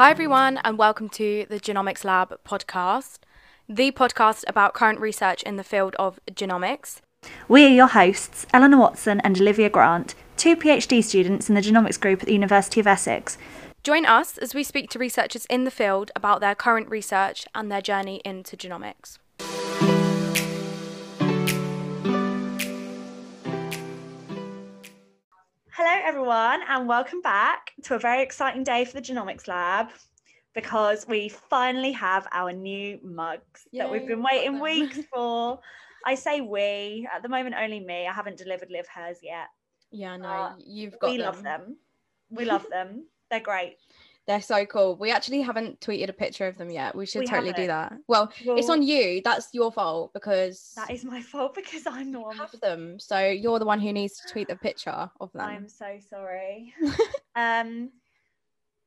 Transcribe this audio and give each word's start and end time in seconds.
Hi, 0.00 0.10
everyone, 0.10 0.58
and 0.64 0.78
welcome 0.78 1.10
to 1.10 1.44
the 1.50 1.60
Genomics 1.60 2.06
Lab 2.06 2.42
podcast, 2.42 3.18
the 3.68 3.92
podcast 3.92 4.44
about 4.48 4.72
current 4.72 4.98
research 4.98 5.42
in 5.42 5.56
the 5.56 5.62
field 5.62 5.94
of 5.98 6.18
genomics. 6.32 7.02
We 7.48 7.66
are 7.66 7.68
your 7.68 7.86
hosts, 7.86 8.46
Eleanor 8.54 8.78
Watson 8.78 9.20
and 9.20 9.38
Olivia 9.38 9.68
Grant, 9.68 10.14
two 10.38 10.56
PhD 10.56 11.04
students 11.04 11.50
in 11.50 11.54
the 11.54 11.60
genomics 11.60 12.00
group 12.00 12.20
at 12.22 12.26
the 12.28 12.32
University 12.32 12.80
of 12.80 12.86
Essex. 12.86 13.36
Join 13.82 14.06
us 14.06 14.38
as 14.38 14.54
we 14.54 14.62
speak 14.62 14.88
to 14.88 14.98
researchers 14.98 15.44
in 15.50 15.64
the 15.64 15.70
field 15.70 16.10
about 16.16 16.40
their 16.40 16.54
current 16.54 16.88
research 16.88 17.44
and 17.54 17.70
their 17.70 17.82
journey 17.82 18.22
into 18.24 18.56
genomics. 18.56 19.18
Hello, 25.82 26.02
everyone, 26.04 26.60
and 26.68 26.86
welcome 26.86 27.22
back 27.22 27.72
to 27.84 27.94
a 27.94 27.98
very 27.98 28.22
exciting 28.22 28.62
day 28.64 28.84
for 28.84 28.92
the 28.92 29.00
Genomics 29.00 29.48
Lab 29.48 29.88
because 30.54 31.08
we 31.08 31.30
finally 31.30 31.90
have 31.92 32.28
our 32.32 32.52
new 32.52 33.00
mugs 33.02 33.66
that 33.72 33.90
we've 33.90 34.06
been 34.06 34.22
waiting 34.22 34.60
weeks 34.60 34.98
for. 35.14 35.58
I 36.04 36.16
say 36.16 36.42
we, 36.42 37.08
at 37.10 37.22
the 37.22 37.30
moment, 37.30 37.54
only 37.58 37.80
me. 37.80 38.06
I 38.06 38.12
haven't 38.12 38.36
delivered 38.36 38.70
Liv 38.70 38.88
hers 38.94 39.20
yet. 39.22 39.46
Yeah, 39.90 40.18
no, 40.18 40.28
Uh, 40.28 40.52
you've 40.58 40.98
got 40.98 41.12
we 41.12 41.16
them. 41.16 41.24
love 41.24 41.42
them. 41.42 41.76
We 42.28 42.44
love 42.44 42.66
them. 42.70 43.06
They're 43.30 43.40
great. 43.40 43.78
They're 44.30 44.40
so 44.40 44.64
cool. 44.64 44.94
We 44.94 45.10
actually 45.10 45.40
haven't 45.40 45.80
tweeted 45.80 46.08
a 46.08 46.12
picture 46.12 46.46
of 46.46 46.56
them 46.56 46.70
yet. 46.70 46.94
We 46.94 47.04
should 47.04 47.18
We 47.22 47.26
totally 47.26 47.52
do 47.52 47.62
haven't. 47.62 47.96
that. 47.96 47.98
Well, 48.06 48.32
it's 48.40 48.70
on 48.70 48.80
you. 48.80 49.20
That's 49.24 49.48
your 49.52 49.72
fault 49.72 50.12
because 50.14 50.70
That 50.76 50.92
is 50.92 51.04
my 51.04 51.20
fault 51.20 51.52
because 51.56 51.84
I'm 51.84 52.12
one 52.12 52.36
have 52.36 52.54
them. 52.60 53.00
So 53.00 53.18
you're 53.18 53.58
the 53.58 53.64
one 53.64 53.80
who 53.80 53.92
needs 53.92 54.20
to 54.20 54.28
tweet 54.32 54.46
the 54.46 54.54
picture 54.54 55.10
of 55.20 55.32
them. 55.32 55.42
I'm 55.42 55.68
so 55.68 55.98
sorry. 56.08 56.72
um, 57.34 57.90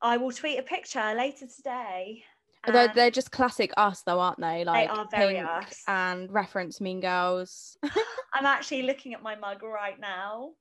I 0.01 0.15
will 0.15 0.31
tweet 0.31 0.59
a 0.59 0.63
picture 0.63 1.13
later 1.13 1.45
today. 1.53 2.23
Although 2.65 2.85
and 2.85 2.93
they're 2.93 3.11
just 3.11 3.31
classic 3.31 3.73
us, 3.75 4.01
though, 4.05 4.21
aren't 4.21 4.39
they? 4.39 4.63
Like 4.63 4.89
are 4.89 5.09
very 5.11 5.33
pink 5.35 5.45
us. 5.45 5.83
and 5.89 6.31
reference 6.31 6.79
Mean 6.79 7.01
Girls. 7.01 7.77
I'm 8.33 8.45
actually 8.45 8.83
looking 8.83 9.13
at 9.13 9.21
my 9.21 9.35
mug 9.35 9.61
right 9.61 9.99
now. 9.99 10.51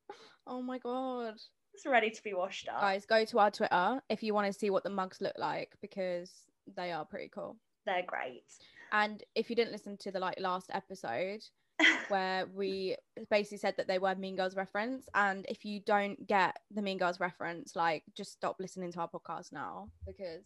oh 0.45 0.61
my 0.61 0.79
god, 0.79 1.35
It's 1.83 1.91
ready 1.91 2.11
to 2.11 2.23
be 2.23 2.33
washed 2.33 2.69
up. 2.69 2.81
guys, 2.81 3.05
go 3.05 3.25
to 3.25 3.39
our 3.41 3.51
Twitter 3.51 4.01
if 4.09 4.23
you 4.23 4.35
want 4.35 4.47
to 4.47 4.57
see 4.57 4.71
what 4.71 4.85
the 4.85 4.91
mugs 4.91 5.21
look 5.21 5.37
like 5.37 5.73
because 5.81 6.31
they 6.77 6.93
are 6.93 7.05
pretty 7.05 7.29
cool. 7.29 7.57
They're 7.85 8.05
great. 8.07 8.45
And 8.93 9.21
if 9.35 9.51
you 9.51 9.57
didn't 9.57 9.73
listen 9.73 9.97
to 9.97 10.13
the 10.13 10.21
like 10.21 10.39
last 10.39 10.71
episode, 10.73 11.43
where 12.09 12.47
we 12.55 12.95
basically 13.31 13.59
said 13.59 13.75
that 13.79 13.89
they 13.89 13.99
were 13.99 14.15
Mean 14.15 14.37
Girls 14.37 14.55
reference. 14.55 15.09
And 15.17 15.45
if 15.49 15.65
you 15.65 15.81
don't 15.81 16.25
get 16.25 16.57
the 16.73 16.83
Mean 16.83 16.99
Girls 16.99 17.19
reference, 17.19 17.75
like 17.75 18.05
just 18.15 18.31
stop 18.31 18.61
listening 18.61 18.93
to 18.93 19.01
our 19.01 19.09
podcast 19.09 19.51
now 19.53 19.89
because 20.07 20.45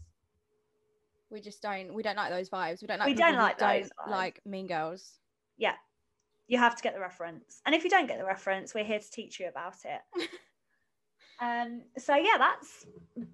we 1.29 1.43
just 1.43 1.61
don't 1.61 1.93
we 1.93 2.03
don't 2.03 2.17
like 2.17 2.31
those 2.31 2.49
vibes. 2.49 2.81
We 2.81 2.87
don't 2.87 2.99
like 2.99 3.09
We 3.09 3.15
don't 3.15 3.37
like 3.37 3.59
those 3.59 3.91
don't 3.91 4.09
vibes. 4.09 4.11
like 4.11 4.41
Mean 4.47 4.69
Girls. 4.69 5.19
yeah, 5.59 5.75
you 6.47 6.57
have 6.57 6.77
to 6.77 6.83
get 6.83 6.95
the 6.95 7.01
reference. 7.01 7.61
And 7.67 7.75
if 7.75 7.85
you 7.85 7.91
don't 7.91 8.07
get 8.07 8.17
the 8.17 8.25
reference, 8.25 8.73
we're 8.73 8.85
here 8.85 9.01
to 9.01 9.11
teach 9.11 9.39
you 9.39 9.49
about 9.49 9.77
it. 9.85 10.29
um, 11.41 11.83
so 11.99 12.15
yeah, 12.17 12.39
that's 12.39 12.87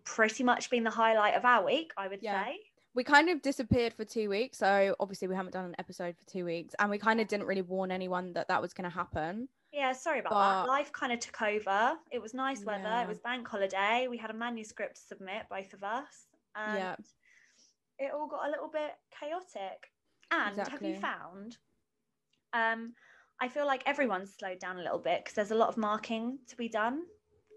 pretty 0.04 0.42
much 0.44 0.70
been 0.70 0.84
the 0.84 0.90
highlight 0.90 1.34
of 1.34 1.44
our 1.44 1.64
week, 1.64 1.92
I 1.96 2.08
would 2.08 2.20
Yeah. 2.22 2.44
say. 2.44 2.58
We 2.94 3.04
kind 3.04 3.30
of 3.30 3.40
disappeared 3.40 3.94
for 3.94 4.04
two 4.04 4.28
weeks, 4.28 4.58
so 4.58 4.94
obviously 5.00 5.26
we 5.28 5.34
haven't 5.34 5.52
done 5.52 5.64
an 5.64 5.74
episode 5.78 6.14
for 6.18 6.26
two 6.26 6.44
weeks, 6.44 6.74
and 6.78 6.90
we 6.90 6.98
kind 6.98 7.20
of 7.20 7.28
didn't 7.28 7.46
really 7.46 7.62
warn 7.62 7.90
anyone 7.90 8.34
that 8.34 8.48
that 8.48 8.60
was 8.60 8.74
going 8.74 8.84
to 8.90 8.94
happen. 8.94 9.48
Yeah, 9.72 9.92
sorry 9.92 10.18
about 10.18 10.32
But- 10.34 10.62
that. 10.64 10.68
Life 10.68 10.92
kind 10.92 11.12
of 11.12 11.20
took 11.20 11.40
over. 11.40 11.98
It 12.10 12.20
was 12.20 12.34
nice 12.34 12.62
weather. 12.64 12.82
Yeah. 12.84 13.02
It 13.02 13.08
was 13.08 13.18
bank 13.20 13.48
holiday. 13.48 14.06
We 14.08 14.18
had 14.18 14.30
a 14.30 14.34
manuscript 14.34 14.96
to 14.96 15.02
submit, 15.02 15.46
both 15.48 15.72
of 15.72 15.82
us. 15.82 16.26
And 16.54 16.78
Yeah. 16.78 16.96
it 17.98 18.12
all 18.12 18.26
got 18.26 18.46
a 18.46 18.50
little 18.50 18.68
bit 18.68 18.92
chaotic. 19.18 19.90
And 20.30 20.58
have 20.58 20.82
you 20.82 20.96
found? 20.96 21.56
Um, 22.52 22.94
I 23.40 23.48
feel 23.48 23.64
like 23.66 23.82
everyone's 23.86 24.34
slowed 24.34 24.58
down 24.58 24.78
a 24.78 24.82
little 24.82 24.98
bit 24.98 25.24
because 25.24 25.34
there's 25.34 25.50
a 25.50 25.54
lot 25.54 25.68
of 25.70 25.78
marking 25.78 26.38
to 26.48 26.56
be 26.56 26.68
done. 26.68 27.06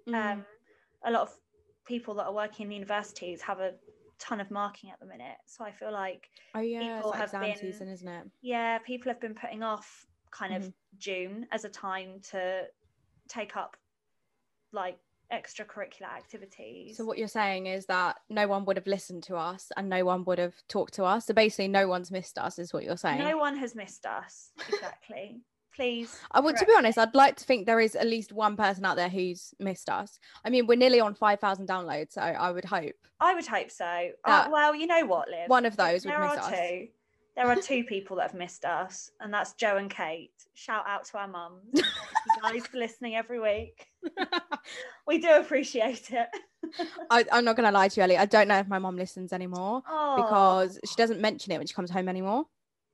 Mm. 0.08 0.34
Um, 0.34 0.46
a 1.06 1.12
lot 1.12 1.22
of 1.24 1.34
people 1.86 2.14
that 2.16 2.24
are 2.26 2.34
working 2.34 2.68
in 2.68 2.72
universities 2.72 3.42
have 3.42 3.60
a 3.60 3.74
ton 4.18 4.40
of 4.40 4.50
marking 4.50 4.90
at 4.92 5.00
the 5.00 5.06
minute. 5.06 5.38
So 5.46 5.64
I 5.66 5.72
feel 5.72 5.92
like 5.92 6.30
oh 6.56 6.60
yeah, 6.62 6.96
people 6.98 7.12
have 7.12 7.26
exam 7.26 7.42
been- 7.42 7.58
season, 7.58 7.90
isn't 7.90 8.08
it? 8.08 8.28
yeah, 8.42 8.78
people 8.80 9.12
have 9.12 9.20
been 9.20 9.36
putting 9.36 9.62
off 9.64 10.06
kind 10.32 10.54
of 10.56 10.64
Mhm. 10.64 10.74
June 10.98 11.48
as 11.52 11.66
a 11.66 11.70
time 11.70 12.20
to 12.32 12.68
take 13.28 13.56
up 13.58 13.78
like 14.72 14.98
extracurricular 15.32 16.08
activities. 16.16 16.98
So 16.98 17.06
what 17.06 17.18
you're 17.18 17.28
saying 17.28 17.66
is 17.68 17.86
that 17.88 18.18
no 18.30 18.48
one 18.48 18.66
would 18.66 18.78
have 18.78 18.86
listened 18.88 19.24
to 19.24 19.36
us 19.38 19.72
and 19.76 19.90
no 19.90 20.06
one 20.06 20.24
would 20.26 20.38
have 20.38 20.56
talked 20.68 20.94
to 20.96 21.04
us. 21.04 21.26
So 21.26 21.34
basically, 21.34 21.68
no 21.68 21.88
one's 21.88 22.12
missed 22.12 22.38
us, 22.38 22.60
is 22.60 22.74
what 22.74 22.84
you're 22.84 22.98
saying. 22.98 23.20
no 23.20 23.38
one 23.38 23.58
has 23.58 23.74
missed 23.76 24.06
us. 24.06 24.52
Exactly. 24.70 25.42
Please. 25.76 26.18
I 26.32 26.40
want 26.40 26.58
to 26.58 26.66
be 26.66 26.74
honest. 26.78 26.98
I'd 26.98 27.14
like 27.16 27.36
to 27.38 27.44
think 27.44 27.66
there 27.66 27.80
is 27.80 27.96
at 27.96 28.08
least 28.08 28.32
one 28.32 28.56
person 28.56 28.86
out 28.86 28.96
there 28.96 29.10
who's 29.10 29.54
missed 29.60 29.90
us. 29.90 30.20
I 30.46 30.50
mean, 30.50 30.68
we're 30.68 30.78
nearly 30.78 31.00
on 31.02 31.14
five 31.16 31.40
thousand 31.40 31.68
downloads, 31.68 32.14
so 32.14 32.22
I 32.22 32.52
would 32.52 32.66
hope. 32.66 32.96
I 33.20 33.34
would 33.34 33.46
hope 33.48 33.72
so. 33.72 34.10
Uh, 34.24 34.48
well, 34.52 34.74
you 34.76 34.88
know 34.88 35.06
what, 35.06 35.30
Liv? 35.30 35.48
one 35.50 35.66
of 35.66 35.76
those 35.78 36.06
would 36.06 36.14
there 36.14 36.20
miss 36.22 36.32
are 36.38 36.40
us. 36.40 36.50
two. 36.52 36.88
There 37.36 37.48
are 37.48 37.56
two 37.58 37.84
people 37.84 38.16
that 38.16 38.32
have 38.32 38.34
missed 38.40 38.64
us, 38.64 39.12
and 39.20 39.34
that's 39.34 39.52
Joe 39.56 39.76
and 39.76 39.90
Kate. 39.90 40.32
Shout 40.54 40.86
out 40.88 41.04
to 41.08 41.18
our 41.18 41.28
mums. 41.28 41.64
You 41.74 41.84
guys 42.42 42.66
for 42.68 42.78
listening 42.78 43.16
every 43.16 43.40
week. 43.42 43.88
We 45.08 45.20
do 45.20 45.30
appreciate 45.36 46.10
it. 46.12 46.28
I, 47.12 47.26
I'm 47.32 47.46
not 47.46 47.56
gonna 47.56 47.72
lie 47.72 47.90
to 47.90 48.00
you, 48.00 48.04
Ellie. 48.04 48.18
I 48.18 48.26
don't 48.26 48.48
know 48.48 48.58
if 48.58 48.68
my 48.68 48.80
mom 48.80 48.96
listens 48.96 49.32
anymore 49.34 49.84
Oh, 49.88 50.16
because 50.16 50.80
she 50.84 50.96
doesn't 50.96 51.20
mention 51.22 51.52
it 51.52 51.58
when 51.60 51.68
she 51.68 51.74
comes 51.76 51.92
home 51.92 52.10
anymore. 52.10 52.46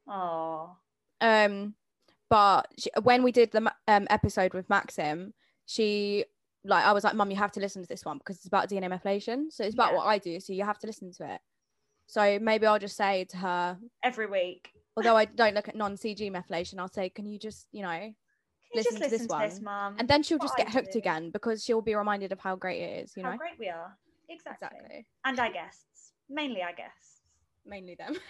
oh, 0.09 0.75
Um, 1.21 1.73
but 2.31 2.67
she, 2.79 2.89
when 3.03 3.21
we 3.23 3.31
did 3.31 3.51
the 3.51 3.71
um 3.87 4.07
episode 4.09 4.53
with 4.55 4.67
Maxim, 4.69 5.33
she 5.67 6.25
like 6.63 6.85
I 6.85 6.93
was 6.93 7.03
like, 7.03 7.13
"Mum, 7.15 7.29
you 7.29 7.37
have 7.37 7.51
to 7.53 7.59
listen 7.59 7.81
to 7.83 7.87
this 7.87 8.05
one 8.05 8.17
because 8.17 8.37
it's 8.37 8.47
about 8.47 8.69
DNA 8.69 8.87
methylation. 8.89 9.51
So 9.51 9.63
it's 9.65 9.75
about 9.75 9.91
Yeah. 9.91 9.97
what 9.97 10.07
I 10.07 10.17
do. 10.17 10.39
So 10.39 10.53
you 10.53 10.63
have 10.63 10.79
to 10.79 10.87
listen 10.87 11.11
to 11.19 11.33
it." 11.35 11.41
So 12.07 12.39
maybe 12.39 12.65
I'll 12.65 12.79
just 12.79 12.95
say 12.97 13.25
to 13.25 13.37
her, 13.37 13.77
every 14.03 14.25
week. 14.27 14.71
although 14.97 15.15
I 15.17 15.25
don't 15.25 15.53
look 15.53 15.67
at 15.69 15.75
non-CG 15.75 16.31
methylation, 16.31 16.79
I'll 16.79 16.87
say, 16.87 17.09
"Can 17.09 17.25
you 17.25 17.37
just, 17.37 17.67
you 17.71 17.81
know?" 17.83 17.89
Can 17.99 18.15
you 18.73 18.79
Listen 18.79 18.91
just 18.99 19.03
to 19.03 19.09
this 19.09 19.21
to 19.27 19.27
this, 19.27 19.55
one, 19.59 19.63
mum? 19.65 19.95
And 19.99 20.07
then 20.07 20.23
she'll 20.23 20.37
What 20.37 20.45
just 20.47 20.59
I 20.59 20.63
get 20.63 20.73
hooked 20.73 20.93
do. 20.93 20.99
again 20.99 21.29
because 21.31 21.63
she'll 21.63 21.81
be 21.81 21.95
reminded 21.95 22.31
of 22.31 22.39
how 22.39 22.55
great 22.55 22.81
it 22.81 23.03
is. 23.03 23.13
You 23.17 23.23
know. 23.23 23.29
How 23.29 23.35
know, 23.35 23.39
great 23.39 23.59
we 23.59 23.67
are. 23.67 23.97
Exactly. 24.29 24.67
exactly. 24.69 25.07
And 25.25 25.37
our 25.39 25.51
guests, 25.51 26.13
mainly 26.29 26.61
our 26.61 26.73
guests. 26.73 27.21
Mainly 27.65 27.95
them. 27.95 28.15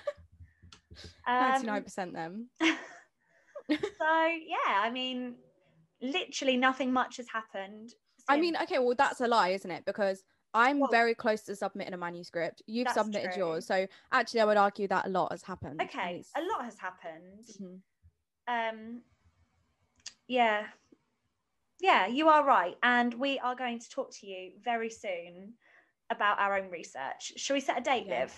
Um, 1.25 1.49
Ninety-nine 1.51 1.83
percent 1.83 2.13
them. 2.13 2.49
so 3.69 4.25
yeah, 4.45 4.79
I 4.81 4.89
mean, 4.91 5.35
literally 6.01 6.57
nothing 6.57 6.91
much 6.93 7.17
has 7.17 7.27
happened. 7.29 7.93
I 8.29 8.39
mean, 8.39 8.55
okay, 8.63 8.79
well, 8.79 8.95
that's 8.95 9.19
a 9.21 9.27
lie, 9.27 9.49
isn't 9.49 9.69
it? 9.71 9.83
Because 9.85 10.23
I'm 10.53 10.79
Well- 10.79 10.91
very 10.91 11.15
close 11.15 11.41
to 11.43 11.55
submitting 11.55 11.93
a 11.93 11.97
manuscript. 11.97 12.61
You've 12.67 12.89
submitted 12.89 13.31
true. 13.33 13.43
yours, 13.43 13.65
so 13.65 13.87
actually, 14.11 14.41
I 14.41 14.45
would 14.45 14.57
argue 14.57 14.87
that 14.89 15.05
a 15.05 15.09
lot 15.09 15.31
has 15.31 15.43
happened. 15.43 15.81
okay, 15.81 16.23
a 16.35 16.41
lot 16.41 16.65
has 16.65 16.77
happened. 16.77 17.45
Mhm. 17.59 17.81
Um, 18.47 19.01
yeah, 20.27 20.67
yeah, 21.79 22.05
you 22.07 22.29
are 22.29 22.45
right, 22.45 22.77
and 22.83 23.13
we 23.13 23.39
are 23.39 23.55
going 23.55 23.79
to 23.79 23.89
talk 23.89 24.11
to 24.19 24.27
you 24.27 24.53
very 24.61 24.89
soon 24.89 25.53
about 26.09 26.39
our 26.39 26.57
own 26.57 26.69
research. 26.69 27.33
Shall 27.37 27.55
we 27.55 27.61
set 27.61 27.77
a 27.77 27.81
date, 27.81 28.07
Liv? 28.07 28.33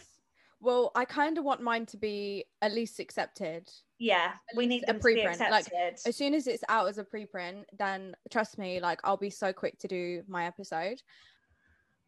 Well, 0.64 0.92
I 0.96 1.04
kind 1.04 1.38
of 1.38 1.44
want 1.44 1.62
mine 1.62 1.86
to 1.88 1.98
be 1.98 2.46
at 2.62 2.74
least 2.74 3.02
accepted. 3.02 3.70
Yeah, 4.00 4.32
At 4.50 4.56
we 4.56 4.66
need 4.66 4.84
a 4.84 4.94
them 4.94 5.00
to 5.02 5.04
be 5.04 5.16
preprint, 5.16 5.52
like. 5.52 5.68
As 6.06 6.16
soon 6.16 6.34
as 6.34 6.48
it's 6.48 6.64
out 6.70 6.88
as 6.88 6.98
a 6.98 7.04
preprint, 7.04 7.66
then 7.78 8.16
trust 8.32 8.58
me, 8.58 8.80
like 8.80 9.02
I'll 9.04 9.18
be 9.18 9.30
so 9.30 9.52
quick 9.52 9.78
to 9.80 9.90
do 9.90 10.24
my 10.26 10.46
episode. 10.46 11.02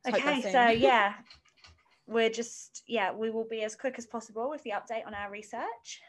Let's 0.06 0.20
Okay, 0.20 0.42
so 0.54 0.70
yeah, 0.70 1.16
we're 2.08 2.30
just 2.30 2.84
yeah, 2.88 3.12
we 3.12 3.30
will 3.30 3.48
be 3.50 3.64
as 3.64 3.76
quick 3.76 3.96
as 3.98 4.06
possible 4.06 4.50
with 4.50 4.64
the 4.64 4.70
update 4.72 5.06
on 5.06 5.14
our 5.14 5.30
research. 5.30 6.02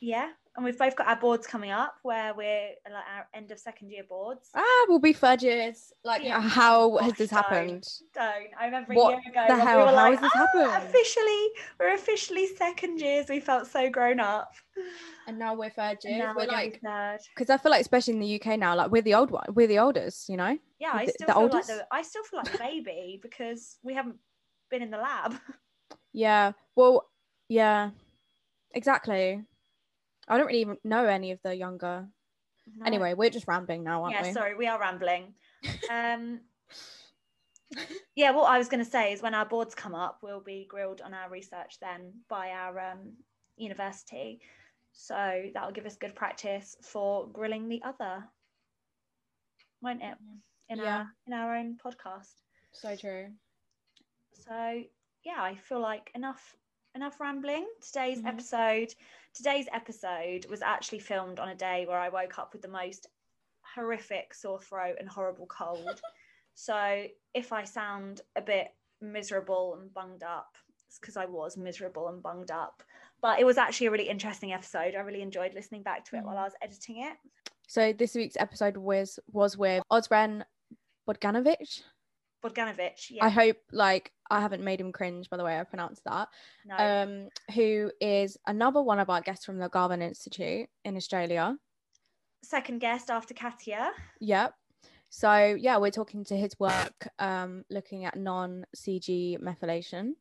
Yeah, 0.00 0.28
and 0.54 0.64
we've 0.64 0.76
both 0.78 0.94
got 0.96 1.06
our 1.06 1.16
boards 1.16 1.46
coming 1.46 1.70
up 1.70 1.94
where 2.02 2.34
we're 2.34 2.70
like 2.84 3.04
our 3.16 3.26
end 3.34 3.50
of 3.50 3.58
second 3.58 3.90
year 3.90 4.02
boards. 4.08 4.50
ah, 4.54 4.84
we'll 4.88 4.98
be 4.98 5.14
fudges. 5.14 5.92
Like, 6.04 6.22
Yeah. 6.22 6.40
how 6.40 6.98
has 6.98 7.14
this 7.14 7.30
don't. 7.30 7.38
happened? 7.38 7.88
Don't 8.14 8.48
I 8.58 8.66
remember 8.66 8.92
What 8.94 9.08
a 9.08 9.10
year 9.12 9.20
ago 9.30 9.54
the 9.56 9.62
hell? 9.64 9.78
we 9.78 9.84
were 9.84 9.88
How 9.90 9.94
like, 10.10 10.12
has 10.18 10.20
this 10.20 10.32
"Ah, 10.34 10.46
happened?" 10.52 10.88
officially, 10.88 11.48
we're 11.80 11.94
officially 11.94 12.46
second 12.48 13.00
years. 13.00 13.28
We 13.30 13.40
felt 13.40 13.66
so 13.66 13.88
grown 13.88 14.20
up. 14.20 14.52
And 15.26 15.38
now 15.38 15.54
we're 15.54 15.70
third 15.70 15.98
years. 16.04 16.18
now 16.18 16.34
We're 16.36 16.46
we're 16.46 16.52
like, 16.52 16.80
because 17.34 17.48
I 17.50 17.56
feel 17.56 17.70
like, 17.70 17.80
especially 17.80 18.14
in 18.14 18.20
the 18.20 18.40
UK 18.40 18.58
now, 18.58 18.74
like 18.74 18.90
we're 18.90 19.02
the 19.02 19.14
old 19.14 19.30
one, 19.30 19.44
we're 19.54 19.66
the 19.68 19.78
oldest, 19.78 20.28
you 20.28 20.36
know. 20.36 20.58
Yeah, 20.78 20.90
I 20.92 21.06
still 21.06 21.26
the 21.28 21.32
feel 21.32 21.42
oldest? 21.42 21.68
like 21.70 21.78
the 21.78 21.86
I 21.90 22.02
still 22.02 22.24
feel 22.24 22.40
like 22.44 22.54
a 22.54 22.58
baby 22.58 23.20
because 23.22 23.78
we 23.82 23.94
haven't 23.94 24.16
been 24.70 24.82
in 24.82 24.90
the 24.90 24.98
lab. 24.98 25.34
Yeah. 26.14 26.52
Well, 26.76 27.08
yeah. 27.48 27.90
Exactly. 28.74 29.42
I 30.28 30.36
don't 30.36 30.46
really 30.46 30.60
even 30.60 30.76
know 30.84 31.04
any 31.06 31.32
of 31.32 31.40
the 31.42 31.54
younger. 31.54 32.06
No. 32.76 32.86
Anyway, 32.86 33.14
we're 33.14 33.30
just 33.30 33.48
rambling 33.48 33.82
now, 33.82 34.04
aren't 34.04 34.14
yeah, 34.14 34.22
we? 34.22 34.28
Yeah, 34.28 34.34
sorry, 34.34 34.54
we 34.54 34.66
are 34.66 34.80
rambling. 34.80 35.34
Um, 35.90 36.40
yeah, 38.16 38.32
what 38.32 38.50
I 38.50 38.58
was 38.58 38.68
going 38.68 38.84
to 38.84 38.90
say 38.90 39.12
is 39.12 39.22
when 39.22 39.34
our 39.34 39.46
boards 39.46 39.74
come 39.74 39.94
up, 39.94 40.18
we'll 40.22 40.40
be 40.40 40.66
grilled 40.68 41.00
on 41.00 41.14
our 41.14 41.30
research 41.30 41.78
then 41.80 42.12
by 42.28 42.50
our 42.50 42.78
um, 42.80 43.12
university. 43.56 44.40
So 44.92 45.44
that'll 45.54 45.72
give 45.72 45.86
us 45.86 45.96
good 45.96 46.14
practice 46.14 46.76
for 46.82 47.28
grilling 47.28 47.68
the 47.68 47.82
other, 47.82 48.24
won't 49.80 50.02
it? 50.02 50.16
In 50.68 50.78
Yeah. 50.78 50.96
our 50.96 51.14
in 51.26 51.32
our 51.32 51.56
own 51.56 51.78
podcast. 51.78 52.42
So 52.72 52.96
true. 52.96 53.32
So 54.32 54.82
yeah, 55.24 55.40
I 55.40 55.54
feel 55.54 55.80
like 55.80 56.10
enough 56.14 56.56
enough 56.94 57.20
rambling. 57.20 57.66
Today's 57.80 58.20
Mhm. 58.20 58.26
episode 58.28 58.94
today's 59.34 59.66
episode 59.72 60.44
was 60.50 60.60
actually 60.60 60.98
filmed 60.98 61.40
on 61.40 61.48
a 61.48 61.54
day 61.54 61.86
where 61.86 61.98
I 61.98 62.10
woke 62.10 62.38
up 62.38 62.52
with 62.52 62.60
the 62.60 62.68
most 62.68 63.06
horrific 63.62 64.34
sore 64.34 64.60
throat 64.60 64.96
and 64.98 65.08
horrible 65.08 65.46
cold. 65.46 66.02
so 66.54 67.06
if 67.32 67.50
I 67.50 67.64
sound 67.64 68.20
a 68.36 68.42
bit 68.42 68.74
miserable 69.00 69.74
and 69.76 69.92
bunged 69.94 70.22
up, 70.22 70.58
it's 70.86 70.98
because 70.98 71.16
I 71.16 71.24
was 71.24 71.56
miserable 71.56 72.08
and 72.08 72.22
bunged 72.22 72.50
up. 72.50 72.82
But 73.22 73.40
it 73.40 73.44
was 73.44 73.56
actually 73.56 73.86
a 73.86 73.90
really 73.90 74.08
interesting 74.10 74.52
episode. 74.52 74.94
I 74.94 75.00
really 75.00 75.22
enjoyed 75.22 75.54
listening 75.54 75.82
back 75.82 76.04
to 76.06 76.16
it 76.16 76.24
while 76.24 76.36
I 76.36 76.44
was 76.44 76.54
editing 76.60 76.98
it. 77.02 77.16
So 77.68 77.94
this 77.94 78.14
week's 78.14 78.36
episode 78.36 78.76
was 78.76 79.18
was 79.32 79.56
with 79.56 79.82
Ozren 79.90 80.44
Bodganovich. 81.08 81.82
Bogdanovic, 82.42 83.10
yeah, 83.10 83.24
I 83.24 83.28
hope 83.28 83.56
like 83.72 84.12
I 84.30 84.40
haven't 84.40 84.64
made 84.64 84.80
him 84.80 84.92
cringe 84.92 85.28
by 85.30 85.36
the 85.36 85.44
way 85.44 85.58
I 85.58 85.64
pronounced 85.64 86.02
that. 86.04 86.28
no, 86.66 86.76
Um, 86.76 87.28
who 87.54 87.90
is 88.00 88.36
another 88.46 88.82
one 88.82 88.98
of 88.98 89.10
our 89.10 89.20
guests 89.20 89.44
from 89.44 89.58
the 89.58 89.68
Garvan 89.68 90.02
Institute 90.02 90.68
in 90.84 90.96
Australia. 90.96 91.56
second 92.42 92.80
guest 92.80 93.08
after 93.10 93.34
Katia. 93.34 93.92
Yep. 94.20 94.54
So 95.10 95.56
yeah, 95.60 95.76
we're 95.76 95.90
talking 95.90 96.24
to 96.24 96.36
his 96.36 96.58
work, 96.58 97.06
um, 97.18 97.64
looking 97.70 98.04
at 98.04 98.16
non-CG 98.16 99.38
methylation, 99.40 100.12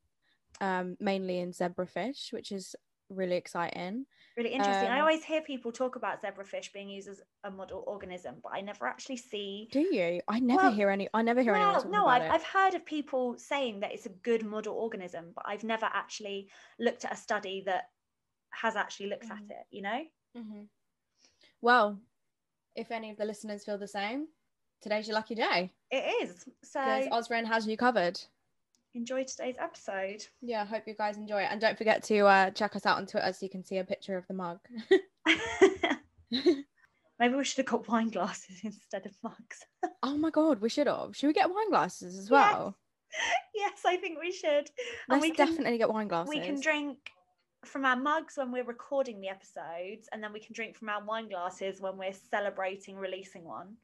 um, 0.59 0.97
mainly 0.99 1.39
in 1.39 1.51
zebrafish, 1.51 2.31
which 2.33 2.51
is 2.51 2.75
really 3.09 3.37
exciting. 3.37 4.05
Really 4.37 4.49
interesting. 4.53 4.87
I 4.89 4.99
Um, 4.99 5.01
always 5.01 5.23
hear 5.23 5.41
people 5.41 5.71
talk 5.71 5.95
about 5.95 6.21
zebrafish 6.21 6.71
being 6.73 6.89
used 6.89 7.09
as 7.09 7.21
a 7.43 7.51
model 7.51 7.83
organism, 7.85 8.39
but 8.41 8.53
I 8.53 8.61
never 8.61 8.87
actually 8.87 9.17
see. 9.17 9.69
Do 9.71 9.79
you? 9.81 10.21
I 10.27 10.39
never 10.39 10.63
Well, 10.63 10.71
hear 10.71 10.89
any. 10.89 11.09
I 11.13 11.21
never 11.21 11.41
hear 11.41 11.55
anyone 11.55 11.73
Well, 11.73 11.83
talking 11.83 11.91
no, 11.91 12.03
about 12.03 12.21
I've, 12.21 12.21
it. 12.21 12.35
I've 12.35 12.43
heard 12.43 12.73
of 12.75 12.85
people 12.85 13.37
saying 13.37 13.81
that 13.81 13.91
it's 13.91 14.05
a 14.05 14.09
good 14.09 14.43
model 14.45 14.75
organism, 14.75 15.31
but 15.35 15.45
I've 15.47 15.63
never 15.63 15.85
actually 15.85 16.49
looked 16.79 17.03
at 17.05 17.13
a 17.13 17.17
study 17.17 17.63
that 17.65 17.85
has 18.51 18.75
actually 18.75 19.07
looked 19.09 19.25
Mhm. 19.25 19.47
at 19.49 19.57
it, 19.57 19.65
you 19.71 19.81
know? 19.81 20.05
Mhm. 20.35 20.69
Well, 21.61 22.01
if 22.75 22.91
any 22.91 23.11
of 23.11 23.17
the 23.17 23.25
listeners 23.25 23.65
feel 23.65 23.77
the 23.77 23.87
same, 23.87 24.29
today's 24.81 25.07
your 25.07 25.15
lucky 25.15 25.35
day 25.35 25.73
It 25.91 26.23
is. 26.23 26.45
So 26.63 26.79
Ozren 27.11 27.45
has 27.47 27.67
you 27.67 27.77
covered. 27.77 28.21
Enjoy 28.93 29.23
today's 29.23 29.55
episode. 29.59 30.25
Yeah, 30.41 30.61
I 30.61 30.65
hope 30.65 30.83
you 30.85 30.93
guys 30.93 31.17
enjoy 31.17 31.41
it, 31.41 31.49
and 31.51 31.59
don't 31.61 31.77
forget 31.77 32.03
to 32.03 32.25
uh, 32.25 32.49
check 32.51 32.75
us 32.75 32.85
out 32.85 32.97
on 32.97 33.05
Twitter 33.05 33.31
so 33.33 33.45
you 33.45 33.49
can 33.49 33.63
see 33.63 33.77
a 33.77 33.83
picture 33.83 34.17
of 34.17 34.27
the 34.27 34.33
mug. 34.33 34.59
Maybe 37.19 37.35
we 37.35 37.43
should 37.43 37.57
have 37.57 37.67
got 37.67 37.87
wine 37.87 38.09
glasses 38.09 38.59
instead 38.63 39.05
of 39.05 39.11
mugs. 39.23 39.65
oh 40.03 40.17
my 40.17 40.29
god, 40.29 40.59
we 40.61 40.69
should 40.69 40.87
have. 40.87 41.15
Should 41.15 41.27
we 41.27 41.33
get 41.33 41.49
wine 41.49 41.69
glasses 41.69 42.17
as 42.17 42.29
well? 42.29 42.77
yes, 43.53 43.81
I 43.85 43.97
think 43.97 44.19
we 44.19 44.31
should. 44.31 44.69
Let's 44.69 44.71
And 45.09 45.21
we 45.21 45.31
can, 45.31 45.47
definitely 45.47 45.77
get 45.77 45.89
wine 45.91 46.07
glasses. 46.07 46.29
we 46.29 46.39
can 46.39 46.59
drink 46.59 46.97
from 47.65 47.85
our 47.85 47.95
mugs 47.95 48.37
when 48.37 48.51
we're 48.51 48.63
recording 48.63 49.21
the 49.21 49.29
episodes, 49.29 50.09
and 50.11 50.23
then 50.23 50.33
we 50.33 50.39
can 50.39 50.53
drink 50.53 50.75
from 50.75 50.89
our 50.89 51.03
wine 51.03 51.29
glasses 51.29 51.79
when 51.79 51.97
we're 51.97 52.13
celebrating 52.31 52.97
releasing 52.97 53.43
one. 53.43 53.75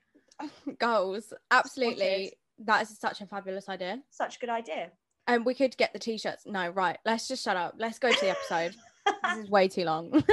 goals. 0.80 1.34
Absolutely. 1.52 2.34
That 2.66 2.82
is 2.82 2.98
such 2.98 3.22
a 3.22 3.26
fabulous 3.26 3.70
idea. 3.70 4.02
Such 4.10 4.38
a 4.38 4.40
good 4.40 4.50
idea. 4.50 4.92
And 5.28 5.46
we 5.46 5.54
could 5.54 5.78
get 5.78 5.94
the 5.94 6.00
t-shirts. 6.00 6.44
No, 6.46 6.70
right. 6.70 6.98
Let's 7.06 7.28
just 7.28 7.44
shut 7.44 7.56
up. 7.56 7.76
Let's 7.78 8.00
go 8.00 8.12
to 8.12 8.20
the 8.20 8.30
episode. 8.30 8.76
this 9.24 9.38
is 9.44 9.50
way 9.50 9.68
too 9.68 9.84
long. 9.84 10.12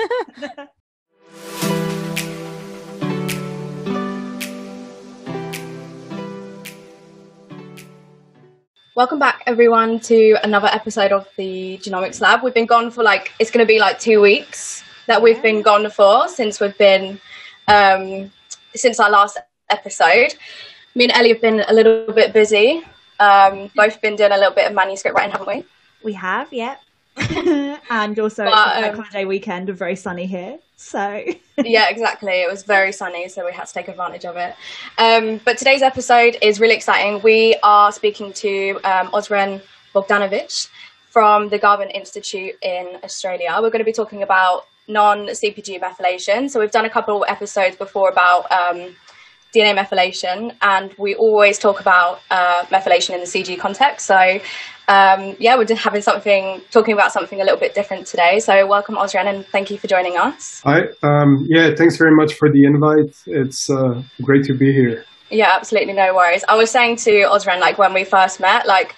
Welcome 8.97 9.19
back, 9.19 9.43
everyone, 9.49 9.99
to 10.01 10.37
another 10.45 10.69
episode 10.69 11.11
of 11.11 11.27
the 11.37 11.79
Genomics 11.83 12.21
Lab. 12.21 12.45
We've 12.45 12.55
been 12.55 12.65
gone 12.65 12.93
for 12.93 13.03
like, 13.03 13.33
it's 13.41 13.51
going 13.51 13.67
to 13.67 13.69
be 13.69 13.81
like 13.81 13.99
two 13.99 14.21
weeks 14.21 14.85
that 15.09 15.21
we've 15.21 15.43
been 15.43 15.63
gone 15.63 15.91
for 15.91 16.29
since 16.29 16.61
we've 16.61 16.79
been, 16.79 17.21
um, 17.67 18.31
since 18.77 19.01
our 19.01 19.11
last 19.11 19.37
episode. 19.69 20.37
Me 20.95 21.05
and 21.05 21.13
Ellie 21.13 21.31
have 21.31 21.41
been 21.41 21.65
a 21.67 21.73
little 21.73 22.13
bit 22.13 22.33
busy. 22.33 22.83
Um, 23.19 23.71
both 23.75 24.01
been 24.01 24.17
doing 24.17 24.33
a 24.33 24.37
little 24.37 24.55
bit 24.55 24.67
of 24.67 24.75
manuscript 24.75 25.17
writing, 25.17 25.33
haven't 25.33 25.49
we? 25.49 25.65
we 26.05 26.13
have, 26.13 26.53
yeah. 26.53 26.77
and 27.91 28.19
also, 28.19 28.45
But, 28.45 28.79
it's 28.79 28.87
a 28.87 28.91
um, 28.91 28.97
holiday 28.97 29.25
weekend, 29.25 29.69
very 29.71 29.97
sunny 29.97 30.27
here. 30.27 30.59
So, 30.77 31.25
yeah, 31.59 31.89
exactly. 31.89 32.43
It 32.43 32.51
was 32.51 32.63
very 32.63 32.93
sunny, 32.93 33.29
so 33.29 33.45
we 33.45 33.53
had 33.53 33.67
to 33.67 33.73
take 33.73 33.89
advantage 33.89 34.25
of 34.25 34.37
it. 34.37 34.55
Um, 34.99 35.41
but 35.45 35.59
today's 35.59 35.83
episode 35.83 36.37
is 36.43 36.61
really 36.61 36.75
exciting. 36.75 37.21
We 37.23 37.57
are 37.63 37.91
speaking 37.91 38.33
to 38.35 38.79
um, 38.85 39.09
Ozren 39.13 39.63
Bogdanovic 39.95 40.69
from 41.11 41.49
the 41.49 41.59
Garvan 41.59 41.91
Institute 41.91 42.55
in 42.63 42.99
Australia. 43.03 43.51
We're 43.61 43.71
going 43.71 43.79
to 43.79 43.85
be 43.85 43.93
talking 43.93 44.23
about 44.23 44.67
non 44.89 45.27
CPG 45.29 45.81
methylation. 45.81 46.51
So 46.51 46.61
we've 46.61 46.71
done 46.71 46.85
a 46.85 46.91
couple 46.91 47.23
of 47.23 47.31
episodes 47.31 47.77
before 47.77 48.11
about 48.11 48.51
um, 48.53 48.95
DNA 49.55 49.77
methylation, 49.77 50.55
and 50.63 50.95
we 50.99 51.15
always 51.15 51.59
talk 51.59 51.81
about 51.81 52.21
uh, 52.31 52.65
methylation 52.65 53.15
in 53.15 53.21
the 53.21 53.27
CG 53.27 53.59
context. 53.59 54.07
So 54.07 54.41
um, 54.87 55.37
yeah, 55.39 55.57
we're 55.57 55.65
just 55.65 55.83
having 55.83 56.03
something, 56.03 56.61
talking 56.71 56.93
about 56.93 57.13
something 57.13 57.41
a 57.41 57.45
little 57.45 57.59
bit 57.59 57.75
different 57.75 58.07
today. 58.07 58.39
So 58.41 58.67
welcome, 58.67 58.97
Ozren, 58.97 59.27
and 59.27 59.47
thank 59.47 59.71
you 59.71 59.79
for 59.79 59.87
joining 59.87 60.19
us. 60.19 60.61
Hi. 60.65 60.83
Um, 61.03 61.47
yeah, 61.49 61.75
thanks 61.75 61.97
very 61.97 62.15
much 62.15 62.35
for 62.35 62.51
the 62.51 62.65
invite. 62.65 63.17
It's 63.27 63.71
uh, 63.71 64.03
great 64.23 64.45
to 64.45 64.55
be 64.55 64.73
here. 64.73 65.05
Yeah, 65.31 65.53
absolutely, 65.55 65.95
no 65.95 66.15
worries. 66.15 66.45
I 66.49 66.57
was 66.57 66.71
saying 66.71 66.97
to 66.97 67.11
Ozren, 67.11 67.61
like 67.61 67.79
when 67.79 67.95
we 67.95 68.05
first 68.05 68.41
met, 68.41 68.67
like 68.67 68.95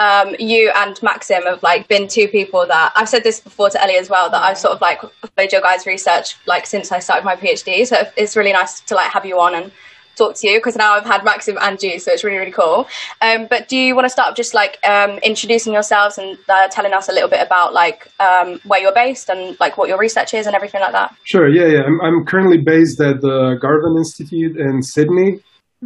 um, 0.00 0.34
you 0.38 0.72
and 0.74 1.00
Maxim 1.02 1.44
have 1.44 1.62
like 1.62 1.86
been 1.86 2.08
two 2.08 2.26
people 2.28 2.66
that 2.66 2.92
I've 2.96 3.08
said 3.08 3.22
this 3.22 3.38
before 3.40 3.70
to 3.70 3.82
Ellie 3.82 3.96
as 3.96 4.10
well 4.10 4.28
that 4.30 4.42
I've 4.42 4.58
sort 4.58 4.74
of 4.74 4.80
like 4.80 5.00
followed 5.00 5.52
your 5.52 5.60
guys' 5.60 5.86
research 5.86 6.36
like 6.46 6.66
since 6.66 6.90
I 6.90 6.98
started 6.98 7.24
my 7.24 7.36
PhD. 7.36 7.86
So 7.86 7.96
it's 8.16 8.36
really 8.36 8.52
nice 8.52 8.80
to 8.80 8.94
like 8.96 9.12
have 9.12 9.24
you 9.24 9.38
on 9.40 9.54
and 9.54 9.72
talk 10.18 10.34
to 10.36 10.48
you 10.48 10.58
because 10.58 10.76
now 10.76 10.92
I've 10.94 11.06
had 11.06 11.24
Maxim 11.24 11.56
and 11.60 11.82
you, 11.82 11.98
so 11.98 12.12
it's 12.12 12.24
really 12.24 12.38
really 12.38 12.52
cool. 12.52 12.86
Um, 13.22 13.46
but 13.48 13.68
do 13.68 13.76
you 13.76 13.94
want 13.94 14.04
to 14.04 14.10
start 14.10 14.36
just 14.36 14.54
like 14.54 14.78
um, 14.86 15.18
introducing 15.18 15.72
yourselves 15.72 16.18
and 16.18 16.36
uh, 16.48 16.68
telling 16.68 16.92
us 16.92 17.08
a 17.08 17.12
little 17.12 17.28
bit 17.28 17.44
about 17.46 17.72
like 17.72 18.08
um, 18.20 18.60
where 18.64 18.80
you're 18.80 18.94
based 18.94 19.30
and 19.30 19.58
like 19.60 19.78
what 19.78 19.88
your 19.88 19.98
research 19.98 20.34
is 20.34 20.46
and 20.46 20.54
everything 20.54 20.80
like 20.80 20.92
that? 20.92 21.14
Sure. 21.24 21.48
Yeah, 21.48 21.66
yeah. 21.66 21.82
I'm, 21.84 22.00
I'm 22.00 22.26
currently 22.26 22.58
based 22.58 23.00
at 23.00 23.20
the 23.20 23.56
Garvan 23.60 23.96
Institute 23.96 24.56
in 24.56 24.82
Sydney 24.82 25.40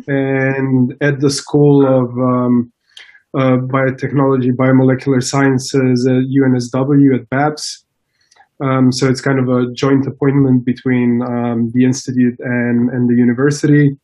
and 0.06 0.94
at 1.00 1.20
the 1.20 1.30
School 1.30 1.86
of 1.86 2.10
uh, 3.38 3.56
Biotechnology, 3.56 4.50
Biomolecular 4.52 5.22
Sciences 5.22 6.06
at 6.06 6.24
UNSW 6.24 7.14
at 7.18 7.28
BABS. 7.30 7.84
Um, 8.62 8.92
so 8.92 9.08
it's 9.08 9.20
kind 9.20 9.38
of 9.40 9.48
a 9.48 9.72
joint 9.72 10.06
appointment 10.06 10.64
between 10.64 11.20
um, 11.22 11.70
the 11.74 11.84
institute 11.84 12.38
and, 12.38 12.90
and 12.90 13.08
the 13.08 13.14
university. 13.14 13.98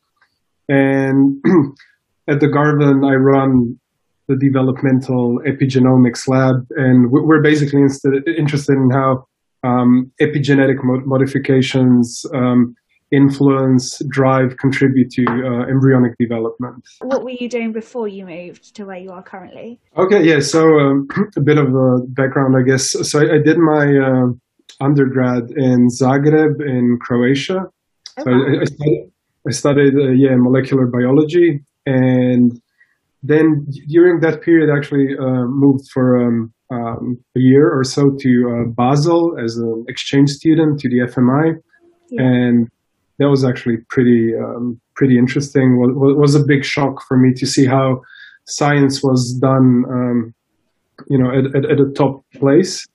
And 0.69 1.43
at 2.27 2.39
the 2.39 2.47
Garvan, 2.47 3.03
I 3.03 3.15
run 3.15 3.79
the 4.27 4.35
developmental 4.37 5.39
epigenomics 5.47 6.27
lab, 6.27 6.65
and 6.77 7.11
we- 7.11 7.21
we're 7.21 7.41
basically 7.41 7.81
inst- 7.81 8.05
interested 8.37 8.73
in 8.77 8.91
how 8.91 9.25
um, 9.63 10.11
epigenetic 10.21 10.83
mod- 10.83 11.05
modifications 11.05 12.23
um, 12.33 12.75
influence, 13.11 13.99
drive, 14.09 14.55
contribute 14.57 15.09
to 15.09 15.25
uh, 15.25 15.65
embryonic 15.67 16.13
development. 16.19 16.83
what 17.01 17.23
were 17.23 17.31
you 17.31 17.49
doing 17.49 17.71
before 17.71 18.07
you 18.07 18.23
moved 18.23 18.75
to 18.75 18.85
where 18.85 18.97
you 18.99 19.09
are 19.11 19.23
currently? 19.23 19.79
Okay, 19.97 20.23
yeah. 20.23 20.39
So 20.39 20.61
um, 20.79 21.07
a 21.35 21.41
bit 21.41 21.57
of 21.57 21.73
a 21.73 21.99
background, 22.09 22.55
I 22.55 22.61
guess. 22.61 22.91
So 23.09 23.19
I, 23.19 23.35
I 23.35 23.37
did 23.39 23.57
my 23.57 23.85
uh, 23.97 24.27
undergrad 24.79 25.49
in 25.51 25.87
Zagreb 25.89 26.61
in 26.61 26.99
Croatia. 27.01 27.65
So 28.23 28.31
I, 28.31 28.61
I 28.61 28.63
studied, 28.65 29.11
I 29.49 29.51
studied 29.51 29.95
uh, 29.95 30.11
yeah 30.23 30.35
molecular 30.37 30.85
biology, 30.97 31.49
and 31.85 32.51
then 33.23 33.65
during 33.95 34.19
that 34.21 34.41
period, 34.41 34.69
actually 34.69 35.07
uh, 35.17 35.45
moved 35.63 35.85
for 35.93 36.05
um, 36.23 36.53
um, 36.71 37.17
a 37.35 37.39
year 37.39 37.67
or 37.77 37.83
so 37.83 38.03
to 38.23 38.31
uh, 38.53 38.69
Basel 38.79 39.35
as 39.43 39.57
an 39.57 39.85
exchange 39.87 40.29
student 40.29 40.79
to 40.81 40.87
the 40.89 40.99
FMI, 41.11 41.45
Yeah. 42.11 42.21
and 42.21 42.67
that 43.17 43.29
was 43.29 43.43
actually 43.43 43.77
pretty 43.89 44.33
um, 44.43 44.79
pretty 44.95 45.17
interesting. 45.17 45.67
Was, 45.79 46.15
was 46.23 46.35
a 46.35 46.45
big 46.45 46.63
shock 46.63 46.95
for 47.07 47.17
me 47.17 47.33
to 47.39 47.45
see 47.45 47.65
how 47.65 48.01
science 48.45 49.01
was 49.03 49.37
done, 49.41 49.83
um, 49.97 50.33
you 51.09 51.17
know, 51.17 51.29
at, 51.37 51.45
at, 51.55 51.71
at 51.71 51.79
a 51.79 51.91
top 51.95 52.23
place. 52.35 52.85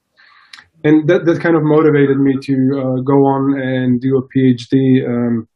And 0.87 1.09
that, 1.09 1.25
that 1.25 1.41
kind 1.41 1.57
of 1.57 1.63
motivated 1.65 2.19
me 2.19 2.35
to 2.43 2.55
uh, 2.77 3.01
go 3.03 3.15
on 3.35 3.59
and 3.59 4.01
do 4.03 4.11
a 4.21 4.25
PhD 4.33 4.75
um, 5.09 5.49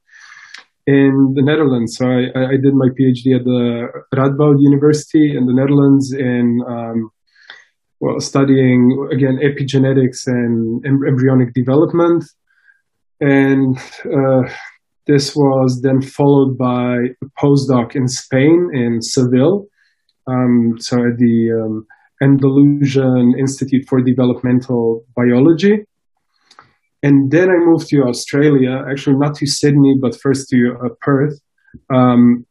in 0.89 1.35
the 1.35 1.43
Netherlands. 1.43 1.99
So 1.99 2.07
I, 2.07 2.55
I 2.55 2.57
did 2.65 2.73
my 2.73 2.89
PhD 2.99 3.37
at 3.39 3.45
the 3.45 3.89
Radboud 4.15 4.57
University 4.59 5.37
in 5.37 5.45
the 5.45 5.53
Netherlands 5.53 6.15
in 6.15 6.63
um, 6.67 7.11
well, 8.01 8.19
studying 8.21 8.81
again 9.13 9.39
epigenetics 9.43 10.27
and 10.27 10.83
embryonic 10.87 11.53
development. 11.53 12.25
And 13.21 13.77
uh, 14.07 14.49
this 15.07 15.37
was 15.37 15.81
then 15.83 16.01
followed 16.01 16.57
by 16.57 16.95
a 17.23 17.27
postdoc 17.43 17.95
in 17.95 18.09
Spain, 18.09 18.71
in 18.73 19.03
Seville. 19.03 19.67
Um, 20.27 20.77
so 20.79 20.97
at 20.97 21.19
the 21.19 21.37
um, 21.61 21.87
Andalusian 22.23 23.35
Institute 23.39 23.85
for 23.89 24.01
Developmental 24.01 25.05
Biology. 25.15 25.85
And 27.03 27.31
then 27.31 27.49
I 27.49 27.57
moved 27.59 27.89
to 27.89 28.03
Australia, 28.03 28.85
actually 28.91 29.17
not 29.17 29.37
to 29.37 29.47
Sydney, 29.47 29.97
but 30.01 30.21
first 30.21 30.49
to 30.51 30.77
uh, 30.85 30.89
Perth, 31.01 31.41
um, 31.91 32.45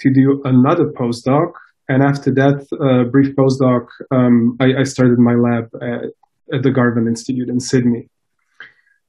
to 0.00 0.12
do 0.12 0.42
another 0.44 0.86
postdoc. 0.86 1.52
And 1.88 2.02
after 2.02 2.32
that 2.34 2.66
uh, 2.72 3.10
brief 3.10 3.34
postdoc, 3.34 3.86
um, 4.10 4.56
I, 4.60 4.80
I, 4.80 4.82
started 4.82 5.18
my 5.18 5.34
lab 5.34 5.70
at, 5.80 6.10
at, 6.54 6.62
the 6.62 6.70
Garvan 6.70 7.06
Institute 7.06 7.48
in 7.48 7.60
Sydney. 7.60 8.10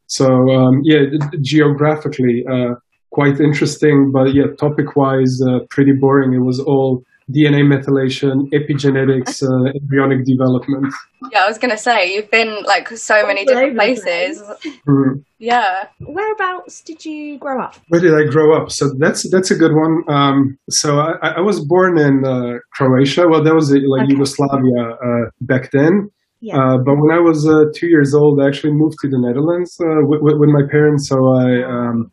So 0.08 0.50
um, 0.50 0.80
yeah, 0.84 1.02
geographically 1.42 2.46
uh, 2.50 2.76
quite 3.12 3.42
interesting, 3.42 4.12
but 4.14 4.34
yeah, 4.34 4.46
topic-wise 4.58 5.42
uh, 5.46 5.60
pretty 5.70 5.92
boring. 5.92 6.34
It 6.34 6.40
was 6.40 6.60
all 6.60 7.04
DNA 7.30 7.62
methylation, 7.64 8.50
epigenetics, 8.52 9.44
uh, 9.44 9.72
embryonic 9.76 10.26
development. 10.26 10.94
Yeah, 11.32 11.44
I 11.44 11.48
was 11.48 11.58
gonna 11.58 11.78
say 11.78 12.14
you've 12.14 12.32
been 12.32 12.64
like 12.64 12.90
so 12.90 13.26
many 13.28 13.46
different 13.46 13.76
places. 13.76 14.42
Mm-hmm. 14.42 15.20
Yeah. 15.40 15.86
Whereabouts 16.02 16.82
did 16.82 17.06
you 17.06 17.38
grow 17.38 17.62
up? 17.62 17.76
Where 17.88 18.02
did 18.02 18.14
I 18.14 18.30
grow 18.30 18.56
up? 18.56 18.72
So 18.72 18.92
that's 18.98 19.30
that's 19.30 19.52
a 19.52 19.56
good 19.56 19.74
one. 19.74 20.04
Um, 20.10 20.58
so 20.70 21.00
I, 21.00 21.30
I, 21.38 21.40
was 21.40 21.64
born 21.66 21.98
in 21.98 22.26
uh, 22.26 22.60
Croatia. 22.74 23.28
Well, 23.28 23.44
that 23.44 23.56
was 23.56 23.72
uh, 23.72 23.78
like 23.88 24.04
okay. 24.04 24.14
Yugoslavia 24.14 24.98
uh, 25.04 25.30
back 25.42 25.72
then. 25.72 26.10
Yeah. 26.42 26.58
Uh, 26.58 26.78
but 26.78 26.96
when 26.96 27.12
I 27.12 27.20
was 27.20 27.48
uh, 27.48 27.66
two 27.74 27.88
years 27.88 28.14
old, 28.14 28.42
I 28.42 28.48
actually 28.48 28.74
moved 28.74 28.98
to 29.02 29.10
the 29.10 29.18
Netherlands 29.18 29.76
with, 29.80 30.22
with, 30.22 30.38
with, 30.38 30.50
my 30.50 30.64
parents. 30.70 31.08
So 31.08 31.34
I 31.34 31.64
um, 31.64 32.12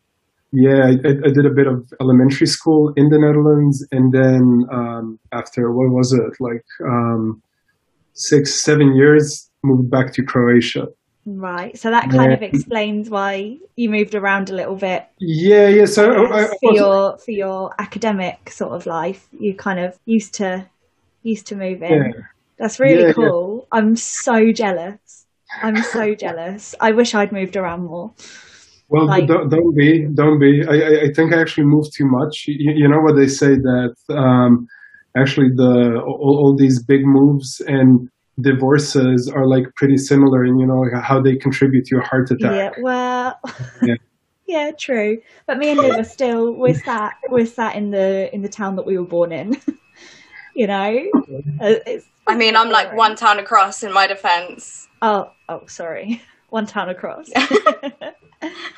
yeah, 0.56 0.86
I, 0.86 0.92
I, 0.92 1.30
did 1.30 1.44
a 1.44 1.50
bit 1.50 1.66
of 1.66 1.92
elementary 2.00 2.46
school 2.46 2.90
in 2.96 3.10
the 3.10 3.18
Netherlands, 3.18 3.86
and 3.92 4.10
then 4.10 4.64
um, 4.72 5.18
after 5.30 5.70
what 5.70 5.90
was 5.90 6.14
it 6.14 6.32
like 6.40 6.64
um, 6.82 7.42
six, 8.14 8.54
seven 8.54 8.96
years, 8.96 9.50
moved 9.62 9.90
back 9.90 10.14
to 10.14 10.22
Croatia. 10.22 10.88
Right, 11.26 11.76
so 11.78 11.90
that 11.90 12.08
kind 12.10 12.30
yeah. 12.30 12.36
of 12.38 12.42
explains 12.42 13.10
why 13.10 13.58
you 13.76 13.90
moved 13.90 14.14
around 14.14 14.48
a 14.48 14.54
little 14.54 14.76
bit. 14.76 15.06
Yeah, 15.18 15.68
yeah. 15.68 15.84
So 15.84 16.24
I, 16.24 16.44
I, 16.44 16.48
for 16.60 16.72
your 16.72 17.18
for 17.18 17.32
your 17.32 17.74
academic 17.78 18.48
sort 18.48 18.72
of 18.72 18.86
life, 18.86 19.28
you 19.38 19.54
kind 19.54 19.78
of 19.78 19.98
used 20.06 20.32
to 20.34 20.66
used 21.22 21.48
to 21.48 21.56
move 21.56 21.82
in. 21.82 21.92
Yeah. 21.92 22.22
That's 22.58 22.80
really 22.80 23.08
yeah, 23.08 23.12
cool. 23.12 23.68
I'm 23.70 23.94
so 23.96 24.52
jealous. 24.52 25.26
I'm 25.62 25.82
so 25.82 26.14
jealous. 26.14 26.74
I 26.80 26.92
wish 26.92 27.14
I'd 27.14 27.30
moved 27.30 27.56
around 27.56 27.84
more. 27.84 28.14
Well, 28.88 29.06
like, 29.06 29.26
don't, 29.26 29.48
don't, 29.48 29.74
be, 29.74 30.06
don't 30.14 30.38
be. 30.38 30.62
I, 30.68 31.06
I 31.06 31.12
think 31.12 31.32
I 31.32 31.40
actually 31.40 31.64
moved 31.64 31.92
too 31.96 32.06
much. 32.06 32.44
You, 32.46 32.72
you 32.76 32.88
know 32.88 33.00
what 33.00 33.16
they 33.16 33.26
say 33.26 33.56
that 33.56 33.94
um, 34.10 34.68
actually 35.16 35.48
the 35.56 36.00
all, 36.06 36.38
all, 36.38 36.56
these 36.56 36.82
big 36.82 37.04
moves 37.04 37.60
and 37.66 38.08
divorces 38.40 39.28
are 39.34 39.48
like 39.48 39.64
pretty 39.74 39.96
similar, 39.96 40.44
and 40.44 40.60
you 40.60 40.66
know 40.66 40.80
like 40.80 41.02
how 41.02 41.20
they 41.20 41.34
contribute 41.34 41.84
to 41.86 41.98
a 41.98 42.02
heart 42.02 42.30
attack. 42.30 42.52
Yeah, 42.52 42.70
well, 42.80 43.40
yeah. 43.82 43.94
yeah, 44.46 44.70
true. 44.78 45.20
But 45.48 45.58
me 45.58 45.70
and 45.70 45.80
Liv 45.80 45.98
are 45.98 46.04
still 46.04 46.52
we're 46.52 46.74
sat 46.74 47.14
we're 47.28 47.46
sat 47.46 47.74
in 47.74 47.90
the 47.90 48.32
in 48.32 48.42
the 48.42 48.48
town 48.48 48.76
that 48.76 48.86
we 48.86 48.98
were 48.98 49.06
born 49.06 49.32
in. 49.32 49.60
you 50.54 50.68
know, 50.68 51.10
uh, 51.60 51.74
I 52.28 52.36
mean, 52.36 52.54
I'm 52.56 52.70
like 52.70 52.94
one 52.94 53.16
town 53.16 53.40
across. 53.40 53.82
In 53.82 53.92
my 53.92 54.06
defense. 54.06 54.86
Oh, 55.02 55.32
oh, 55.48 55.62
sorry, 55.66 56.22
one 56.50 56.66
town 56.66 56.88
across 56.88 57.26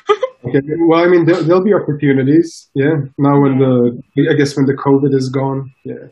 okay. 0.45 0.61
Well, 0.87 1.03
I 1.03 1.07
mean, 1.07 1.25
there, 1.25 1.43
will 1.43 1.63
be 1.63 1.73
opportunities. 1.73 2.69
Yeah. 2.73 2.95
Now 3.17 3.39
when 3.41 3.59
the, 3.59 4.29
I 4.29 4.33
guess 4.33 4.55
when 4.55 4.65
the 4.65 4.73
COVID 4.73 5.13
is 5.15 5.29
gone. 5.29 5.73
Yeah. 5.83 6.07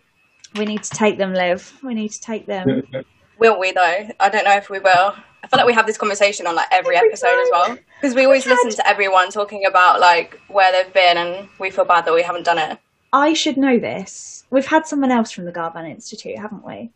We 0.57 0.65
need 0.65 0.83
to 0.83 0.89
take 0.89 1.17
them, 1.17 1.33
Liv. 1.33 1.77
We 1.83 1.93
need 1.93 2.11
to 2.11 2.21
take 2.21 2.45
them. 2.45 2.67
Yeah, 2.69 2.81
yeah. 2.91 3.01
Will 3.39 3.59
we 3.59 3.71
though? 3.71 4.09
I 4.19 4.29
don't 4.29 4.45
know 4.45 4.55
if 4.55 4.69
we 4.69 4.79
will. 4.79 5.15
I 5.43 5.47
feel 5.47 5.57
like 5.57 5.67
we 5.67 5.73
have 5.73 5.85
this 5.85 5.97
conversation 5.97 6.47
on 6.47 6.55
like 6.55 6.67
every, 6.71 6.95
every 6.95 7.09
episode 7.09 7.27
time. 7.27 7.39
as 7.39 7.49
well 7.51 7.77
because 8.01 8.15
we 8.15 8.25
always 8.25 8.45
listen 8.45 8.69
to 8.71 8.87
everyone 8.87 9.29
talking 9.29 9.65
about 9.65 9.99
like 9.99 10.39
where 10.47 10.71
they've 10.71 10.93
been, 10.93 11.17
and 11.17 11.49
we 11.59 11.69
feel 11.69 11.85
bad 11.85 12.05
that 12.05 12.13
we 12.13 12.23
haven't 12.23 12.43
done 12.43 12.57
it. 12.57 12.79
I 13.13 13.33
should 13.33 13.57
know 13.57 13.79
this. 13.79 14.45
We've 14.49 14.65
had 14.65 14.85
someone 14.85 15.11
else 15.11 15.31
from 15.31 15.45
the 15.45 15.51
Garvan 15.51 15.85
Institute, 15.85 16.37
haven't 16.37 16.65
we? 16.65 16.91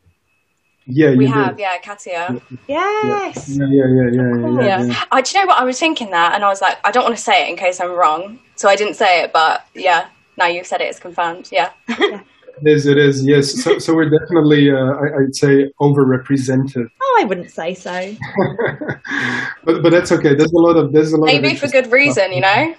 Yeah, 0.85 1.15
we 1.15 1.27
have. 1.27 1.57
Did. 1.57 1.61
Yeah, 1.61 1.77
Katia. 1.77 2.41
Yes. 2.67 3.49
Yeah, 3.49 3.65
yeah, 3.69 3.85
yeah, 3.87 4.09
yeah, 4.11 4.61
yeah. 4.61 4.83
yeah. 4.83 5.03
I, 5.11 5.21
do 5.21 5.31
you 5.37 5.41
know 5.41 5.47
what 5.47 5.59
I 5.59 5.63
was 5.63 5.79
thinking 5.79 6.11
that, 6.11 6.33
and 6.33 6.43
I 6.43 6.47
was 6.47 6.61
like, 6.61 6.77
I 6.83 6.91
don't 6.91 7.03
want 7.03 7.15
to 7.15 7.21
say 7.21 7.45
it 7.45 7.49
in 7.49 7.55
case 7.55 7.79
I'm 7.79 7.91
wrong, 7.91 8.39
so 8.55 8.67
I 8.67 8.75
didn't 8.75 8.95
say 8.95 9.23
it. 9.23 9.31
But 9.31 9.65
yeah, 9.75 10.07
now 10.37 10.47
you've 10.47 10.65
said 10.65 10.81
it, 10.81 10.85
it's 10.85 10.99
confirmed. 10.99 11.49
Yeah. 11.51 11.71
yeah. 11.87 12.21
It 12.61 12.67
is. 12.67 12.85
It 12.85 12.97
is. 12.97 13.25
Yes. 13.25 13.63
So, 13.63 13.79
so 13.79 13.95
we're 13.95 14.09
definitely, 14.09 14.69
uh, 14.71 14.75
I, 14.75 15.21
would 15.21 15.35
say, 15.35 15.71
overrepresented. 15.79 16.87
Oh, 17.01 17.19
I 17.21 17.25
wouldn't 17.25 17.51
say 17.51 17.73
so. 17.73 18.15
but 19.63 19.81
but 19.81 19.91
that's 19.91 20.11
okay. 20.11 20.35
There's 20.35 20.51
a 20.51 20.59
lot 20.59 20.77
of 20.77 20.91
there's 20.91 21.13
a 21.13 21.17
lot. 21.17 21.27
Maybe 21.27 21.55
for 21.55 21.67
good 21.67 21.91
reason, 21.91 22.31
you 22.33 22.41
know. 22.41 22.75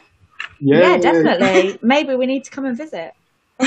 Yeah, 0.61 0.79
yeah 0.79 0.97
definitely. 0.99 1.79
Maybe 1.83 2.15
we 2.15 2.27
need 2.27 2.45
to 2.45 2.51
come 2.51 2.65
and 2.65 2.77
visit. 2.77 3.15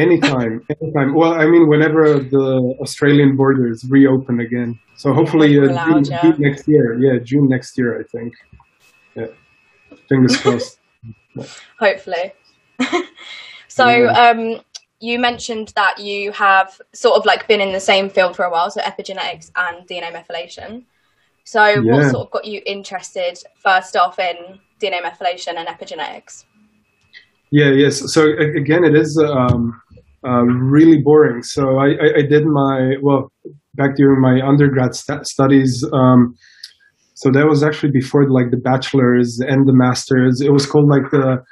Anytime, 0.00 0.64
anytime. 0.80 1.14
Well, 1.14 1.34
I 1.34 1.46
mean, 1.46 1.68
whenever 1.68 2.20
the 2.20 2.74
Australian 2.80 3.36
borders 3.36 3.84
reopen 3.84 4.40
again. 4.40 4.78
So 4.96 5.12
hopefully 5.12 5.58
uh, 5.58 5.86
June, 5.86 6.04
June, 6.04 6.36
next 6.38 6.66
year. 6.66 6.98
Yeah, 6.98 7.18
June 7.18 7.48
next 7.48 7.76
year, 7.76 8.00
I 8.00 8.04
think. 8.04 8.32
Yeah. 9.14 9.26
Fingers 10.08 10.36
crossed. 10.42 10.78
Hopefully. 11.78 12.32
so, 13.68 13.88
yeah. 13.88 14.30
um, 14.30 14.60
you 15.00 15.18
mentioned 15.18 15.72
that 15.76 15.98
you 15.98 16.32
have 16.32 16.80
sort 16.94 17.16
of 17.16 17.26
like 17.26 17.46
been 17.46 17.60
in 17.60 17.72
the 17.72 17.80
same 17.80 18.08
field 18.08 18.36
for 18.36 18.46
a 18.46 18.50
while, 18.50 18.70
so 18.70 18.80
epigenetics 18.80 19.50
and 19.56 19.86
DNA 19.86 20.12
methylation. 20.12 20.84
So, 21.44 21.66
yeah. 21.66 21.80
what 21.92 22.10
sort 22.10 22.26
of 22.26 22.30
got 22.30 22.44
you 22.46 22.62
interested 22.64 23.38
first 23.56 23.96
off 23.96 24.18
in 24.18 24.60
DNA 24.80 25.02
methylation 25.02 25.56
and 25.56 25.68
epigenetics? 25.68 26.44
Yeah, 27.50 27.70
yes. 27.70 28.12
So 28.12 28.28
again, 28.38 28.84
it 28.84 28.94
is 28.94 29.18
um, 29.18 29.80
uh, 30.26 30.42
really 30.44 30.98
boring. 30.98 31.42
So 31.42 31.78
I, 31.78 31.86
I, 31.86 32.08
I, 32.18 32.22
did 32.22 32.44
my 32.44 32.94
well 33.02 33.32
back 33.74 33.96
during 33.96 34.20
my 34.20 34.46
undergrad 34.46 34.94
st- 34.94 35.26
studies. 35.26 35.84
Um, 35.92 36.34
so 37.14 37.30
that 37.30 37.46
was 37.46 37.62
actually 37.62 37.92
before 37.92 38.28
like 38.28 38.50
the 38.50 38.56
bachelor's 38.56 39.40
and 39.40 39.66
the 39.66 39.72
master's. 39.72 40.40
It 40.40 40.52
was 40.52 40.66
called 40.66 40.88
like 40.88 41.10
the 41.10 41.42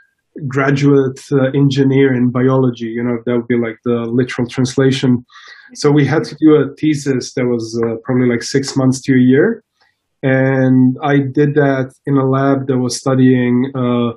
graduate 0.46 1.20
uh, 1.32 1.50
engineer 1.54 2.14
in 2.14 2.30
biology. 2.30 2.86
You 2.86 3.02
know, 3.02 3.18
that 3.24 3.36
would 3.36 3.48
be 3.48 3.58
like 3.58 3.76
the 3.84 4.06
literal 4.06 4.48
translation. 4.48 5.24
So 5.74 5.90
we 5.90 6.06
had 6.06 6.24
to 6.24 6.36
do 6.40 6.54
a 6.54 6.74
thesis 6.76 7.34
that 7.34 7.46
was 7.46 7.80
uh, 7.84 7.96
probably 8.04 8.28
like 8.28 8.42
six 8.42 8.76
months 8.76 9.00
to 9.02 9.12
a 9.12 9.18
year. 9.18 9.62
And 10.22 10.96
I 11.02 11.18
did 11.18 11.54
that 11.54 11.92
in 12.06 12.16
a 12.16 12.28
lab 12.28 12.66
that 12.66 12.78
was 12.78 12.96
studying 12.96 13.70
uh, 13.74 14.16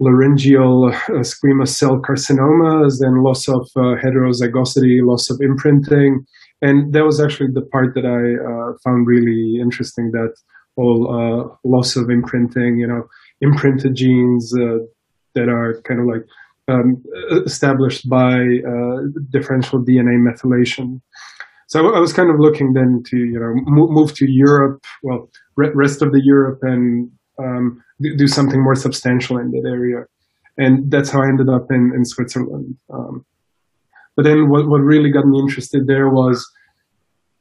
laryngeal 0.00 0.86
uh, 0.86 1.22
squamous 1.22 1.68
cell 1.68 2.00
carcinomas 2.00 3.00
and 3.00 3.22
loss 3.22 3.48
of 3.48 3.68
uh, 3.76 3.94
heterozygosity, 4.02 5.06
loss 5.06 5.30
of 5.30 5.38
imprinting. 5.40 6.24
And 6.62 6.92
that 6.92 7.04
was 7.04 7.20
actually 7.20 7.50
the 7.52 7.62
part 7.62 7.94
that 7.94 8.04
I 8.04 8.22
uh, 8.44 8.76
found 8.84 9.06
really 9.06 9.60
interesting 9.60 10.10
that 10.12 10.34
all 10.76 11.58
loss 11.64 11.96
of 11.96 12.10
imprinting, 12.10 12.78
you 12.78 12.86
know, 12.86 13.06
imprinted 13.40 13.94
genes 13.94 14.50
that 14.50 15.48
are 15.48 15.80
kind 15.82 16.00
of 16.00 16.06
like 16.06 16.24
um, 16.68 17.02
established 17.44 18.08
by 18.08 18.34
uh, 18.34 18.96
differential 19.30 19.80
DNA 19.80 20.16
methylation. 20.18 21.00
So 21.68 21.94
I 21.94 22.00
was 22.00 22.12
kind 22.12 22.30
of 22.30 22.40
looking 22.40 22.72
then 22.72 23.02
to, 23.06 23.16
you 23.16 23.38
know, 23.38 23.52
move 23.66 24.14
to 24.14 24.26
Europe, 24.28 24.84
well, 25.02 25.28
rest 25.56 26.02
of 26.02 26.12
the 26.12 26.20
Europe 26.22 26.58
and 26.62 27.10
um, 27.38 27.82
do 28.00 28.26
something 28.26 28.62
more 28.62 28.74
substantial 28.74 29.38
in 29.38 29.50
that 29.50 29.68
area. 29.68 30.04
And 30.58 30.90
that's 30.90 31.10
how 31.10 31.22
I 31.22 31.28
ended 31.28 31.48
up 31.48 31.66
in, 31.70 31.92
in 31.94 32.04
Switzerland. 32.04 32.76
Um, 32.92 33.24
but 34.16 34.24
then 34.24 34.48
what, 34.48 34.68
what 34.68 34.80
really 34.80 35.10
got 35.10 35.24
me 35.26 35.38
interested 35.40 35.86
there 35.86 36.08
was, 36.08 36.44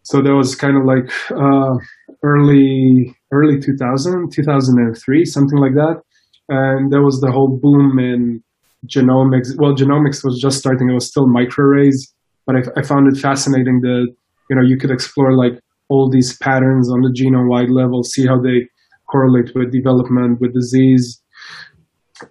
so 0.03 0.21
that 0.21 0.33
was 0.33 0.55
kind 0.55 0.77
of 0.77 0.85
like 0.85 1.11
uh, 1.31 1.75
early 2.23 3.15
early 3.31 3.59
2000, 3.59 4.31
2003, 4.33 5.25
something 5.25 5.59
like 5.59 5.73
that. 5.73 6.01
And 6.49 6.91
there 6.91 7.03
was 7.03 7.19
the 7.21 7.31
whole 7.31 7.59
boom 7.61 7.99
in 7.99 8.43
genomics. 8.87 9.49
Well, 9.57 9.75
genomics 9.75 10.23
was 10.23 10.39
just 10.41 10.57
starting. 10.57 10.89
It 10.89 10.93
was 10.93 11.07
still 11.07 11.27
microarrays, 11.27 12.13
but 12.45 12.55
I, 12.55 12.79
I 12.79 12.81
found 12.83 13.13
it 13.13 13.19
fascinating 13.19 13.81
that, 13.81 14.07
you 14.49 14.55
know, 14.55 14.63
you 14.63 14.77
could 14.77 14.91
explore 14.91 15.35
like 15.35 15.59
all 15.89 16.09
these 16.09 16.37
patterns 16.37 16.91
on 16.91 17.01
the 17.01 17.09
genome-wide 17.09 17.69
level, 17.69 18.03
see 18.03 18.25
how 18.25 18.39
they 18.41 18.67
correlate 19.11 19.51
with 19.55 19.71
development, 19.71 20.39
with 20.39 20.53
disease. 20.53 21.21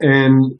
and 0.00 0.58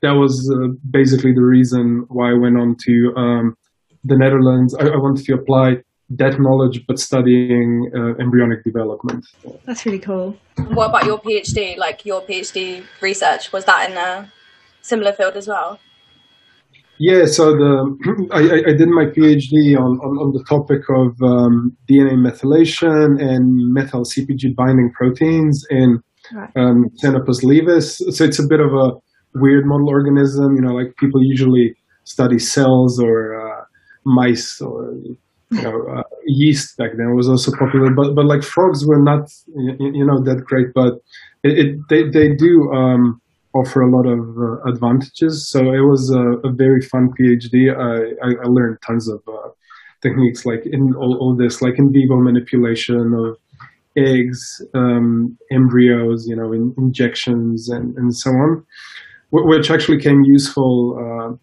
that 0.00 0.12
was 0.12 0.34
uh, 0.50 0.68
basically 0.90 1.32
the 1.32 1.44
reason 1.44 2.06
why 2.08 2.30
I 2.30 2.34
went 2.34 2.56
on 2.58 2.76
to 2.86 3.14
um, 3.16 3.56
the 4.04 4.16
Netherlands. 4.16 4.74
I, 4.74 4.84
I, 4.86 4.96
wanted 4.96 5.24
to 5.26 5.34
apply 5.34 5.76
that 6.10 6.40
knowledge, 6.40 6.84
but 6.86 6.98
studying 6.98 7.90
uh, 7.94 8.22
embryonic 8.22 8.64
development. 8.64 9.26
That's 9.66 9.84
really 9.84 9.98
cool. 9.98 10.36
What 10.68 10.90
about 10.90 11.04
your 11.04 11.20
PhD? 11.20 11.76
Like 11.76 12.06
your 12.06 12.22
PhD 12.22 12.84
research, 13.00 13.52
was 13.52 13.64
that 13.66 13.90
in 13.90 13.96
a 13.96 14.32
similar 14.80 15.12
field 15.12 15.36
as 15.36 15.48
well? 15.48 15.78
Yeah, 16.98 17.24
so 17.24 17.52
the 17.52 18.28
I, 18.32 18.70
I 18.70 18.74
did 18.74 18.88
my 18.88 19.06
PhD 19.06 19.76
on, 19.76 19.98
on, 20.00 20.18
on 20.18 20.32
the 20.32 20.44
topic 20.48 20.82
of 20.90 21.20
um, 21.22 21.76
DNA 21.88 22.14
methylation 22.14 23.20
and 23.20 23.72
methyl 23.72 24.04
CpG 24.04 24.54
binding 24.54 24.92
proteins 24.92 25.64
in 25.70 26.00
right. 26.32 26.50
um, 26.56 26.90
Xenopus 27.02 27.42
laevis. 27.42 27.96
So 28.14 28.24
it's 28.24 28.38
a 28.38 28.46
bit 28.46 28.60
of 28.60 28.72
a 28.72 28.92
weird 29.34 29.66
model 29.66 29.88
organism. 29.88 30.54
You 30.54 30.62
know, 30.62 30.74
like 30.74 30.96
people 30.96 31.24
usually 31.24 31.74
study 32.04 32.38
cells 32.38 33.00
or 33.00 33.40
uh, 33.40 33.64
mice 34.04 34.60
or 34.60 34.92
you 35.50 35.62
know 35.62 35.86
uh, 35.96 36.02
yeast 36.26 36.76
back 36.76 36.90
then 36.96 37.14
was 37.16 37.28
also 37.28 37.52
popular. 37.56 37.90
But 37.90 38.14
but 38.14 38.26
like 38.26 38.42
frogs 38.42 38.86
were 38.86 39.02
not 39.02 39.30
you, 39.56 40.04
know 40.06 40.22
that 40.22 40.44
great. 40.44 40.68
But 40.74 40.94
it, 41.42 41.58
it 41.58 41.76
they 41.88 42.02
they 42.08 42.34
do 42.34 42.70
um, 42.72 43.21
offer 43.54 43.82
a 43.82 43.90
lot 43.90 44.06
of 44.06 44.20
uh, 44.38 44.62
advantages. 44.70 45.48
So 45.48 45.60
it 45.72 45.80
was 45.80 46.10
a, 46.10 46.48
a 46.48 46.52
very 46.52 46.80
fun 46.80 47.10
PhD. 47.18 47.70
I, 47.70 48.26
I, 48.26 48.30
I 48.44 48.46
learned 48.46 48.78
tons 48.86 49.08
of 49.08 49.22
uh, 49.28 49.50
techniques 50.00 50.44
like 50.46 50.64
in 50.66 50.94
all, 50.94 51.16
all 51.18 51.36
this, 51.36 51.62
like 51.62 51.78
in 51.78 51.92
vivo 51.92 52.16
manipulation 52.16 53.14
of 53.14 53.36
eggs, 53.96 54.62
um, 54.74 55.36
embryos, 55.50 56.26
you 56.26 56.34
know, 56.34 56.52
in, 56.52 56.74
injections 56.78 57.68
and, 57.68 57.96
and 57.96 58.16
so 58.16 58.30
on 58.30 58.64
which 59.32 59.70
actually 59.70 59.98
came 59.98 60.22
useful 60.24 60.98
uh, 61.00 61.36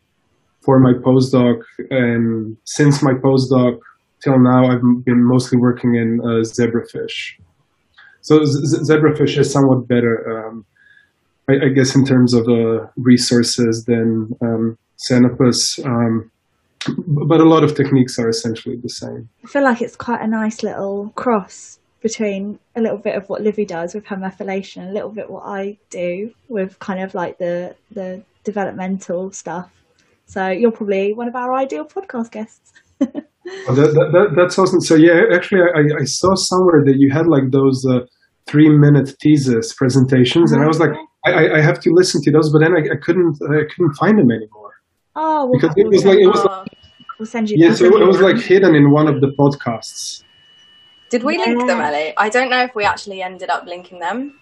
for 0.61 0.79
my 0.79 0.93
postdoc. 0.93 1.61
And 1.89 2.55
since 2.65 3.01
my 3.01 3.13
postdoc 3.13 3.79
till 4.23 4.39
now, 4.39 4.69
I've 4.71 4.81
been 5.03 5.23
mostly 5.23 5.57
working 5.57 5.95
in 5.95 6.21
uh, 6.21 6.43
zebrafish. 6.43 7.33
So 8.21 8.45
z- 8.45 8.77
zebrafish 8.83 9.37
is 9.39 9.51
somewhat 9.51 9.87
better, 9.87 10.47
um, 10.47 10.65
I, 11.49 11.65
I, 11.65 11.69
guess, 11.69 11.95
in 11.95 12.05
terms 12.05 12.33
of 12.33 12.47
uh, 12.47 12.87
resources 12.95 13.85
than 13.85 14.29
um, 14.41 14.77
Xenopus. 15.09 15.83
Um, 15.85 16.31
but 16.97 17.41
a 17.41 17.45
lot 17.45 17.63
of 17.63 17.75
techniques 17.75 18.17
are 18.19 18.29
essentially 18.29 18.77
the 18.77 18.89
same. 18.89 19.29
I 19.43 19.47
feel 19.47 19.63
like 19.63 19.81
it's 19.81 19.95
quite 19.95 20.21
a 20.21 20.27
nice 20.27 20.63
little 20.63 21.11
cross 21.15 21.79
between 22.01 22.59
a 22.75 22.81
little 22.81 22.97
bit 22.97 23.15
of 23.15 23.27
what 23.27 23.41
Livy 23.41 23.65
does 23.65 23.93
with 23.93 24.05
her 24.07 24.15
methylation, 24.15 24.89
a 24.89 24.93
little 24.93 25.09
bit 25.09 25.29
what 25.29 25.43
I 25.45 25.77
do 25.89 26.33
with 26.47 26.79
kind 26.79 27.01
of 27.01 27.13
like 27.13 27.37
the 27.37 27.75
the 27.91 28.23
developmental 28.43 29.31
stuff. 29.31 29.69
So 30.25 30.47
you're 30.47 30.71
probably 30.71 31.13
one 31.13 31.27
of 31.27 31.35
our 31.35 31.53
ideal 31.53 31.85
podcast 31.85 32.31
guests. 32.31 32.71
that, 32.99 33.25
that, 33.67 34.09
that, 34.13 34.33
that's 34.35 34.57
awesome. 34.59 34.79
So 34.79 34.95
yeah, 34.95 35.23
actually, 35.33 35.61
I, 35.61 36.01
I 36.01 36.05
saw 36.05 36.35
somewhere 36.35 36.83
that 36.85 36.95
you 36.97 37.11
had 37.11 37.27
like 37.27 37.51
those 37.51 37.85
uh, 37.85 38.05
three 38.47 38.69
minute 38.69 39.13
thesis 39.21 39.73
presentations, 39.73 40.51
and 40.51 40.63
I 40.63 40.67
was 40.67 40.79
like, 40.79 40.91
I, 41.25 41.57
I 41.57 41.61
have 41.61 41.79
to 41.81 41.93
listen 41.93 42.21
to 42.23 42.31
those, 42.31 42.51
but 42.51 42.59
then 42.59 42.73
I, 42.75 42.93
I 42.93 42.95
couldn't 42.95 43.39
I 43.43 43.63
couldn't 43.73 43.93
find 43.95 44.17
them 44.17 44.31
anymore. 44.31 44.73
Oh, 45.15 45.45
well, 45.45 45.59
because 45.59 45.75
it 45.75 45.87
was 45.87 46.05
like 46.05 46.19
it 46.19 46.27
was. 46.27 46.45
Like, 46.45 46.67
we'll 47.19 47.25
send 47.25 47.49
you. 47.49 47.57
Yeah, 47.59 47.73
so 47.73 47.85
it 47.85 48.07
was 48.07 48.21
like 48.21 48.37
hidden 48.37 48.75
in 48.75 48.91
one 48.91 49.07
of 49.07 49.21
the 49.21 49.27
podcasts. 49.27 50.23
Did 51.09 51.23
we 51.23 51.37
yeah. 51.37 51.45
link 51.45 51.67
them, 51.67 51.81
Ellie? 51.81 52.13
I 52.17 52.29
don't 52.29 52.49
know 52.49 52.63
if 52.63 52.75
we 52.75 52.83
actually 52.83 53.21
ended 53.21 53.49
up 53.49 53.65
linking 53.65 53.99
them. 53.99 54.39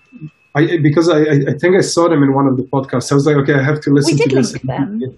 I, 0.54 0.78
because 0.78 1.08
I, 1.08 1.22
I 1.22 1.54
think 1.58 1.76
I 1.76 1.82
saw 1.82 2.10
them 2.10 2.24
in 2.24 2.34
one 2.34 2.48
of 2.48 2.58
the 2.58 2.64
podcasts. 2.64 3.12
I 3.12 3.16
was 3.16 3.26
like, 3.26 3.38
okay, 3.38 3.54
I 3.54 3.64
have 3.64 3.80
to 3.82 3.92
listen 3.92 4.14
we 4.14 4.18
did 4.18 4.30
to 4.30 4.36
link 4.36 4.48
this. 4.48 4.62
Them. 4.62 5.18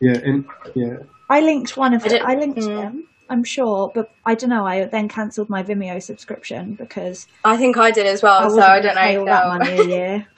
Yeah, 0.00 0.18
and 0.18 0.44
yeah. 0.74 0.96
I 1.28 1.40
linked 1.40 1.76
one 1.76 1.94
of 1.94 2.02
them. 2.02 2.20
I, 2.26 2.32
I 2.32 2.34
linked 2.36 2.58
mm. 2.58 2.66
them. 2.66 3.06
I'm 3.28 3.44
sure, 3.44 3.92
but 3.94 4.10
I 4.26 4.34
don't 4.34 4.50
know. 4.50 4.66
I 4.66 4.84
then 4.86 5.08
cancelled 5.08 5.48
my 5.48 5.62
Vimeo 5.62 6.02
subscription 6.02 6.74
because 6.74 7.28
I 7.44 7.56
think 7.56 7.76
I 7.76 7.92
did 7.92 8.06
as 8.06 8.22
well. 8.22 8.46
I 8.46 8.48
so 8.48 8.60
I 8.60 8.80
don't 8.80 8.96
know. 8.96 9.20
All 9.20 9.26
that 9.26 9.46
money 9.46 9.78
a 9.78 9.84
year. 9.84 10.26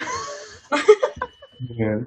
yeah, 1.70 1.98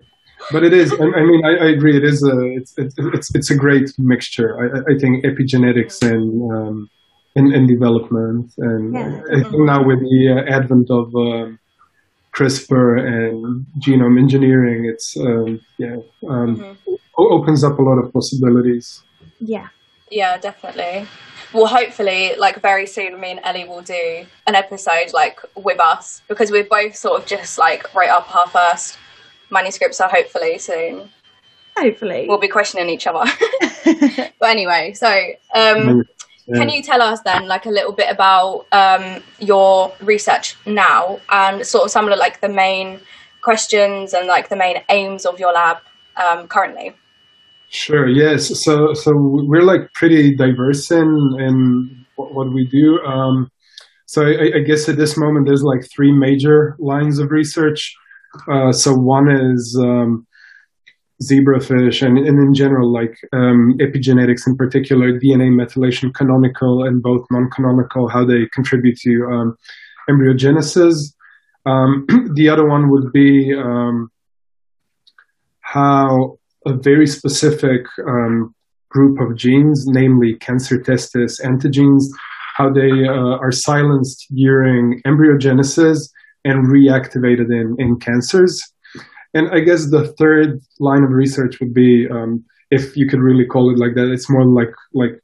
but 0.52 0.64
it 0.64 0.74
is. 0.74 0.92
I, 0.94 1.06
I 1.06 1.24
mean, 1.24 1.46
I, 1.46 1.66
I, 1.66 1.70
agree. 1.70 1.96
It 1.98 2.04
is 2.04 2.24
a. 2.24 2.38
It's 2.58 2.74
it's 2.78 3.34
it's 3.36 3.50
a 3.50 3.56
great 3.56 3.92
mixture. 3.98 4.58
I, 4.62 4.94
I 4.94 4.98
think 4.98 5.26
epigenetics 5.26 6.02
and 6.02 6.52
um, 6.52 6.90
in, 7.36 7.54
in 7.54 7.68
development. 7.68 8.54
And 8.58 8.94
yeah. 8.94 9.22
I 9.32 9.44
think 9.44 9.60
now 9.60 9.84
with 9.84 10.00
the 10.00 10.30
uh, 10.32 10.52
advent 10.52 10.90
of 10.90 11.14
um, 11.16 11.60
CRISPR 12.36 13.00
and 13.00 13.66
genome 13.80 14.18
engineering, 14.18 14.86
it's 14.86 15.16
um, 15.18 15.62
yeah 15.78 15.98
um, 16.28 16.58
mm-hmm. 16.58 16.94
opens 17.18 17.64
up 17.64 17.78
a 17.78 17.82
lot 17.82 17.98
of 17.98 18.12
possibilities. 18.14 19.04
Yeah. 19.40 19.68
Yeah, 20.12 20.38
definitely. 20.38 21.08
Well, 21.54 21.68
hopefully, 21.68 22.34
like 22.38 22.62
very 22.62 22.88
soon, 22.88 23.20
me 23.20 23.32
and 23.32 23.40
Ellie 23.44 23.66
will 23.66 23.82
do 23.82 24.26
an 24.48 24.56
episode 24.56 25.14
like 25.14 25.40
with 25.56 25.80
us 25.80 26.22
because 26.28 26.52
we've 26.52 26.70
both 26.70 26.96
sort 26.96 27.22
of 27.22 27.28
just 27.28 27.58
like 27.58 27.94
write 27.94 28.10
up 28.10 28.34
our 28.36 28.48
first 28.48 28.98
manuscripts. 29.50 29.98
So 29.98 30.08
hopefully 30.08 30.58
soon, 30.58 31.10
hopefully 31.78 32.26
we'll 32.28 32.40
be 32.40 32.48
questioning 32.48 32.90
each 32.90 33.08
other. 33.08 33.24
but 34.40 34.50
anyway, 34.50 34.94
so 34.94 35.08
um, 35.54 36.04
yeah. 36.48 36.58
Can 36.58 36.70
you 36.70 36.84
tell 36.84 37.02
us 37.02 37.22
then, 37.22 37.48
like, 37.48 37.66
a 37.66 37.72
little 37.72 37.92
bit 37.92 38.12
about 38.12 38.68
um, 38.72 39.24
your 39.40 39.92
research 40.00 40.56
now 40.68 41.20
and 41.30 41.66
sort 41.66 41.86
of 41.86 41.92
some 41.92 42.08
of 42.08 42.18
like 42.20 42.40
the 42.40 42.50
main 42.50 43.00
questions 43.42 44.14
and 44.14 44.28
like 44.28 44.50
the 44.50 44.56
main 44.56 44.84
aims 44.90 45.26
of 45.26 45.40
your 45.40 45.54
lab 45.54 45.78
um, 46.16 46.48
currently? 46.48 46.94
Sure. 47.70 48.08
Yes. 48.08 48.64
So, 48.64 48.94
so 48.94 49.12
we're 49.16 49.64
like 49.64 49.92
pretty 49.94 50.36
diverse 50.36 50.92
in 50.92 51.08
in 51.40 52.06
what 52.16 52.54
we 52.54 52.68
do. 52.68 53.00
Um, 53.06 53.52
so, 54.06 54.26
I, 54.26 54.58
I, 54.58 54.60
guess 54.60 54.88
at 54.88 54.98
this 54.98 55.18
moment 55.18 55.48
there's 55.48 55.64
like 55.64 55.82
three 55.94 56.12
major 56.12 56.76
lines 56.80 57.20
of 57.20 57.32
research. 57.32 57.94
Uh, 58.50 58.72
so, 58.72 58.94
one 58.94 59.30
is 59.30 59.78
um, 59.82 60.26
zebrafish 61.24 62.06
and, 62.06 62.18
and 62.18 62.40
in 62.40 62.54
general, 62.54 62.92
like 62.92 63.18
um, 63.34 63.76
epigenetics 63.80 64.48
in 64.48 64.56
particular, 64.56 65.14
DNA 65.14 65.50
methylation, 65.50 66.14
canonical 66.14 66.84
and 66.84 67.02
both 67.02 67.26
non-canonical, 67.32 68.10
how 68.10 68.26
they 68.26 68.48
contribute 68.54 68.98
to 69.00 69.26
um, 69.32 69.58
embryogenesis. 70.10 71.14
Um, 71.66 72.06
the 72.36 72.50
other 72.50 72.68
one 72.68 72.90
would 72.90 73.12
be 73.12 73.54
um, 73.58 74.10
how 75.62 76.38
a 76.66 76.74
very 76.74 77.08
specific 77.08 77.86
um, 78.08 78.54
group 78.90 79.20
of 79.20 79.36
genes, 79.36 79.86
namely 79.88 80.36
cancer 80.40 80.80
testis 80.82 81.40
antigens, 81.42 82.04
how 82.56 82.72
they 82.72 83.08
uh, 83.08 83.38
are 83.40 83.52
silenced 83.52 84.28
during 84.34 85.02
embryogenesis 85.06 86.10
and 86.46 86.68
reactivated 86.68 87.52
in, 87.52 87.76
in 87.80 88.00
cancers. 88.00 88.62
And 89.34 89.50
I 89.52 89.60
guess 89.60 89.92
the 89.92 90.14
third 90.18 90.62
line 90.80 91.04
of 91.04 91.10
research 91.10 91.60
would 91.60 91.74
be, 91.74 92.08
um, 92.10 92.44
if 92.72 92.96
you 92.96 93.08
could 93.08 93.20
really 93.20 93.46
call 93.46 93.70
it 93.72 93.78
like 93.78 93.96
that, 93.96 94.12
it's 94.12 94.30
more 94.30 94.46
like 94.46 94.74
like 94.94 95.20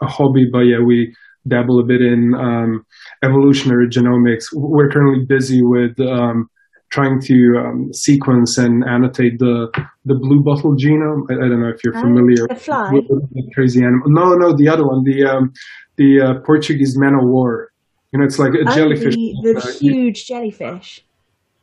a 0.00 0.06
hobby. 0.06 0.46
But 0.50 0.60
yeah, 0.60 0.78
we 0.78 1.14
dabble 1.48 1.80
a 1.80 1.84
bit 1.84 2.00
in 2.00 2.34
um, 2.34 2.86
evolutionary 3.24 3.88
genomics. 3.88 4.44
We're 4.52 4.90
currently 4.90 5.24
busy 5.24 5.62
with 5.62 5.98
um, 6.00 6.48
trying 6.96 7.20
to 7.20 7.36
um, 7.58 7.92
sequence 7.92 8.56
and 8.56 8.82
annotate 8.84 9.38
the 9.38 9.68
the 10.06 10.14
blue 10.14 10.42
bottle 10.42 10.74
genome. 10.74 11.22
I, 11.30 11.34
I 11.34 11.48
don't 11.48 11.60
know 11.60 11.68
if 11.68 11.84
you're 11.84 11.92
familiar. 11.92 12.46
the 12.48 12.54
fly. 12.54 12.90
With, 12.90 13.06
the 13.08 13.50
crazy 13.54 13.82
animal. 13.82 14.08
No, 14.08 14.34
no, 14.34 14.56
the 14.56 14.68
other 14.68 14.86
one, 14.86 15.04
the 15.04 15.24
um, 15.24 15.52
the 15.96 16.20
uh, 16.20 16.34
Portuguese 16.40 16.96
man 16.96 17.14
o' 17.14 17.26
war. 17.26 17.70
You 18.12 18.18
know, 18.18 18.24
it's 18.24 18.38
like 18.38 18.54
a 18.54 18.62
oh, 18.66 18.74
jellyfish. 18.74 19.14
The, 19.14 19.34
the 19.42 19.58
uh, 19.58 19.72
huge 19.78 20.26
jellyfish. 20.26 21.04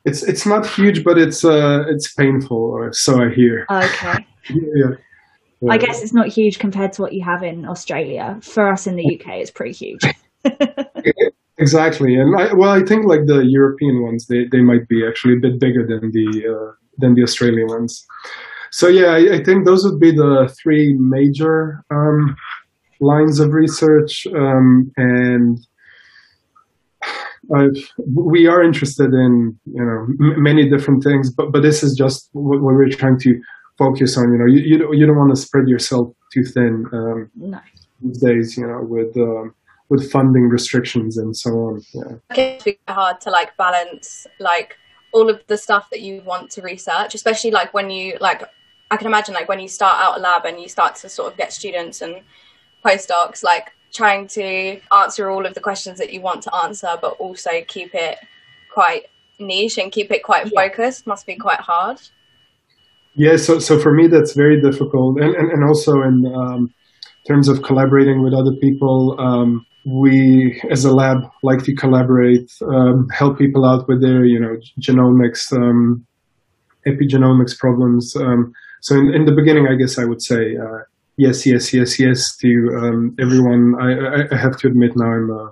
It's 0.05 0.21
it's 0.21 0.45
not 0.45 0.67
huge, 0.67 1.03
but 1.03 1.17
it's 1.17 1.43
uh 1.43 1.83
it's 1.87 2.13
painful, 2.13 2.57
or 2.57 2.93
so 2.93 3.11
I 3.23 3.29
hear. 3.33 3.65
Okay. 3.71 4.25
yeah. 4.49 5.71
I 5.71 5.77
guess 5.77 6.03
it's 6.03 6.13
not 6.13 6.27
huge 6.27 6.59
compared 6.59 6.93
to 6.93 7.01
what 7.01 7.13
you 7.13 7.23
have 7.23 7.41
in 7.41 7.65
Australia. 7.65 8.37
For 8.41 8.71
us 8.71 8.85
in 8.85 8.95
the 8.97 9.05
UK, 9.15 9.27
it's 9.41 9.49
pretty 9.49 9.71
huge. 9.71 10.03
exactly, 11.63 12.11
and 12.15 12.29
I, 12.41 12.53
well, 12.53 12.73
I 12.79 12.83
think 12.89 13.01
like 13.05 13.25
the 13.25 13.41
European 13.59 13.95
ones, 14.07 14.27
they, 14.27 14.41
they 14.51 14.61
might 14.61 14.85
be 14.87 14.99
actually 15.07 15.35
a 15.35 15.43
bit 15.45 15.59
bigger 15.65 15.83
than 15.91 16.11
the 16.17 16.27
uh, 16.53 16.71
than 17.01 17.11
the 17.15 17.23
Australian 17.23 17.67
ones. 17.67 18.05
So 18.71 18.87
yeah, 18.87 19.11
I, 19.19 19.21
I, 19.35 19.43
think 19.43 19.65
those 19.65 19.83
would 19.85 19.99
be 19.99 20.11
the 20.11 20.53
three 20.61 20.95
major 20.99 21.83
um, 21.91 22.35
lines 22.99 23.39
of 23.39 23.53
research, 23.53 24.25
um, 24.43 24.91
and 24.97 25.59
uh, 27.55 27.67
we 28.15 28.47
are 28.47 28.61
interested 28.63 29.11
in 29.13 29.57
you 29.65 29.85
know 29.87 29.99
m- 30.27 30.43
many 30.49 30.69
different 30.69 31.03
things, 31.03 31.31
but 31.37 31.51
but 31.51 31.61
this 31.61 31.83
is 31.83 31.95
just 31.95 32.29
what, 32.33 32.61
what, 32.61 32.73
we're 32.73 32.89
trying 32.89 33.19
to 33.19 33.39
focus 33.77 34.17
on. 34.17 34.31
You 34.33 34.39
know, 34.39 34.49
you 34.53 34.61
you 34.69 34.77
don't, 34.79 34.97
you 34.97 35.05
don't 35.05 35.17
want 35.17 35.35
to 35.35 35.41
spread 35.41 35.67
yourself 35.67 36.05
too 36.33 36.43
thin 36.43 36.85
um, 36.91 37.31
no. 37.35 37.59
these 38.01 38.19
days. 38.19 38.57
You 38.57 38.67
know, 38.67 38.81
with 38.81 39.15
um, 39.17 39.53
with 39.89 40.11
funding 40.11 40.49
restrictions 40.49 41.17
and 41.17 41.35
so 41.35 41.51
on. 41.51 41.81
Yeah, 41.93 42.15
it's 42.35 42.79
hard 42.87 43.21
to 43.21 43.29
like 43.29 43.55
balance 43.57 44.27
like 44.39 44.77
all 45.13 45.29
of 45.29 45.41
the 45.47 45.57
stuff 45.57 45.89
that 45.91 46.01
you 46.01 46.21
want 46.25 46.49
to 46.51 46.61
research, 46.61 47.13
especially 47.15 47.51
like 47.51 47.73
when 47.73 47.89
you 47.89 48.17
like 48.19 48.43
I 48.91 48.97
can 48.97 49.07
imagine 49.07 49.33
like 49.33 49.49
when 49.49 49.59
you 49.59 49.67
start 49.67 49.95
out 49.99 50.17
a 50.17 50.21
lab 50.21 50.45
and 50.45 50.59
you 50.59 50.67
start 50.67 50.95
to 50.97 51.09
sort 51.09 51.31
of 51.31 51.37
get 51.37 51.53
students 51.53 52.01
and 52.01 52.21
postdocs 52.83 53.43
like 53.43 53.71
trying 53.93 54.27
to 54.27 54.79
answer 54.91 55.29
all 55.29 55.45
of 55.45 55.53
the 55.53 55.59
questions 55.59 55.99
that 55.99 56.11
you 56.11 56.19
want 56.21 56.41
to 56.43 56.55
answer 56.55 56.97
but 57.01 57.13
also 57.19 57.51
keep 57.67 57.93
it 57.93 58.17
quite 58.73 59.05
niche 59.39 59.77
and 59.77 59.91
keep 59.91 60.11
it 60.11 60.23
quite 60.23 60.51
yeah. 60.51 60.67
focused 60.67 61.07
must 61.07 61.25
be 61.25 61.35
quite 61.35 61.59
hard. 61.59 61.99
Yeah, 63.15 63.37
so 63.37 63.59
so 63.59 63.79
for 63.79 63.93
me 63.93 64.07
that's 64.07 64.33
very 64.33 64.59
difficult, 64.59 65.21
and 65.21 65.35
and, 65.35 65.51
and 65.51 65.63
also 65.63 66.01
in 66.01 66.25
um, 66.35 66.73
terms 67.27 67.47
of 67.47 67.61
collaborating 67.61 68.23
with 68.23 68.33
other 68.33 68.53
people, 68.59 69.15
um, 69.19 69.65
we 69.85 70.61
as 70.69 70.85
a 70.85 70.91
lab 70.93 71.17
like 71.41 71.63
to 71.63 71.75
collaborate, 71.75 72.51
um, 72.67 73.07
help 73.09 73.37
people 73.37 73.65
out 73.65 73.87
with 73.87 74.01
their 74.01 74.25
you 74.25 74.39
know 74.39 74.55
genomics, 74.79 75.51
um, 75.53 76.05
epigenomics 76.87 77.57
problems. 77.57 78.15
Um, 78.15 78.53
so 78.81 78.95
in, 78.95 79.13
in 79.13 79.25
the 79.25 79.33
beginning, 79.33 79.67
I 79.67 79.75
guess 79.75 79.97
I 79.97 80.05
would 80.05 80.21
say 80.21 80.55
uh, 80.57 80.79
yes, 81.17 81.45
yes, 81.45 81.73
yes, 81.73 81.99
yes 81.99 82.35
to 82.37 82.47
um, 82.81 83.15
everyone. 83.19 83.75
I, 83.79 84.33
I 84.33 84.37
have 84.37 84.57
to 84.57 84.67
admit 84.67 84.91
now 84.95 85.11
I'm. 85.11 85.31
Uh, 85.31 85.49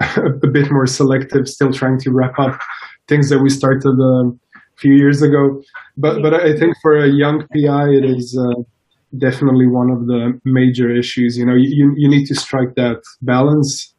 a 0.16 0.46
bit 0.46 0.70
more 0.70 0.86
selective, 0.86 1.46
still 1.46 1.72
trying 1.72 1.98
to 2.00 2.10
wrap 2.10 2.38
up 2.38 2.58
things 3.06 3.28
that 3.28 3.40
we 3.40 3.50
started 3.50 3.98
a 4.00 4.32
few 4.78 4.94
years 4.94 5.20
ago. 5.20 5.62
But 5.96 6.22
but 6.22 6.32
I 6.32 6.56
think 6.56 6.74
for 6.80 6.96
a 6.96 7.08
young 7.08 7.40
PI, 7.52 7.88
it 7.90 8.04
is 8.04 8.38
uh, 8.38 8.62
definitely 9.18 9.66
one 9.66 9.90
of 9.90 10.06
the 10.06 10.38
major 10.44 10.90
issues. 10.90 11.36
You 11.36 11.46
know, 11.46 11.54
you 11.56 11.94
you 11.96 12.08
need 12.08 12.26
to 12.26 12.34
strike 12.34 12.74
that 12.76 13.02
balance 13.22 13.94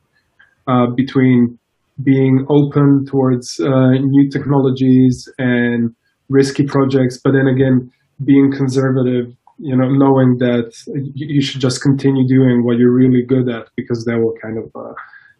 uh, 0.68 0.88
between 0.96 1.58
being 2.04 2.46
open 2.50 3.06
towards 3.06 3.60
uh, 3.60 3.92
new 3.92 4.30
technologies 4.30 5.30
and 5.38 5.94
risky 6.30 6.64
projects, 6.64 7.20
but 7.24 7.34
then 7.34 7.48
again 7.48 7.92
being 8.24 8.52
conservative. 8.52 9.28
You 9.64 9.76
know, 9.76 9.90
knowing 9.92 10.38
that 10.40 10.74
you 11.14 11.42
should 11.42 11.62
just 11.62 11.84
continue 11.84 12.28
doing 12.28 12.66
what 12.66 12.78
you're 12.78 12.92
really 12.92 13.24
good 13.24 13.48
at 13.48 13.68
because 13.76 14.06
that 14.06 14.18
will 14.18 14.34
kind 14.42 14.58
of 14.58 14.72
uh, 14.76 14.94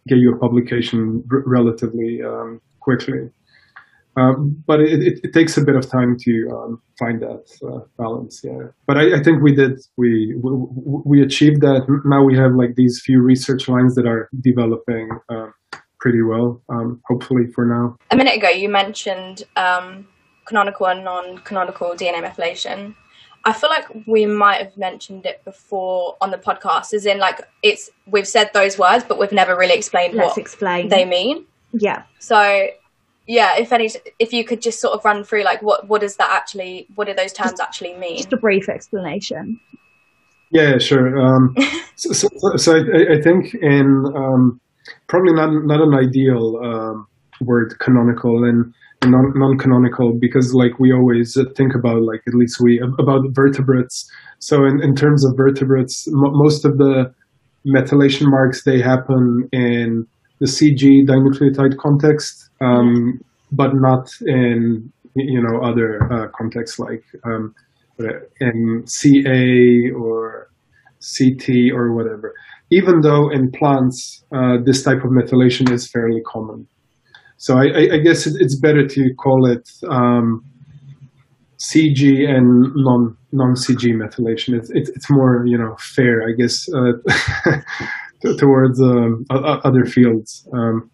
get 0.06 0.18
you 0.18 0.32
a 0.32 0.38
publication 0.38 1.24
r- 1.32 1.42
relatively 1.44 2.22
um, 2.22 2.60
quickly. 2.78 3.30
Um, 4.16 4.62
but 4.66 4.80
it, 4.80 5.02
it, 5.02 5.20
it, 5.24 5.32
takes 5.32 5.56
a 5.56 5.64
bit 5.64 5.74
of 5.74 5.90
time 5.90 6.18
to 6.20 6.48
um, 6.50 6.82
find 6.98 7.22
that 7.22 7.44
uh, 7.66 7.80
balance. 7.96 8.42
Yeah, 8.44 8.68
but 8.86 8.98
I, 8.98 9.18
I, 9.18 9.22
think 9.22 9.42
we 9.42 9.54
did. 9.54 9.80
We, 9.96 10.34
we, 10.36 10.52
we 11.06 11.22
achieved 11.22 11.62
that. 11.62 11.86
Now 12.04 12.22
we 12.22 12.36
have 12.36 12.54
like 12.54 12.74
these 12.74 13.00
few 13.02 13.22
research 13.22 13.68
lines 13.68 13.94
that 13.94 14.06
are 14.06 14.28
developing 14.42 15.08
uh, 15.30 15.48
pretty 15.98 16.20
well. 16.20 16.62
Um, 16.68 17.00
hopefully 17.06 17.46
for 17.54 17.64
now. 17.64 17.96
A 18.10 18.16
minute 18.16 18.36
ago, 18.36 18.50
you 18.50 18.68
mentioned 18.68 19.44
um, 19.56 20.06
canonical 20.44 20.86
and 20.88 21.04
non-canonical 21.04 21.92
DNA 21.92 22.22
methylation. 22.22 22.94
I 23.44 23.52
feel 23.52 23.70
like 23.70 23.86
we 24.06 24.26
might 24.26 24.60
have 24.60 24.76
mentioned 24.76 25.26
it 25.26 25.44
before 25.44 26.16
on 26.20 26.30
the 26.30 26.38
podcast, 26.38 26.92
as 26.92 27.06
in 27.06 27.18
like 27.18 27.40
it's 27.62 27.90
we've 28.06 28.28
said 28.28 28.50
those 28.52 28.78
words, 28.78 29.04
but 29.08 29.18
we've 29.18 29.32
never 29.32 29.56
really 29.56 29.74
explained 29.74 30.14
Let's 30.14 30.36
what 30.36 30.38
explain. 30.38 30.88
they 30.88 31.04
mean. 31.04 31.46
Yeah. 31.72 32.02
So 32.18 32.68
yeah, 33.26 33.56
if 33.58 33.72
any, 33.72 33.90
if 34.18 34.32
you 34.32 34.44
could 34.44 34.60
just 34.60 34.80
sort 34.80 34.94
of 34.94 35.04
run 35.04 35.24
through 35.24 35.44
like 35.44 35.62
what 35.62 35.88
what 35.88 36.00
does 36.00 36.16
that 36.16 36.30
actually, 36.30 36.86
what 36.94 37.06
do 37.06 37.14
those 37.14 37.32
terms 37.32 37.60
actually 37.60 37.94
mean? 37.94 38.18
Just 38.18 38.32
a 38.32 38.36
brief 38.36 38.68
explanation. 38.68 39.60
Yeah, 40.50 40.78
sure. 40.78 41.18
Um, 41.18 41.54
so, 41.96 42.12
so, 42.12 42.28
so 42.56 42.76
I, 42.76 43.14
I, 43.14 43.22
think 43.22 43.54
in 43.54 44.04
um, 44.14 44.60
probably 45.08 45.32
not 45.32 45.50
not 45.64 45.80
an 45.80 45.94
ideal 45.94 46.60
um, 46.62 47.06
word 47.40 47.78
canonical 47.78 48.44
and 48.44 48.72
non, 49.04 49.32
non-canonical 49.34 50.14
because 50.20 50.54
like 50.54 50.78
we 50.78 50.92
always 50.92 51.36
think 51.56 51.74
about 51.74 52.02
like 52.02 52.22
at 52.26 52.34
least 52.34 52.60
we 52.60 52.80
about 52.98 53.22
vertebrates. 53.30 54.10
So 54.38 54.64
in, 54.64 54.82
in 54.82 54.94
terms 54.94 55.24
of 55.24 55.36
vertebrates, 55.36 56.06
m- 56.08 56.36
most 56.36 56.64
of 56.64 56.78
the 56.78 57.14
methylation 57.66 58.28
marks 58.28 58.64
they 58.64 58.80
happen 58.80 59.48
in 59.52 60.06
the 60.42 60.48
CG 60.48 61.06
dinucleotide 61.06 61.78
context, 61.78 62.50
um, 62.60 63.20
but 63.52 63.70
not 63.74 64.08
in 64.22 64.92
you 65.14 65.40
know 65.40 65.62
other 65.62 66.02
uh, 66.12 66.26
contexts 66.36 66.80
like 66.80 67.04
um, 67.24 67.54
in 68.40 68.82
CA 68.86 69.92
or 69.96 70.50
CT 71.00 71.70
or 71.72 71.94
whatever. 71.94 72.34
Even 72.70 73.02
though 73.02 73.30
in 73.30 73.52
plants 73.52 74.24
uh, 74.34 74.56
this 74.64 74.82
type 74.82 75.04
of 75.04 75.10
methylation 75.10 75.70
is 75.70 75.88
fairly 75.88 76.20
common, 76.26 76.66
so 77.36 77.56
I, 77.56 77.94
I 77.94 77.98
guess 77.98 78.26
it's 78.26 78.58
better 78.58 78.84
to 78.84 79.14
call 79.14 79.48
it 79.48 79.70
um, 79.88 80.44
CG 81.60 82.28
and 82.28 82.72
non 82.74 83.16
non 83.30 83.54
CG 83.54 83.94
methylation. 83.94 84.58
It's, 84.58 84.70
it's, 84.74 84.90
it's 84.90 85.08
more 85.08 85.44
you 85.46 85.56
know 85.56 85.76
fair, 85.78 86.22
I 86.28 86.32
guess, 86.36 86.66
uh, 86.74 86.94
towards 88.38 88.80
um, 88.80 89.24
other 89.30 89.84
fields. 89.84 90.48
Um, 90.52 90.90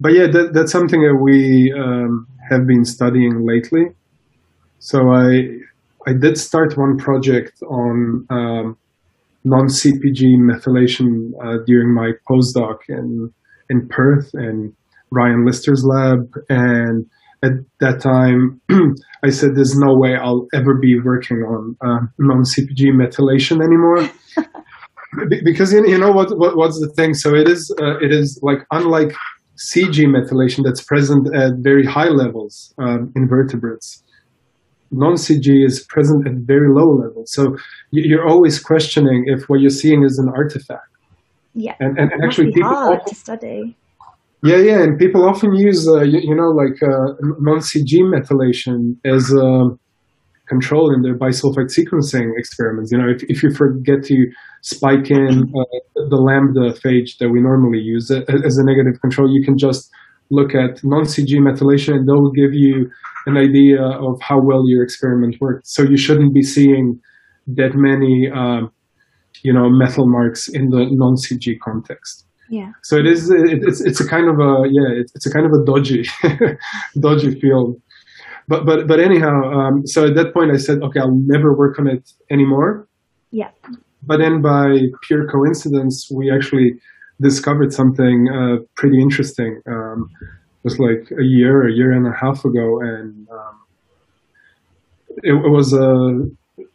but 0.00 0.12
yeah, 0.12 0.26
that, 0.26 0.52
that's 0.52 0.72
something 0.72 1.00
that 1.00 1.18
we 1.20 1.72
um, 1.78 2.26
have 2.50 2.66
been 2.66 2.84
studying 2.84 3.46
lately. 3.46 3.86
So 4.78 5.10
I 5.10 5.48
I 6.06 6.12
did 6.12 6.36
start 6.36 6.76
one 6.76 6.96
project 6.96 7.62
on 7.62 8.26
um, 8.30 8.76
non 9.44 9.66
CPG 9.66 10.36
methylation 10.38 11.32
uh, 11.42 11.58
during 11.66 11.94
my 11.94 12.12
postdoc 12.28 12.78
in 12.88 13.32
in 13.70 13.88
Perth 13.88 14.30
and 14.34 14.72
Ryan 15.10 15.46
Lister's 15.46 15.84
lab, 15.84 16.32
and 16.48 17.06
at 17.42 17.52
that 17.80 18.00
time, 18.00 18.60
I 19.22 19.30
said, 19.30 19.54
"There's 19.54 19.78
no 19.78 19.94
way 19.94 20.16
I'll 20.16 20.46
ever 20.52 20.74
be 20.74 20.98
working 20.98 21.38
on 21.38 21.76
uh, 21.80 22.06
non-CPG 22.18 22.90
methylation 22.92 23.62
anymore." 23.62 24.10
because 25.44 25.72
you 25.72 25.98
know 25.98 26.10
what, 26.10 26.36
what, 26.38 26.56
what's 26.56 26.80
the 26.80 26.88
thing? 26.96 27.14
So 27.14 27.34
it 27.34 27.48
is 27.48 27.74
uh, 27.80 27.98
it 27.98 28.12
is 28.12 28.38
like 28.42 28.58
unlike 28.70 29.14
cg 29.58 30.06
methylation 30.06 30.64
that's 30.64 30.82
present 30.82 31.32
at 31.36 31.52
very 31.58 31.84
high 31.84 32.08
levels 32.08 32.74
um, 32.78 33.12
in 33.14 33.28
vertebrates 33.28 34.02
non-cg 34.92 35.66
is 35.66 35.84
present 35.84 36.26
at 36.26 36.34
very 36.34 36.68
low 36.72 36.90
levels. 36.94 37.32
So 37.32 37.56
you're 37.90 38.28
always 38.28 38.60
questioning 38.60 39.24
if 39.26 39.48
what 39.48 39.60
you're 39.60 39.70
seeing 39.70 40.04
is 40.04 40.18
an 40.18 40.28
artifact. 40.28 40.86
Yeah. 41.54 41.74
And, 41.80 41.98
and, 41.98 42.12
and 42.12 42.24
actually 42.24 42.52
people 42.52 42.70
hard 42.70 43.06
to 43.06 43.14
study. 43.14 43.76
Yeah 44.44 44.56
yeah 44.56 44.82
and 44.82 44.98
people 44.98 45.24
often 45.24 45.54
use 45.54 45.86
uh, 45.86 46.02
you, 46.02 46.18
you, 46.18 46.34
know 46.34 46.50
like 46.50 46.82
uh, 46.82 47.14
non-cg 47.40 47.92
methylation 48.14 48.96
as 49.04 49.32
a 49.32 49.68
control 50.54 50.92
in 50.94 51.00
their 51.04 51.16
bisulfite 51.16 51.72
sequencing 51.78 52.28
experiments 52.36 52.92
you 52.92 52.98
know 53.00 53.10
if, 53.14 53.20
if 53.32 53.42
you 53.42 53.50
forget 53.62 54.00
to 54.10 54.16
spike 54.62 55.10
in 55.10 55.52
uh, 55.58 55.64
the 56.08 56.16
lambda 56.16 56.72
phage 56.78 57.18
that 57.18 57.28
we 57.30 57.40
normally 57.40 57.80
use 57.80 58.10
as 58.10 58.56
a 58.56 58.64
negative 58.64 59.00
control, 59.00 59.28
you 59.30 59.44
can 59.44 59.58
just 59.58 59.90
look 60.30 60.54
at 60.54 60.80
non-CG 60.82 61.28
methylation 61.38 61.94
and 61.94 62.08
they'll 62.08 62.30
give 62.30 62.54
you 62.54 62.88
an 63.26 63.36
idea 63.36 63.82
of 63.82 64.20
how 64.22 64.40
well 64.40 64.62
your 64.66 64.82
experiment 64.82 65.36
worked. 65.40 65.66
So 65.66 65.82
you 65.82 65.96
shouldn't 65.96 66.32
be 66.32 66.42
seeing 66.42 66.98
that 67.48 67.72
many, 67.74 68.30
um, 68.32 68.70
you 69.42 69.52
know, 69.52 69.68
methyl 69.68 70.08
marks 70.08 70.48
in 70.48 70.70
the 70.70 70.86
non-CG 70.90 71.58
context. 71.62 72.24
Yeah. 72.48 72.70
So 72.82 72.96
it 72.96 73.06
is. 73.06 73.30
It, 73.30 73.62
it's 73.62 73.80
it's 73.80 74.00
a 74.00 74.06
kind 74.06 74.28
of 74.28 74.38
a 74.38 74.68
yeah. 74.70 75.00
It's, 75.00 75.12
it's 75.14 75.26
a 75.26 75.30
kind 75.30 75.46
of 75.46 75.52
a 75.52 75.64
dodgy, 75.64 76.04
dodgy 77.00 77.40
field. 77.40 77.80
But 78.48 78.66
but 78.66 78.86
but 78.86 79.00
anyhow, 79.00 79.42
um, 79.52 79.86
so 79.86 80.06
at 80.06 80.14
that 80.16 80.34
point 80.34 80.50
I 80.50 80.56
said, 80.56 80.82
okay, 80.82 81.00
I'll 81.00 81.20
never 81.26 81.54
work 81.54 81.78
on 81.78 81.86
it 81.86 82.10
anymore. 82.30 82.88
Yeah. 83.30 83.50
But 84.04 84.18
then 84.18 84.42
by 84.42 84.78
pure 85.02 85.28
coincidence, 85.28 86.10
we 86.10 86.30
actually 86.30 86.74
discovered 87.20 87.72
something 87.72 88.28
uh, 88.28 88.56
pretty 88.76 89.00
interesting. 89.00 89.60
Um, 89.66 90.10
it 90.20 90.64
was 90.64 90.78
like 90.78 91.10
a 91.18 91.22
year, 91.22 91.66
a 91.66 91.72
year 91.72 91.92
and 91.92 92.06
a 92.06 92.12
half 92.12 92.44
ago, 92.44 92.80
and 92.80 93.28
um, 93.30 93.60
it, 95.22 95.32
it, 95.32 95.48
was 95.48 95.72
a, 95.72 96.28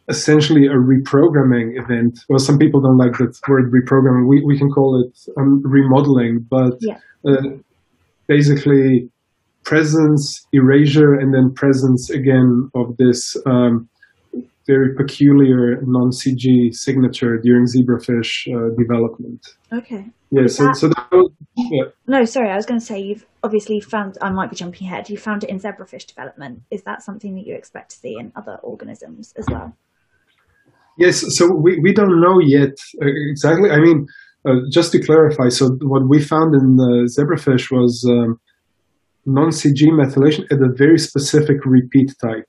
essentially 0.08 0.66
a 0.66 0.74
reprogramming 0.74 1.78
event. 1.82 2.18
Well, 2.28 2.38
some 2.38 2.58
people 2.58 2.80
don't 2.80 2.98
like 2.98 3.12
that 3.18 3.38
word 3.48 3.72
reprogramming. 3.72 4.26
We, 4.26 4.44
we 4.44 4.58
can 4.58 4.70
call 4.70 5.00
it 5.00 5.18
um, 5.36 5.62
remodeling, 5.64 6.46
but 6.50 6.78
yeah. 6.80 6.98
uh, 7.26 7.42
basically 8.26 9.10
presence, 9.68 10.46
erasure, 10.54 11.12
and 11.12 11.34
then 11.34 11.52
presence 11.54 12.08
again 12.08 12.70
of 12.74 12.96
this 12.96 13.36
um, 13.44 13.86
very 14.66 14.94
peculiar 14.96 15.82
non-CG 15.82 16.72
signature 16.72 17.38
during 17.42 17.66
zebrafish 17.66 18.48
uh, 18.48 18.74
development. 18.78 19.46
Okay. 19.70 20.06
Yeah. 20.30 20.46
So, 20.46 20.64
that... 20.64 20.76
so 20.76 20.88
that 20.88 21.06
was, 21.12 21.30
yeah. 21.56 21.84
No, 22.06 22.24
sorry. 22.24 22.50
I 22.50 22.56
was 22.56 22.64
going 22.64 22.80
to 22.80 22.86
say 22.86 22.98
you've 22.98 23.26
obviously 23.42 23.80
found. 23.80 24.16
I 24.22 24.30
might 24.30 24.48
be 24.48 24.56
jumping 24.56 24.86
ahead. 24.86 25.10
You 25.10 25.18
found 25.18 25.44
it 25.44 25.50
in 25.50 25.58
zebrafish 25.58 26.06
development. 26.06 26.62
Is 26.70 26.82
that 26.84 27.02
something 27.02 27.34
that 27.34 27.46
you 27.46 27.54
expect 27.54 27.90
to 27.90 27.96
see 27.96 28.16
in 28.18 28.32
other 28.36 28.56
organisms 28.62 29.34
as 29.36 29.46
well? 29.50 29.76
Yes. 30.96 31.24
So 31.36 31.46
we, 31.54 31.78
we 31.82 31.92
don't 31.92 32.20
know 32.22 32.38
yet 32.40 32.72
uh, 33.02 33.06
exactly. 33.30 33.70
I 33.70 33.80
mean, 33.80 34.06
uh, 34.48 34.60
just 34.72 34.92
to 34.92 35.02
clarify, 35.02 35.48
so 35.50 35.68
what 35.82 36.08
we 36.08 36.22
found 36.22 36.54
in 36.54 36.76
the 36.76 37.08
zebrafish 37.16 37.70
was 37.70 38.04
um, 38.08 38.40
non-CG 39.36 39.80
methylation 40.02 40.44
at 40.52 40.58
a 40.68 40.70
very 40.82 40.98
specific 40.98 41.58
repeat 41.64 42.10
type. 42.22 42.46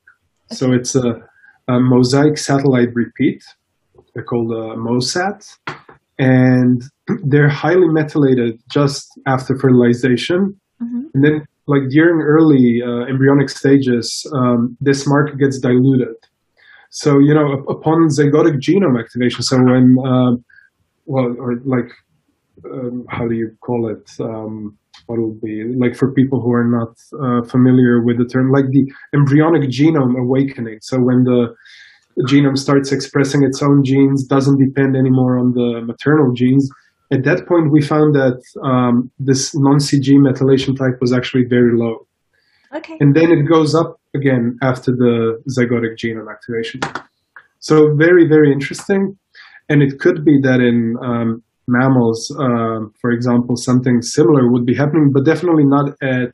So 0.51 0.71
it's 0.73 0.95
a, 0.95 1.09
a 1.67 1.79
mosaic 1.79 2.37
satellite 2.37 2.89
repeat. 2.93 3.41
They're 4.13 4.23
called 4.23 4.51
a 4.51 4.75
MOSAT, 4.75 5.39
and 6.17 6.81
they're 7.31 7.49
highly 7.49 7.87
methylated 7.87 8.53
just 8.69 9.05
after 9.27 9.57
fertilization, 9.57 10.59
Mhm. 10.81 11.01
and 11.13 11.23
then 11.25 11.35
like 11.67 11.85
during 11.89 12.21
early 12.21 12.81
uh, 12.89 13.03
embryonic 13.11 13.49
stages, 13.49 14.25
um, 14.33 14.77
this 14.79 15.05
marker 15.05 15.35
gets 15.35 15.59
diluted. 15.59 16.15
So 16.89 17.19
you 17.19 17.33
know, 17.35 17.47
up- 17.55 17.69
upon 17.69 18.07
zygotic 18.07 18.55
genome 18.65 18.97
activation, 19.03 19.41
so 19.43 19.57
when 19.57 19.85
uh, 20.11 20.31
well, 21.05 21.35
or 21.37 21.59
like 21.65 21.91
um, 22.65 23.05
how 23.09 23.27
do 23.27 23.35
you 23.35 23.49
call 23.61 23.89
it? 23.93 24.09
Um, 24.21 24.77
what 25.09 25.19
will 25.19 25.37
be 25.43 25.63
like 25.75 25.95
for 25.95 26.13
people 26.13 26.39
who 26.39 26.53
are 26.53 26.69
not 26.77 26.91
uh, 27.23 27.41
familiar 27.49 28.01
with 28.01 28.19
the 28.19 28.25
term, 28.25 28.51
like 28.51 28.67
the 28.69 28.85
embryonic 29.13 29.63
genome 29.63 30.15
awakening. 30.17 30.77
So 30.81 30.99
when 30.99 31.23
the 31.23 31.55
genome 32.31 32.57
starts 32.57 32.91
expressing 32.91 33.43
its 33.43 33.61
own 33.63 33.83
genes, 33.83 34.23
doesn't 34.23 34.59
depend 34.63 34.95
anymore 34.95 35.39
on 35.39 35.53
the 35.53 35.81
maternal 35.83 36.31
genes. 36.33 36.69
At 37.11 37.23
that 37.23 37.47
point, 37.47 37.71
we 37.71 37.81
found 37.81 38.13
that 38.13 38.39
um, 38.63 39.11
this 39.17 39.55
non-CG 39.55 40.09
methylation 40.27 40.77
type 40.77 41.01
was 41.01 41.11
actually 41.11 41.45
very 41.45 41.75
low, 41.75 42.05
Okay. 42.75 42.97
and 42.99 43.15
then 43.15 43.31
it 43.31 43.43
goes 43.49 43.73
up 43.73 43.99
again 44.15 44.57
after 44.61 44.91
the 44.91 45.41
zygotic 45.57 45.97
genome 45.97 46.31
activation. 46.31 46.81
So 47.59 47.95
very, 47.95 48.27
very 48.27 48.51
interesting. 48.51 49.17
And 49.69 49.81
it 49.81 49.99
could 49.99 50.23
be 50.23 50.39
that 50.41 50.59
in 50.61 50.95
um, 51.01 51.43
mammals, 51.69 52.35
um, 52.39 52.93
for 52.99 53.11
example, 53.11 53.55
something 53.55 54.01
similar 54.01 54.51
would 54.51 54.65
be 54.65 54.75
happening, 54.75 55.11
but 55.13 55.25
definitely 55.25 55.65
not 55.65 55.91
at 56.01 56.33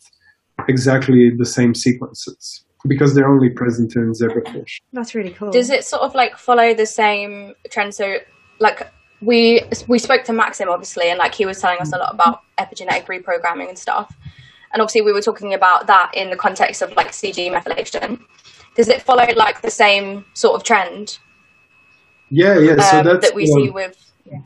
exactly 0.67 1.31
the 1.37 1.45
same 1.45 1.73
sequences 1.75 2.65
because 2.87 3.15
they're 3.15 3.27
only 3.27 3.49
present 3.49 3.95
in 3.95 4.11
zebrafish. 4.11 4.79
That's 4.93 5.15
really 5.15 5.31
cool. 5.31 5.51
Does 5.51 5.69
it 5.69 5.83
sort 5.83 6.03
of 6.03 6.15
like 6.15 6.37
follow 6.37 6.73
the 6.73 6.85
same 6.85 7.53
trend? 7.69 7.95
So, 7.95 8.17
like 8.59 8.91
we 9.21 9.61
we 9.87 9.99
spoke 9.99 10.23
to 10.25 10.33
Maxim 10.33 10.69
obviously, 10.69 11.09
and 11.09 11.17
like 11.17 11.33
he 11.33 11.45
was 11.45 11.59
telling 11.59 11.79
us 11.79 11.91
a 11.93 11.97
lot 11.97 12.13
about 12.13 12.41
epigenetic 12.57 13.05
reprogramming 13.05 13.69
and 13.69 13.77
stuff. 13.77 14.15
And 14.73 14.81
obviously, 14.81 15.01
we 15.01 15.13
were 15.13 15.21
talking 15.21 15.53
about 15.53 15.87
that 15.87 16.11
in 16.13 16.29
the 16.29 16.35
context 16.35 16.81
of 16.81 16.91
like 16.93 17.11
CG 17.11 17.51
methylation. 17.51 18.19
Does 18.75 18.89
it 18.89 19.01
follow 19.01 19.25
like 19.35 19.61
the 19.61 19.71
same 19.71 20.25
sort 20.33 20.55
of 20.55 20.63
trend 20.63 21.17
Yeah, 22.29 22.59
yeah. 22.59 22.75
So 22.89 22.99
um, 22.99 23.05
that's 23.05 23.29
that 23.29 23.35
we 23.35 23.43
um, 23.43 23.47
see 23.47 23.69
with? 23.69 24.11
Yeah. 24.25 24.39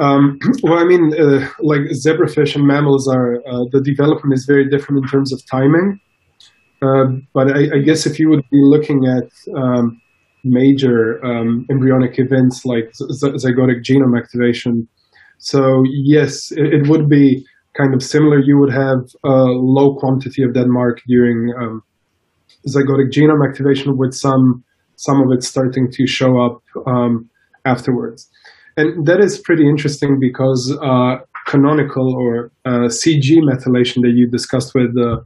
Um, 0.00 0.38
well, 0.62 0.78
I 0.78 0.84
mean, 0.84 1.12
uh, 1.18 1.48
like 1.60 1.80
zebrafish 2.04 2.54
and 2.54 2.66
mammals 2.66 3.08
are, 3.08 3.36
uh, 3.36 3.64
the 3.72 3.82
development 3.84 4.34
is 4.34 4.44
very 4.46 4.68
different 4.68 5.04
in 5.04 5.08
terms 5.08 5.32
of 5.32 5.40
timing. 5.50 6.00
Uh, 6.82 7.20
but 7.32 7.56
I, 7.56 7.76
I 7.76 7.78
guess 7.84 8.06
if 8.06 8.18
you 8.18 8.28
would 8.28 8.42
be 8.50 8.58
looking 8.60 9.06
at 9.06 9.30
um, 9.56 10.00
major 10.42 11.24
um, 11.24 11.64
embryonic 11.70 12.18
events 12.18 12.64
like 12.64 12.90
zygotic 13.00 13.84
genome 13.84 14.18
activation, 14.18 14.88
so 15.38 15.82
yes, 16.04 16.50
it, 16.52 16.74
it 16.74 16.88
would 16.88 17.08
be 17.08 17.44
kind 17.76 17.94
of 17.94 18.02
similar. 18.02 18.40
You 18.40 18.58
would 18.58 18.72
have 18.72 18.98
a 19.24 19.46
low 19.46 19.94
quantity 19.96 20.42
of 20.42 20.54
that 20.54 20.66
mark 20.66 21.00
during 21.06 21.52
um, 21.60 21.82
zygotic 22.68 23.12
genome 23.12 23.48
activation, 23.48 23.96
with 23.96 24.12
some 24.12 24.64
some 24.96 25.20
of 25.20 25.32
it 25.32 25.42
starting 25.42 25.88
to 25.90 26.06
show 26.06 26.40
up 26.40 26.62
um, 26.86 27.28
afterwards. 27.64 28.28
And 28.76 29.06
that 29.06 29.20
is 29.20 29.38
pretty 29.38 29.68
interesting 29.68 30.18
because 30.18 30.76
uh, 30.82 31.16
canonical 31.46 32.14
or 32.14 32.50
uh, 32.64 32.88
CG 32.88 33.38
methylation 33.42 34.02
that 34.02 34.12
you 34.14 34.28
discussed 34.28 34.74
with 34.74 34.96
uh, 34.98 35.20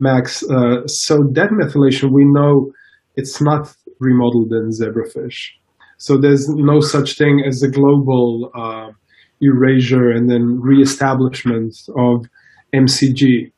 Max, 0.00 0.42
uh, 0.44 0.86
so 0.86 1.24
that 1.32 1.50
methylation 1.50 2.12
we 2.12 2.24
know 2.24 2.72
it's 3.16 3.40
not 3.40 3.74
remodeled 3.98 4.52
in 4.52 4.70
zebrafish. 4.70 5.50
So 5.96 6.16
there's 6.16 6.48
no 6.48 6.80
such 6.80 7.18
thing 7.18 7.42
as 7.44 7.62
a 7.62 7.68
global 7.68 8.50
uh, 8.54 8.92
erasure 9.40 10.10
and 10.10 10.30
then 10.30 10.60
reestablishment 10.60 11.74
of 11.96 12.26
MCG. 12.72 13.50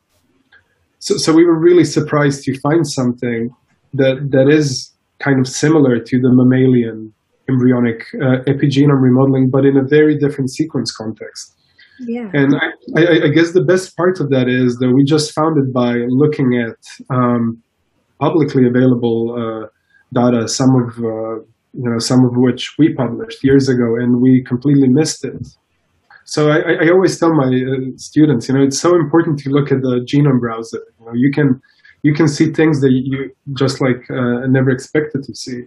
So, 0.98 1.16
so 1.18 1.32
we 1.34 1.44
were 1.44 1.58
really 1.58 1.84
surprised 1.84 2.44
to 2.44 2.58
find 2.60 2.86
something 2.86 3.54
that 3.94 4.30
that 4.30 4.48
is 4.48 4.92
kind 5.18 5.38
of 5.40 5.46
similar 5.46 5.98
to 5.98 6.20
the 6.20 6.32
mammalian 6.32 7.12
embryonic 7.50 7.98
uh, 8.26 8.38
epigenome 8.52 9.02
remodeling, 9.08 9.46
but 9.54 9.62
in 9.70 9.76
a 9.76 9.86
very 9.96 10.14
different 10.24 10.48
sequence 10.58 10.90
context. 11.02 11.44
yeah. 12.14 12.28
And 12.40 12.50
I, 12.64 12.66
I, 13.00 13.02
I 13.26 13.28
guess 13.36 13.50
the 13.52 13.66
best 13.72 13.86
part 14.00 14.16
of 14.22 14.26
that 14.34 14.46
is 14.62 14.70
that 14.80 14.90
we 14.96 15.02
just 15.14 15.28
found 15.38 15.54
it 15.62 15.68
by 15.84 15.92
looking 16.22 16.48
at 16.66 16.78
um, 17.18 17.42
publicly 18.26 18.64
available 18.72 19.18
uh, 19.42 19.66
data, 20.20 20.48
some 20.48 20.72
of 20.82 20.88
uh, 20.98 21.36
you 21.82 21.88
know 21.90 21.98
some 22.10 22.20
of 22.28 22.32
which 22.46 22.62
we 22.80 22.86
published 23.04 23.38
years 23.48 23.66
ago, 23.74 23.88
and 24.00 24.10
we 24.24 24.32
completely 24.52 24.88
missed 25.00 25.22
it. 25.32 25.42
So 26.34 26.40
I, 26.56 26.58
I- 26.84 26.90
always 26.94 27.14
tell 27.20 27.32
my 27.34 27.48
uh, 27.48 27.90
students, 27.96 28.42
you 28.48 28.54
know, 28.54 28.62
it's 28.68 28.80
so 28.86 28.90
important 29.04 29.34
to 29.42 29.50
look 29.56 29.68
at 29.74 29.80
the 29.86 29.94
genome 30.10 30.40
browser. 30.44 30.82
You 30.98 31.06
know, 31.06 31.12
you 31.24 31.30
can 31.36 31.48
you 32.02 32.12
can 32.18 32.28
see 32.36 32.46
things 32.60 32.80
that 32.82 32.92
you 32.92 33.30
just 33.62 33.76
like 33.86 34.02
uh, 34.10 34.46
never 34.56 34.70
expected 34.70 35.20
to 35.28 35.34
see, 35.34 35.58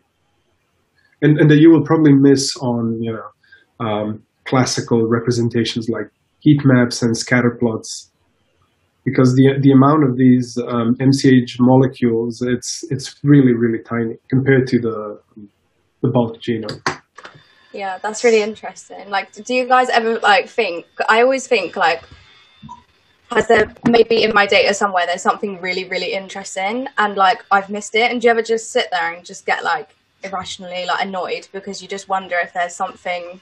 and 1.24 1.40
and 1.40 1.50
that 1.50 1.58
you 1.58 1.72
will 1.72 1.84
probably 1.84 2.14
miss 2.14 2.56
on 2.58 3.02
you 3.02 3.12
know 3.12 3.86
um, 3.86 4.22
classical 4.46 5.08
representations 5.08 5.90
like 5.90 6.10
heat 6.40 6.62
maps 6.64 7.02
and 7.02 7.18
scatter 7.18 7.58
plots 7.60 8.12
because 9.06 9.36
the 9.36 9.56
the 9.62 9.72
amount 9.72 10.04
of 10.04 10.18
these 10.18 10.58
um, 10.68 10.96
MCH 11.00 11.60
molecules 11.60 12.42
it's 12.42 12.84
it's 12.92 13.16
really 13.24 13.54
really 13.54 13.80
tiny 13.80 14.16
compared 14.30 14.68
to 14.68 14.80
the 14.80 15.20
the 16.02 16.10
bulk 16.10 16.42
genome. 16.42 16.82
Yeah, 17.72 17.98
that's 17.98 18.24
really 18.24 18.42
interesting. 18.42 19.10
Like, 19.10 19.32
do 19.32 19.56
you 19.56 19.68
guys 19.68 19.90
ever 19.90 20.20
like 20.20 20.48
think? 20.48 20.86
I 21.10 21.22
always 21.22 21.48
think 21.48 21.76
like, 21.76 22.04
has 23.32 23.48
there 23.48 23.74
maybe 23.90 24.22
in 24.24 24.32
my 24.34 24.46
data 24.46 24.76
somewhere 24.76 25.08
there's 25.08 25.24
something 25.24 25.60
really 25.60 25.86
really 25.86 26.14
interesting 26.14 26.88
and 26.98 27.16
like 27.16 27.44
I've 27.50 27.70
missed 27.70 27.96
it? 27.96 28.12
And 28.12 28.22
do 28.22 28.28
you 28.28 28.32
ever 28.32 28.44
just 28.44 28.72
sit 28.72 28.90
there 28.92 29.14
and 29.14 29.26
just 29.26 29.46
get 29.46 29.64
like 29.64 29.96
irrationally 30.24 30.86
like 30.86 31.06
annoyed 31.06 31.48
because 31.52 31.82
you 31.82 31.88
just 31.88 32.08
wonder 32.10 32.36
if 32.42 32.54
there's 32.54 32.76
something 32.76 33.40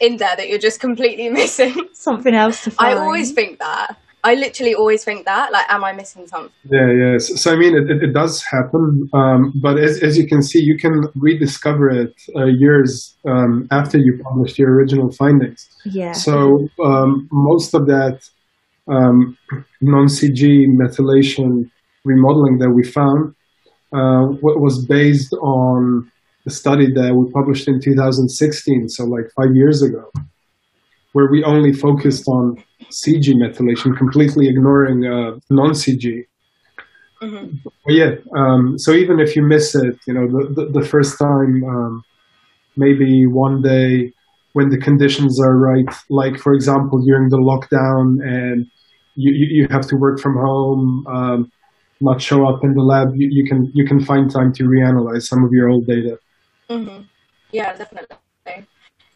in 0.00 0.16
there 0.16 0.36
that 0.36 0.48
you're 0.48 0.58
just 0.58 0.80
completely 0.80 1.28
missing? 1.40 1.74
Something 1.92 2.34
else 2.34 2.64
to 2.64 2.74
I 2.78 2.94
always 2.94 3.32
think 3.32 3.58
that. 3.58 3.96
I 4.24 4.34
literally 4.34 4.74
always 4.74 5.04
think 5.04 5.24
that. 5.26 5.52
Like, 5.52 5.66
am 5.68 5.84
I 5.84 5.92
missing 5.92 6.26
something? 6.26 6.50
Yeah, 6.68 6.90
yeah. 6.90 7.18
So, 7.18 7.36
so 7.36 7.52
I 7.52 7.56
mean, 7.56 7.76
it, 7.76 7.88
it, 7.88 8.02
it 8.02 8.12
does 8.12 8.42
happen, 8.42 9.08
um, 9.12 9.52
but 9.62 9.78
as, 9.78 10.02
as 10.02 10.18
you 10.18 10.26
can 10.26 10.42
see, 10.42 10.58
you 10.58 10.76
can 10.76 11.04
rediscover 11.14 11.88
it 11.90 12.12
uh, 12.34 12.46
years 12.46 13.16
um, 13.28 13.68
after 13.70 13.98
you 13.98 14.20
published 14.24 14.58
your 14.58 14.74
original 14.74 15.12
findings. 15.12 15.68
Yeah. 15.84 16.10
So 16.10 16.68
um, 16.84 17.28
most 17.30 17.72
of 17.72 17.86
that 17.86 18.28
um, 18.88 19.38
non-CG 19.80 20.66
methylation 20.74 21.70
remodeling 22.04 22.58
that 22.58 22.70
we 22.70 22.82
found 22.82 23.35
uh, 23.96 24.26
was 24.42 24.84
based 24.86 25.32
on 25.34 26.10
the 26.44 26.50
study 26.50 26.92
that 26.92 27.14
we 27.14 27.30
published 27.32 27.66
in 27.66 27.80
2016, 27.80 28.88
so 28.88 29.04
like 29.04 29.26
five 29.34 29.54
years 29.54 29.82
ago, 29.82 30.10
where 31.12 31.28
we 31.30 31.42
only 31.44 31.72
focused 31.72 32.28
on 32.28 32.62
CG 32.90 33.26
methylation, 33.34 33.96
completely 33.96 34.48
ignoring 34.48 35.06
uh, 35.06 35.38
non-CG. 35.50 36.24
hmm 37.20 37.46
But 37.84 37.94
yeah, 37.94 38.12
um, 38.36 38.78
so 38.78 38.92
even 38.92 39.18
if 39.18 39.34
you 39.34 39.42
miss 39.42 39.74
it, 39.74 39.96
you 40.06 40.14
know, 40.14 40.26
the, 40.28 40.42
the, 40.56 40.80
the 40.80 40.86
first 40.86 41.18
time, 41.18 41.64
um, 41.64 42.04
maybe 42.76 43.26
one 43.26 43.62
day 43.62 44.12
when 44.52 44.68
the 44.68 44.78
conditions 44.78 45.40
are 45.40 45.56
right, 45.56 45.92
like 46.10 46.38
for 46.38 46.52
example, 46.54 47.02
during 47.04 47.28
the 47.28 47.38
lockdown 47.38 48.06
and 48.22 48.66
you, 49.14 49.32
you, 49.32 49.46
you 49.56 49.68
have 49.70 49.86
to 49.88 49.96
work 49.96 50.20
from 50.20 50.34
home, 50.36 51.06
um, 51.08 51.52
not 52.00 52.20
show 52.20 52.46
up 52.46 52.62
in 52.64 52.74
the 52.74 52.82
lab, 52.82 53.14
you, 53.16 53.28
you 53.30 53.44
can 53.46 53.70
you 53.74 53.86
can 53.86 54.04
find 54.04 54.30
time 54.30 54.52
to 54.54 54.64
reanalyze 54.64 55.22
some 55.22 55.44
of 55.44 55.50
your 55.52 55.68
old 55.68 55.86
data. 55.86 56.18
hmm 56.68 57.02
Yeah, 57.52 57.74
definitely. 57.76 58.16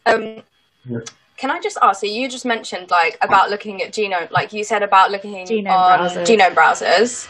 Um, 0.05 0.43
Yeah. 0.85 0.99
Can 1.37 1.49
I 1.51 1.59
just 1.59 1.77
ask? 1.81 2.01
So 2.01 2.07
you 2.07 2.29
just 2.29 2.45
mentioned 2.45 2.89
like 2.91 3.17
about 3.21 3.49
looking 3.49 3.81
at 3.81 3.91
genome, 3.91 4.29
like 4.31 4.53
you 4.53 4.63
said 4.63 4.83
about 4.83 5.09
looking 5.11 5.45
Genome 5.47 5.71
on 5.71 5.99
browsers. 5.99 6.25
genome 6.27 6.53
browsers. 6.53 7.27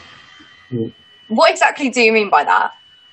Mm. 0.72 0.94
What 1.30 1.50
exactly 1.52 1.90
do 1.90 2.02
you 2.02 2.12
mean 2.12 2.30
by 2.30 2.44
that? 2.44 2.72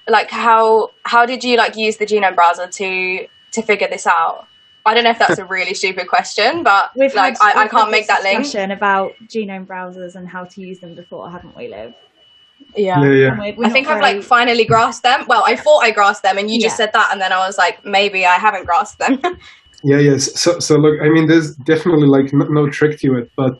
Like 0.09 0.31
how 0.31 0.90
how 1.05 1.24
did 1.27 1.44
you 1.44 1.57
like 1.57 1.77
use 1.77 1.96
the 1.98 2.07
genome 2.07 2.35
browser 2.35 2.66
to 2.66 3.27
to 3.53 3.62
figure 3.62 3.88
this 3.88 4.07
out? 4.07 4.46
I 4.87 4.94
don't 4.94 5.05
know 5.05 5.11
if 5.11 5.18
that's 5.18 5.38
a 5.38 5.44
really 5.44 5.74
stupid 5.74 6.09
question, 6.09 6.62
but 6.62 6.90
We've 6.96 7.14
like 7.14 7.37
had, 7.40 7.55
I, 7.57 7.61
I 7.61 7.62
we've 7.64 7.70
can't 7.70 7.85
had 7.85 7.90
make 7.90 8.07
this 8.07 8.16
that 8.16 8.22
link. 8.22 8.42
discussion 8.44 8.70
about 8.70 9.12
genome 9.27 9.66
browsers 9.66 10.14
and 10.16 10.27
how 10.27 10.44
to 10.44 10.61
use 10.61 10.79
them 10.81 10.94
before, 10.94 11.31
haven't 11.31 11.55
we, 11.57 11.68
Liv? 11.68 11.94
Yeah. 12.76 13.00
Yeah, 13.02 13.11
yeah. 13.12 13.38
We're- 13.38 13.54
we're 13.57 13.64
I 13.64 13.68
not 13.68 13.72
think 13.72 13.88
I've 13.88 14.00
like 14.02 14.22
finally 14.22 14.64
grasped 14.64 15.02
them. 15.02 15.24
Well, 15.28 15.42
I 15.46 15.57
thought 15.57 15.81
I 15.83 15.90
grasped 15.90 16.22
them, 16.22 16.38
and 16.38 16.50
you 16.50 16.61
just 16.61 16.78
Yeah. 16.78 16.87
said 16.87 16.92
that, 16.92 17.11
and 17.12 17.20
then 17.20 17.33
I 17.33 17.38
was 17.46 17.59
like, 17.59 17.85
maybe 17.85 18.24
I 18.26 18.35
haven't 18.35 18.66
grasped 18.66 18.98
them. 18.98 19.20
Yeah, 19.85 19.98
yes. 19.98 20.38
So, 20.40 20.59
so 20.59 20.74
look, 20.74 20.98
I 21.00 21.09
mean, 21.09 21.28
there's 21.28 21.54
definitely 21.54 22.09
like 22.09 22.33
no, 22.33 22.46
no 22.46 22.68
trick 22.68 22.98
to 22.98 23.14
it, 23.14 23.31
but 23.37 23.52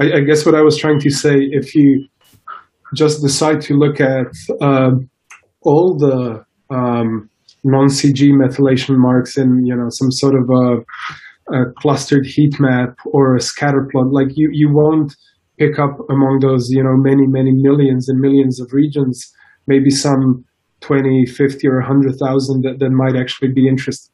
I, 0.00 0.18
I, 0.18 0.20
guess 0.20 0.44
what 0.44 0.54
I 0.54 0.60
was 0.60 0.76
trying 0.76 0.98
to 1.00 1.10
say, 1.10 1.34
if 1.34 1.74
you 1.74 2.06
just 2.94 3.22
decide 3.22 3.62
to 3.62 3.74
look 3.74 3.98
at 3.98 4.26
uh, 4.60 4.90
all 5.62 5.96
the 5.96 6.44
um, 6.70 7.30
non-CG 7.64 8.32
methylation 8.32 8.96
marks 8.98 9.38
in 9.38 9.64
you 9.64 9.74
know 9.74 9.86
some 9.88 10.10
sort 10.10 10.34
of 10.34 10.50
a, 10.50 11.56
a, 11.56 11.72
clustered 11.78 12.26
heat 12.26 12.60
map 12.60 12.96
or 13.06 13.34
a 13.34 13.40
scatter 13.40 13.88
plot, 13.90 14.12
like 14.12 14.28
you 14.34 14.50
you 14.52 14.68
won't 14.70 15.16
pick 15.62 15.78
up 15.78 15.94
among 16.10 16.40
those 16.40 16.70
you 16.70 16.82
know 16.82 16.96
many 16.96 17.26
many 17.26 17.52
millions 17.52 18.08
and 18.08 18.18
millions 18.20 18.60
of 18.60 18.72
regions, 18.72 19.32
maybe 19.66 19.90
some 19.90 20.44
20, 20.82 21.26
50, 21.26 21.68
or 21.68 21.80
100,000 21.80 22.62
that, 22.62 22.78
that 22.80 22.90
might 22.90 23.16
actually 23.16 23.52
be 23.52 23.68
interested. 23.68 24.10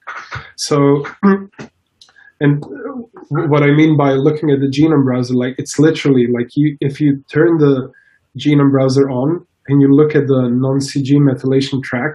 So, 0.56 1.04
and 2.40 2.62
what 3.30 3.62
I 3.62 3.72
mean 3.72 3.96
by 3.96 4.12
looking 4.12 4.50
at 4.50 4.60
the 4.60 4.70
genome 4.70 5.04
browser, 5.04 5.34
like 5.34 5.54
it's 5.58 5.78
literally 5.78 6.26
like 6.32 6.48
you, 6.54 6.76
if 6.80 7.00
you 7.00 7.24
turn 7.32 7.58
the 7.58 7.90
genome 8.38 8.70
browser 8.70 9.10
on 9.10 9.44
and 9.66 9.80
you 9.80 9.88
look 9.92 10.14
at 10.14 10.26
the 10.26 10.48
non-CG 10.50 11.10
methylation 11.16 11.82
track, 11.82 12.12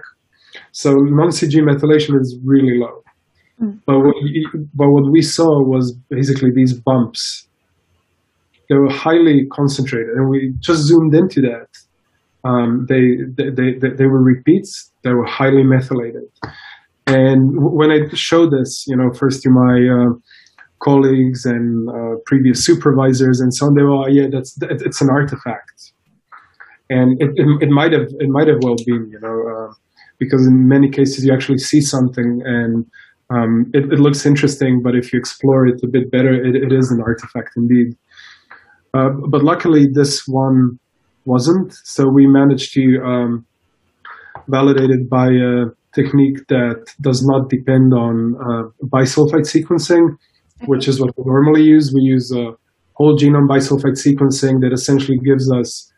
so 0.72 0.92
non-CG 0.94 1.54
methylation 1.56 2.18
is 2.20 2.38
really 2.44 2.78
low. 2.78 3.02
Mm. 3.60 3.80
But, 3.86 3.98
what 4.00 4.14
you, 4.22 4.68
but 4.74 4.88
what 4.88 5.10
we 5.10 5.20
saw 5.20 5.62
was 5.62 5.92
basically 6.08 6.50
these 6.54 6.72
bumps. 6.72 7.48
They 8.68 8.76
were 8.76 8.90
highly 8.90 9.46
concentrated, 9.52 10.14
and 10.16 10.28
we 10.28 10.54
just 10.60 10.82
zoomed 10.82 11.14
into 11.14 11.40
that. 11.42 11.68
Um, 12.44 12.86
they, 12.88 13.16
they, 13.36 13.50
they, 13.50 13.88
they 13.96 14.04
were 14.06 14.22
repeats. 14.22 14.90
They 15.02 15.12
were 15.12 15.24
highly 15.24 15.62
methylated. 15.62 16.24
And 17.06 17.52
when 17.56 17.90
I 17.90 18.08
showed 18.14 18.50
this, 18.50 18.84
you 18.86 18.96
know, 18.96 19.12
first 19.12 19.42
to 19.42 19.50
my 19.50 19.74
uh, 19.88 20.14
colleagues 20.82 21.44
and 21.44 21.88
uh, 21.88 22.16
previous 22.26 22.64
supervisors 22.64 23.40
and 23.40 23.52
so 23.54 23.66
on, 23.66 23.74
they 23.74 23.82
were, 23.82 24.04
oh, 24.04 24.06
yeah, 24.08 24.26
that's 24.30 24.56
it's 24.62 25.00
an 25.00 25.10
artifact, 25.10 25.92
and 26.88 27.20
it, 27.20 27.30
it, 27.36 27.46
it, 27.62 27.70
might 27.70 27.92
have 27.92 28.08
it 28.20 28.28
might 28.28 28.48
have 28.48 28.58
well 28.62 28.76
been, 28.86 29.08
you 29.10 29.20
know, 29.20 29.68
uh, 29.68 29.74
because 30.18 30.46
in 30.46 30.68
many 30.68 30.88
cases 30.88 31.24
you 31.24 31.32
actually 31.32 31.58
see 31.58 31.80
something 31.80 32.42
and 32.44 32.86
um, 33.30 33.70
it, 33.72 33.84
it, 33.92 33.98
looks 33.98 34.26
interesting, 34.26 34.82
but 34.82 34.94
if 34.94 35.12
you 35.12 35.18
explore 35.18 35.66
it 35.66 35.80
a 35.82 35.86
bit 35.86 36.10
better, 36.10 36.32
it, 36.32 36.54
it 36.54 36.72
is 36.72 36.90
an 36.90 37.00
artifact 37.00 37.50
indeed. 37.56 37.96
Uh, 38.94 39.10
but 39.28 39.42
luckily, 39.42 39.86
this 39.92 40.22
one 40.26 40.78
wasn't, 41.24 41.72
so 41.84 42.06
we 42.08 42.26
managed 42.26 42.72
to 42.74 43.00
um, 43.04 43.46
validate 44.48 44.90
it 44.90 45.10
by 45.10 45.26
a 45.26 45.64
technique 45.94 46.46
that 46.48 46.84
does 47.00 47.24
not 47.26 47.48
depend 47.48 47.92
on 47.92 48.34
uh, 48.36 48.86
bisulfite 48.86 49.46
sequencing, 49.46 50.16
which 50.66 50.86
is 50.86 51.00
what 51.00 51.10
we 51.16 51.24
normally 51.26 51.62
use. 51.62 51.92
We 51.94 52.02
use 52.02 52.32
a 52.32 52.52
whole 52.94 53.16
genome 53.16 53.48
bisulfite 53.48 53.98
sequencing 53.98 54.60
that 54.60 54.70
essentially 54.72 55.18
gives 55.24 55.50
us 55.52 55.90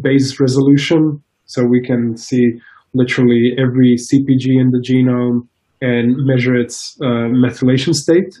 base 0.00 0.40
resolution, 0.40 1.22
so 1.44 1.64
we 1.64 1.82
can 1.82 2.16
see 2.16 2.58
literally 2.94 3.52
every 3.58 3.96
CPG 3.96 4.60
in 4.60 4.70
the 4.70 4.82
genome 4.82 5.48
and 5.80 6.14
measure 6.18 6.54
its 6.54 6.96
uh, 7.02 7.28
methylation 7.30 7.94
state. 7.94 8.34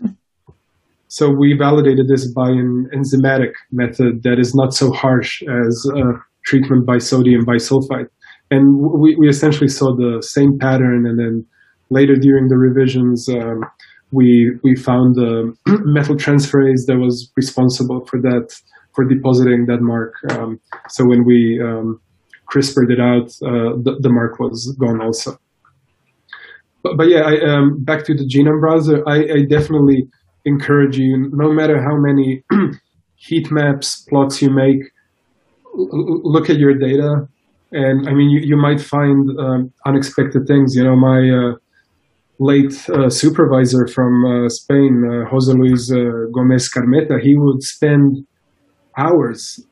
So 1.12 1.28
we 1.28 1.52
validated 1.52 2.08
this 2.08 2.26
by 2.32 2.48
an 2.48 2.88
enzymatic 2.94 3.52
method 3.70 4.22
that 4.22 4.38
is 4.38 4.54
not 4.54 4.72
so 4.72 4.90
harsh 4.90 5.42
as 5.42 5.86
uh, 5.94 6.12
treatment 6.46 6.86
by 6.86 6.96
sodium 6.96 7.44
bisulfite. 7.44 8.08
And 8.50 8.78
we, 8.78 9.14
we 9.16 9.28
essentially 9.28 9.68
saw 9.68 9.94
the 9.94 10.22
same 10.22 10.58
pattern. 10.58 11.04
And 11.06 11.18
then 11.18 11.44
later 11.90 12.14
during 12.14 12.48
the 12.48 12.56
revisions, 12.56 13.28
um, 13.28 13.60
we, 14.10 14.52
we 14.64 14.74
found 14.74 15.16
the 15.16 15.54
methyltransferase 15.68 16.86
that 16.86 16.96
was 16.96 17.30
responsible 17.36 18.06
for 18.06 18.18
that, 18.22 18.58
for 18.94 19.04
depositing 19.04 19.66
that 19.66 19.82
mark. 19.82 20.14
Um, 20.30 20.60
so 20.88 21.04
when 21.04 21.26
we 21.26 21.60
um, 21.62 22.00
CRISPRed 22.50 22.90
it 22.90 23.00
out, 23.00 23.26
uh, 23.46 23.76
the, 23.84 23.98
the, 24.00 24.08
mark 24.10 24.38
was 24.40 24.74
gone 24.80 25.02
also. 25.02 25.36
But, 26.82 26.96
but 26.96 27.10
yeah, 27.10 27.20
I, 27.20 27.34
um, 27.54 27.84
back 27.84 28.06
to 28.06 28.14
the 28.14 28.24
genome 28.24 28.60
browser, 28.60 29.06
I, 29.06 29.40
I, 29.40 29.44
definitely 29.46 30.08
encourage 30.44 30.98
you, 30.98 31.30
no 31.32 31.52
matter 31.52 31.82
how 31.82 31.96
many 31.96 32.42
heat 33.16 33.50
maps, 33.50 34.02
plots 34.08 34.42
you 34.42 34.50
make, 34.50 34.80
look 35.74 36.50
at 36.50 36.58
your 36.58 36.74
data. 36.74 37.28
And 37.72 38.08
I 38.08 38.12
mean, 38.12 38.30
you, 38.30 38.40
you 38.40 38.56
might 38.56 38.80
find 38.80 39.30
um, 39.38 39.72
unexpected 39.86 40.46
things. 40.46 40.74
You 40.74 40.84
know, 40.84 40.96
my 40.96 41.30
uh, 41.30 41.54
late 42.38 42.88
uh, 42.90 43.08
supervisor 43.08 43.86
from 43.86 44.24
uh, 44.24 44.48
Spain, 44.48 45.04
uh, 45.08 45.30
Jose 45.30 45.52
Luis 45.52 45.90
uh, 45.90 46.26
Gomez 46.34 46.68
Skarmeta, 46.68 47.20
he 47.20 47.36
would 47.36 47.62
spend 47.62 48.26
hours 48.98 49.64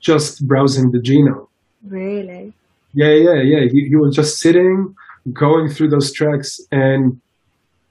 just 0.00 0.46
browsing 0.46 0.90
the 0.90 0.98
genome 0.98 1.46
Really? 1.86 2.52
Yeah, 2.94 3.12
yeah, 3.12 3.42
yeah. 3.42 3.60
He, 3.70 3.86
he 3.88 3.96
was 3.96 4.14
just 4.14 4.38
sitting, 4.38 4.94
going 5.32 5.68
through 5.68 5.90
those 5.90 6.12
tracks, 6.12 6.58
and 6.72 7.20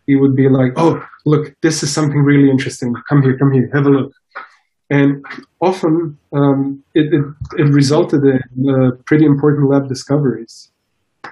he 0.07 0.15
would 0.15 0.35
be 0.35 0.49
like, 0.49 0.73
"Oh, 0.75 1.05
look, 1.25 1.55
this 1.61 1.83
is 1.83 1.93
something 1.93 2.21
really 2.21 2.49
interesting. 2.49 2.93
Come 3.09 3.21
here, 3.21 3.37
come 3.37 3.51
here, 3.51 3.69
have 3.73 3.85
a 3.85 3.89
look." 3.89 4.13
And 4.89 5.25
often, 5.61 6.17
um, 6.31 6.83
it, 6.93 7.11
it, 7.11 7.25
it 7.57 7.73
resulted 7.73 8.23
in 8.23 8.69
uh, 8.69 8.91
pretty 9.05 9.25
important 9.25 9.67
lab 9.69 9.89
discoveries. 9.89 10.71
Oh, 11.25 11.31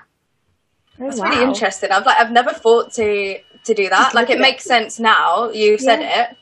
That's 0.97 1.19
wow. 1.19 1.29
really 1.29 1.43
interesting. 1.43 1.91
I've 1.91 2.05
like 2.05 2.19
I've 2.19 2.31
never 2.31 2.51
thought 2.51 2.93
to 2.93 3.37
to 3.65 3.73
do 3.73 3.89
that. 3.89 4.13
Like 4.13 4.29
it 4.29 4.39
makes 4.39 4.63
sense 4.63 4.99
now. 4.99 5.49
You've 5.49 5.81
said 5.81 5.99
it, 6.01 6.37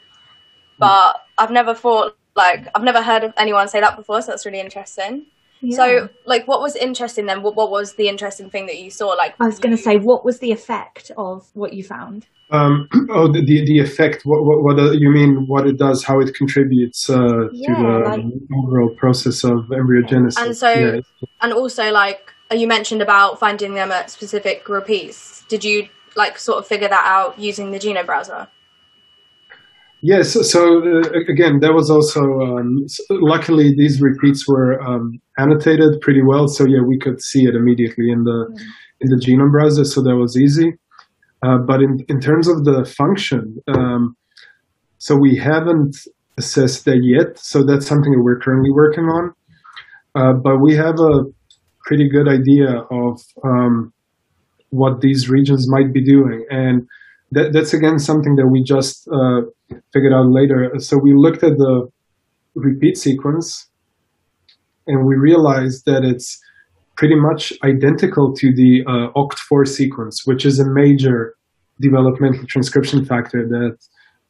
but 0.80 1.22
I've 1.38 1.52
never 1.52 1.74
thought 1.74 2.18
like 2.36 2.68
I've 2.74 2.84
never 2.84 3.02
heard 3.02 3.24
of 3.24 3.34
anyone 3.38 3.68
say 3.68 3.82
that 3.82 3.98
before. 3.98 4.22
So 4.22 4.32
that's 4.32 4.46
really 4.46 4.60
interesting. 4.60 5.26
Yeah. 5.62 5.76
So, 5.76 6.10
like, 6.26 6.48
what 6.48 6.62
was 6.62 6.76
interesting 6.76 7.28
then? 7.28 7.44
What, 7.44 7.56
what 7.56 7.70
was 7.70 7.94
the 7.94 8.08
interesting 8.08 8.50
thing 8.50 8.66
that 8.66 8.80
you 8.80 8.90
saw? 8.90 9.10
Like, 9.10 9.36
I 9.40 9.46
was 9.46 9.60
going 9.60 9.76
to 9.76 9.82
say, 9.82 9.98
what 9.98 10.26
was 10.26 10.40
the 10.40 10.52
effect 10.52 11.12
of 11.18 11.50
what 11.54 11.74
you 11.74 11.84
found? 11.84 12.28
Um, 12.50 12.88
oh, 13.12 13.32
the, 13.32 13.44
the, 13.46 13.64
the 13.66 13.80
effect. 13.80 14.24
What, 14.24 14.44
what, 14.44 14.64
what 14.64 14.80
uh, 14.80 14.92
you 14.92 15.12
mean? 15.12 15.46
What 15.48 15.68
it 15.68 15.78
does? 15.78 16.04
How 16.04 16.20
it 16.20 16.34
contributes 16.34 17.10
uh, 17.10 17.50
yeah, 17.52 17.76
to 17.76 17.82
the 17.82 18.10
like, 18.10 18.26
overall 18.58 18.96
process 18.98 19.44
of 19.44 19.70
embryogenesis? 19.70 20.42
And 20.42 20.58
so, 20.58 20.72
yeah. 20.72 21.02
and 21.42 21.54
also, 21.54 21.92
like 21.92 22.32
you 22.52 22.68
mentioned 22.68 23.02
about 23.02 23.40
finding 23.40 23.74
them 23.76 23.92
at 23.92 24.10
specific 24.10 24.68
repeats. 24.68 25.44
Did 25.48 25.64
you 25.64 25.88
like 26.16 26.38
sort 26.38 26.58
of 26.60 26.68
figure 26.68 26.90
that 26.90 27.06
out 27.06 27.40
using 27.40 27.72
the 27.72 27.80
genome 27.80 28.06
browser? 28.06 28.48
Yes. 30.02 30.34
So, 30.34 30.42
so 30.42 30.80
uh, 30.80 31.10
again, 31.30 31.60
that 31.60 31.74
was 31.74 31.92
also 31.92 32.22
um, 32.22 32.86
luckily 33.10 33.74
these 33.78 34.02
repeats 34.02 34.48
were 34.48 34.82
um, 34.82 35.20
annotated 35.38 36.02
pretty 36.02 36.22
well. 36.26 36.48
So 36.48 36.66
yeah, 36.68 36.82
we 36.86 36.98
could 36.98 37.22
see 37.22 37.44
it 37.44 37.54
immediately 37.56 38.10
in 38.10 38.24
the 38.24 38.48
mm-hmm. 38.50 38.66
in 39.02 39.10
the 39.10 39.22
genome 39.24 39.52
browser. 39.52 39.86
So 39.86 40.02
that 40.02 40.16
was 40.16 40.36
easy. 40.36 40.74
Uh, 41.44 41.58
but 41.68 41.82
in 41.82 42.00
in 42.08 42.20
terms 42.20 42.48
of 42.48 42.66
the 42.66 42.84
function, 42.84 43.58
um, 43.68 44.16
so 44.98 45.16
we 45.16 45.38
haven't 45.38 45.96
assessed 46.38 46.86
that 46.86 47.02
yet. 47.04 47.38
So 47.38 47.64
that's 47.64 47.86
something 47.86 48.12
that 48.12 48.24
we're 48.24 48.40
currently 48.40 48.72
working 48.72 49.06
on. 49.06 49.34
Uh, 50.16 50.34
but 50.34 50.58
we 50.58 50.76
have 50.76 51.00
a 51.00 51.24
pretty 51.86 52.10
good 52.10 52.28
idea 52.28 52.82
of 52.90 53.22
um, 53.44 53.94
what 54.72 55.02
these 55.02 55.30
regions 55.30 55.70
might 55.70 55.94
be 55.94 56.04
doing 56.04 56.46
and 56.50 56.88
that, 57.32 57.54
that's 57.54 57.74
again 57.74 57.98
something 57.98 58.36
that 58.36 58.48
we 58.48 58.64
just 58.64 59.08
uh, 59.08 59.42
figured 59.94 60.14
out 60.14 60.30
later. 60.30 60.72
So 60.80 60.98
we 60.98 61.14
looked 61.16 61.44
at 61.44 61.58
the 61.58 61.88
repeat 62.56 62.98
sequence 62.98 63.70
and 64.88 65.06
we 65.06 65.16
realized 65.16 65.86
that 65.86 66.04
it's 66.04 66.40
pretty 66.98 67.16
much 67.16 67.54
identical 67.64 68.34
to 68.34 68.54
the 68.54 68.84
uh, 68.88 69.20
OCT4 69.20 69.68
sequence, 69.68 70.22
which 70.26 70.46
is 70.46 70.60
a 70.60 70.66
major 70.70 71.36
developmental 71.80 72.46
transcription 72.48 73.04
factor 73.06 73.48
that 73.48 73.78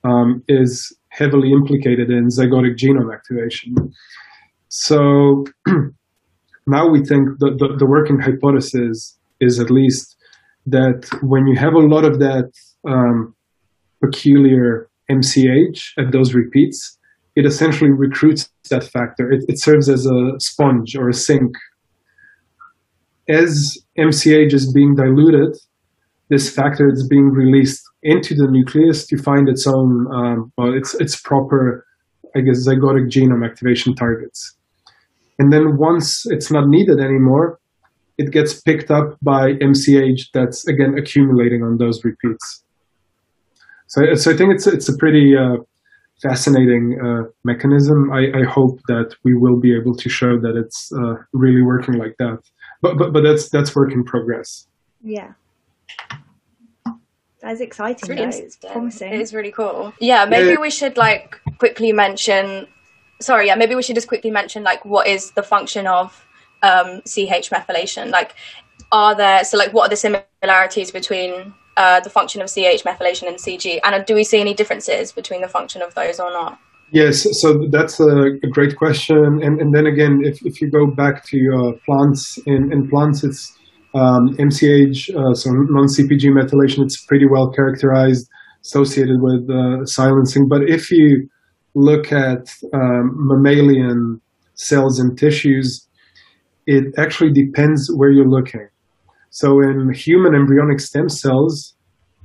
um, 0.08 0.44
is 0.48 0.96
heavily 1.10 1.52
implicated 1.52 2.10
in 2.10 2.28
zygotic 2.28 2.78
genome 2.78 3.14
activation. 3.14 3.76
So 4.70 5.46
now 6.68 6.88
we 6.90 7.04
think 7.04 7.40
the, 7.40 7.52
the, 7.58 7.76
the 7.78 7.86
working 7.86 8.20
hypothesis 8.20 9.18
is 9.42 9.60
at 9.60 9.70
least 9.70 10.16
that 10.66 11.10
when 11.22 11.48
you 11.48 11.58
have 11.58 11.74
a 11.74 11.80
lot 11.80 12.06
of 12.06 12.20
that 12.20 12.52
um, 12.88 13.36
peculiar 14.02 14.88
MCH 15.12 15.94
at 16.00 16.12
those 16.12 16.34
repeats, 16.34 16.98
it 17.36 17.46
essentially 17.46 17.92
recruits 17.92 18.50
that 18.70 18.84
factor. 18.84 19.32
It, 19.32 19.44
it 19.48 19.60
serves 19.60 19.90
as 19.90 20.06
a 20.06 20.40
sponge 20.40 20.96
or 20.96 21.10
a 21.10 21.14
sink. 21.14 21.54
As 23.30 23.78
MCH 23.98 24.54
is 24.54 24.72
being 24.74 24.96
diluted, 24.96 25.58
this 26.30 26.54
factor 26.54 26.90
is 26.90 27.08
being 27.08 27.30
released 27.30 27.84
into 28.04 28.34
the 28.36 28.48
nucleus 28.50 29.06
to 29.08 29.18
find 29.18 29.48
its 29.48 29.68
own, 29.68 30.08
um, 30.14 30.52
well, 30.58 30.74
its, 30.74 30.94
its 30.96 31.20
proper, 31.20 31.86
I 32.36 32.40
guess, 32.40 32.68
zygotic 32.68 33.10
genome 33.10 33.46
activation 33.46 33.96
targets. 33.96 34.56
And 35.40 35.52
then 35.52 35.78
once 35.78 36.24
it's 36.28 36.52
not 36.52 36.68
needed 36.68 37.00
anymore, 37.00 37.60
it 38.18 38.32
gets 38.32 38.62
picked 38.62 38.92
up 38.92 39.18
by 39.22 39.54
MCH 39.54 40.30
that's 40.34 40.68
again 40.68 40.96
accumulating 40.98 41.64
on 41.64 41.78
those 41.78 42.04
repeats. 42.04 42.64
So, 43.92 44.16
so 44.16 44.32
I 44.32 44.38
think 44.38 44.54
it's 44.54 44.68
it's 44.68 44.88
a 44.88 44.96
pretty 44.96 45.36
uh, 45.36 45.58
fascinating 46.22 46.98
uh, 47.04 47.24
mechanism. 47.44 48.10
I, 48.10 48.32
I, 48.40 48.44
hope 48.46 48.80
that 48.88 49.14
we 49.26 49.36
will 49.36 49.60
be 49.60 49.76
able 49.76 49.98
to 49.98 50.08
show 50.08 50.40
that 50.40 50.56
it's 50.56 50.94
uh, 50.94 51.16
really 51.34 51.62
working 51.62 51.96
like 51.96 52.16
that. 52.18 52.40
But, 52.82 52.98
but 52.98 53.12
but 53.12 53.22
that's 53.22 53.50
that's 53.50 53.76
work 53.76 53.92
in 53.92 54.06
progress. 54.06 54.68
Yeah. 55.04 55.34
That 57.42 57.52
is 57.52 57.60
exciting. 57.60 58.18
It's 58.18 58.38
really 58.38 58.46
It's 58.46 58.56
promising. 58.56 59.12
It 59.12 59.20
is 59.20 59.34
really 59.34 59.52
cool. 59.52 59.92
Yeah, 60.00 60.24
maybe 60.24 60.52
yeah. 60.52 60.62
we 60.62 60.70
should 60.70 60.96
like 60.96 61.42
quickly 61.58 61.92
mention. 61.92 62.68
Sorry, 63.20 63.48
yeah, 63.48 63.56
maybe 63.56 63.76
we 63.76 63.84
should 63.84 63.96
just 63.96 64.08
quickly 64.08 64.32
mention 64.32 64.64
like 64.64 64.86
what 64.86 65.06
is 65.06 65.32
the 65.32 65.44
function 65.44 65.86
of 65.86 66.26
um, 66.64 67.02
CH 67.02 67.50
methylation? 67.50 68.10
Like, 68.10 68.36
are 68.94 69.16
there 69.16 69.44
so 69.44 69.58
like 69.58 69.74
what 69.74 69.88
are 69.88 69.90
the 69.90 69.98
similarities 69.98 70.92
between 70.92 71.54
uh, 71.78 72.00
the 72.00 72.10
function 72.10 72.42
of 72.42 72.50
CH 72.50 72.84
methylation 72.84 73.28
and 73.28 73.38
CG, 73.38 73.80
and 73.84 74.06
do 74.06 74.16
we 74.16 74.24
see 74.24 74.40
any 74.40 74.54
differences 74.54 75.12
between 75.12 75.42
the 75.42 75.48
function 75.48 75.82
of 75.82 75.94
those 75.96 76.20
or 76.20 76.32
not? 76.32 76.60
Yes, 76.92 77.26
so 77.40 77.68
that's 77.72 78.02
a, 78.02 78.38
a 78.44 78.48
great 78.52 78.76
question. 78.76 79.18
And, 79.42 79.62
and 79.62 79.74
then 79.74 79.86
again, 79.86 80.20
if, 80.24 80.46
if 80.46 80.62
you 80.62 80.70
go 80.70 80.88
back 80.88 81.24
to 81.28 81.38
uh, 81.56 81.72
plants, 81.86 82.38
in, 82.46 82.72
in 82.74 82.90
plants, 82.90 83.24
it's 83.24 83.58
um, 83.94 84.36
MCH, 84.38 85.10
uh, 85.16 85.34
so 85.34 85.52
non-CPG 85.52 86.26
methylation, 86.32 86.84
it's 86.84 87.04
pretty 87.06 87.28
well 87.28 87.50
characterized, 87.50 88.30
associated 88.62 89.22
with 89.22 89.50
uh, 89.50 89.86
silencing. 89.86 90.50
But 90.50 90.64
if 90.70 90.92
you 90.92 91.30
look 91.76 92.12
at 92.12 92.50
um, 92.74 93.12
mammalian 93.16 94.20
cells 94.56 95.00
and 95.00 95.18
tissues, 95.18 95.88
it 96.68 96.94
actually 96.98 97.32
depends 97.32 97.90
where 97.96 98.12
you're 98.12 98.28
looking. 98.28 98.68
So 99.32 99.62
in 99.62 99.94
human 99.94 100.36
embryonic 100.36 100.82
stem 100.82 101.08
cells, 101.10 101.74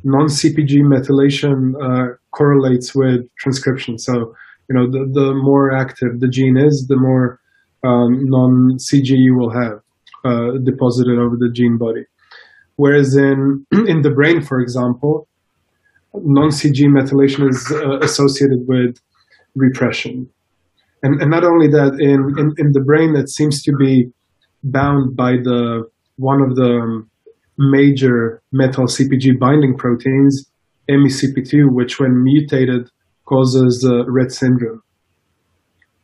non-CPG 0.02 0.82
methylation 0.82 1.74
uh, 1.80 2.14
correlates 2.32 2.94
with 2.94 3.20
transcription. 3.38 3.98
So, 3.98 4.34
you 4.68 4.74
know, 4.74 4.90
the, 4.90 5.09
the 5.12 5.34
more 5.34 5.74
active 5.74 6.18
the 6.18 6.28
gene 6.28 6.57
is, 6.57 6.86
the 6.88 6.96
more 6.96 7.40
um, 7.84 8.24
non-CG 8.24 9.09
you 9.09 9.36
will 9.36 9.50
have 9.50 9.80
uh, 10.24 10.59
deposited 10.64 11.18
over 11.18 11.36
the 11.38 11.50
gene 11.52 11.78
body. 11.78 12.04
Whereas 12.74 13.16
in, 13.16 13.64
in 13.72 14.02
the 14.02 14.11
brain, 14.11 14.42
for 14.42 14.61
example, 14.61 15.28
non-CG 16.12 16.86
methylation 16.86 17.48
is 17.48 17.70
uh, 17.70 18.00
associated 18.00 18.66
with 18.66 18.96
repression. 19.54 20.28
And, 21.04 21.20
and 21.22 21.30
not 21.30 21.44
only 21.44 21.68
that, 21.68 21.98
in, 22.00 22.34
in, 22.36 22.52
in 22.59 22.72
the 22.72 22.80
brain, 22.80 23.14
that 23.14 23.28
seems 23.28 23.62
to 23.62 23.72
be 23.72 24.11
bound 24.64 25.14
by 25.14 25.32
the 25.32 25.88
one 26.16 26.42
of 26.42 26.56
the 26.56 27.04
major 27.58 28.42
methyl 28.52 28.84
CPG 28.84 29.38
binding 29.38 29.76
proteins, 29.76 30.50
MECP2, 30.90 31.72
which 31.72 31.98
when 31.98 32.22
mutated 32.22 32.88
causes 33.26 33.84
uh, 33.86 34.04
Rett 34.10 34.30
syndrome. 34.30 34.82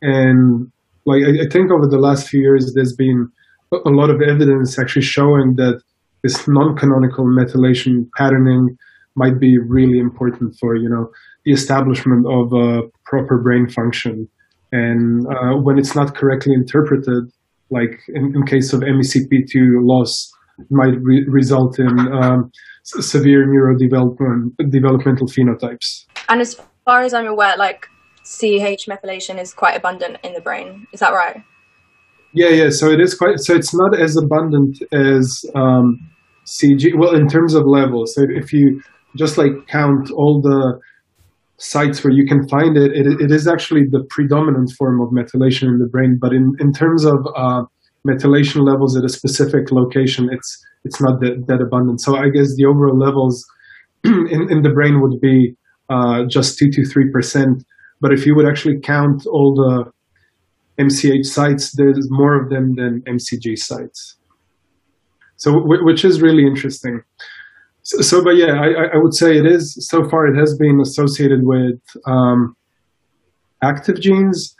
And 0.01 0.71
like 1.05 1.23
I, 1.23 1.45
I, 1.45 1.49
think 1.49 1.71
over 1.71 1.87
the 1.87 1.99
last 1.99 2.27
few 2.27 2.41
years, 2.41 2.73
there's 2.75 2.95
been 2.95 3.29
a 3.71 3.89
lot 3.89 4.09
of 4.09 4.21
evidence 4.21 4.77
actually 4.77 5.03
showing 5.03 5.55
that 5.55 5.81
this 6.23 6.47
non-canonical 6.47 7.25
methylation 7.25 8.09
patterning 8.17 8.77
might 9.15 9.39
be 9.39 9.57
really 9.57 9.99
important 9.99 10.55
for 10.59 10.75
you 10.75 10.89
know 10.89 11.09
the 11.45 11.51
establishment 11.51 12.25
of 12.27 12.53
a 12.53 12.81
proper 13.05 13.41
brain 13.41 13.67
function. 13.69 14.27
And 14.71 15.25
uh, 15.27 15.57
when 15.61 15.77
it's 15.77 15.95
not 15.95 16.15
correctly 16.15 16.53
interpreted, 16.53 17.31
like 17.69 17.99
in, 18.09 18.33
in 18.35 18.45
case 18.45 18.73
of 18.73 18.81
MECP2 18.81 19.81
loss, 19.81 20.31
might 20.69 20.95
re- 21.01 21.25
result 21.27 21.79
in 21.79 21.99
um, 22.21 22.51
s- 22.81 23.05
severe 23.05 23.47
neurodevelopmental 23.47 25.29
phenotypes. 25.29 26.05
And 26.29 26.41
as 26.41 26.59
far 26.85 27.01
as 27.01 27.13
I'm 27.13 27.27
aware, 27.27 27.57
like 27.57 27.87
CH 28.23 28.87
methylation 28.87 29.39
is 29.39 29.53
quite 29.53 29.75
abundant 29.75 30.17
in 30.23 30.33
the 30.33 30.41
brain. 30.41 30.87
Is 30.93 30.99
that 30.99 31.13
right? 31.13 31.43
Yeah, 32.33 32.49
yeah. 32.49 32.69
So 32.69 32.89
it 32.89 32.99
is 32.99 33.15
quite. 33.15 33.39
So 33.39 33.53
it's 33.53 33.73
not 33.75 33.99
as 33.99 34.17
abundant 34.17 34.81
as 34.91 35.45
um, 35.55 35.99
CG. 36.45 36.97
Well, 36.97 37.15
in 37.15 37.27
terms 37.27 37.53
of 37.53 37.63
levels, 37.65 38.15
so 38.15 38.23
if 38.27 38.51
you 38.51 38.81
just 39.15 39.37
like 39.37 39.51
count 39.67 40.09
all 40.11 40.41
the 40.41 40.79
sites 41.57 42.03
where 42.03 42.13
you 42.13 42.25
can 42.25 42.47
find 42.47 42.77
it, 42.77 42.91
it, 42.91 43.07
it 43.21 43.31
is 43.31 43.47
actually 43.47 43.83
the 43.89 44.03
predominant 44.09 44.71
form 44.71 45.01
of 45.01 45.09
methylation 45.09 45.67
in 45.67 45.79
the 45.79 45.87
brain. 45.87 46.17
But 46.19 46.33
in, 46.33 46.53
in 46.59 46.73
terms 46.73 47.05
of 47.05 47.25
uh, 47.35 47.63
methylation 48.07 48.65
levels 48.65 48.97
at 48.97 49.03
a 49.03 49.09
specific 49.09 49.71
location, 49.71 50.29
it's 50.31 50.63
it's 50.85 50.99
not 50.99 51.21
that, 51.21 51.45
that 51.47 51.61
abundant. 51.61 52.01
So 52.01 52.17
I 52.17 52.29
guess 52.29 52.55
the 52.57 52.65
overall 52.65 52.97
levels 52.97 53.45
in, 54.03 54.47
in 54.49 54.63
the 54.63 54.69
brain 54.69 55.01
would 55.01 55.21
be 55.21 55.55
uh, 55.89 56.25
just 56.27 56.57
two 56.57 56.69
to 56.71 56.85
three 56.85 57.09
percent. 57.11 57.63
But 58.01 58.11
if 58.11 58.25
you 58.25 58.35
would 58.35 58.47
actually 58.47 58.79
count 58.81 59.25
all 59.25 59.55
the 59.55 60.83
MCH 60.83 61.25
sites, 61.25 61.71
there's 61.71 62.07
more 62.09 62.41
of 62.41 62.49
them 62.49 62.75
than 62.75 63.01
MCG 63.07 63.57
sites. 63.57 64.17
So 65.37 65.61
which 65.63 66.03
is 66.03 66.21
really 66.21 66.45
interesting. 66.45 67.01
So, 67.83 68.01
so, 68.01 68.23
but 68.23 68.35
yeah, 68.37 68.53
I, 68.53 68.95
I 68.95 68.97
would 68.97 69.13
say 69.13 69.37
it 69.37 69.45
is 69.45 69.75
so 69.89 70.07
far. 70.09 70.27
It 70.27 70.39
has 70.39 70.57
been 70.57 70.79
associated 70.81 71.41
with 71.43 71.79
um, 72.05 72.55
active 73.61 73.99
genes, 73.99 74.55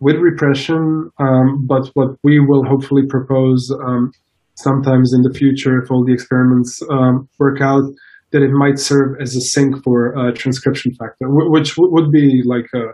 with 0.00 0.16
repression. 0.16 1.10
Um, 1.18 1.66
but 1.66 1.88
what 1.94 2.16
we 2.22 2.38
will 2.38 2.64
hopefully 2.64 3.02
propose 3.08 3.70
um, 3.84 4.12
sometimes 4.54 5.12
in 5.14 5.22
the 5.22 5.32
future, 5.32 5.82
if 5.82 5.90
all 5.90 6.04
the 6.04 6.12
experiments 6.12 6.82
um, 6.90 7.28
work 7.38 7.60
out, 7.60 7.84
that 8.32 8.42
it 8.42 8.50
might 8.50 8.78
serve 8.78 9.20
as 9.20 9.34
a 9.36 9.40
sink 9.40 9.82
for 9.82 10.12
a 10.12 10.32
transcription 10.32 10.92
factor, 10.94 11.26
which 11.28 11.74
would 11.78 12.10
be 12.10 12.42
like 12.44 12.66
a 12.74 12.88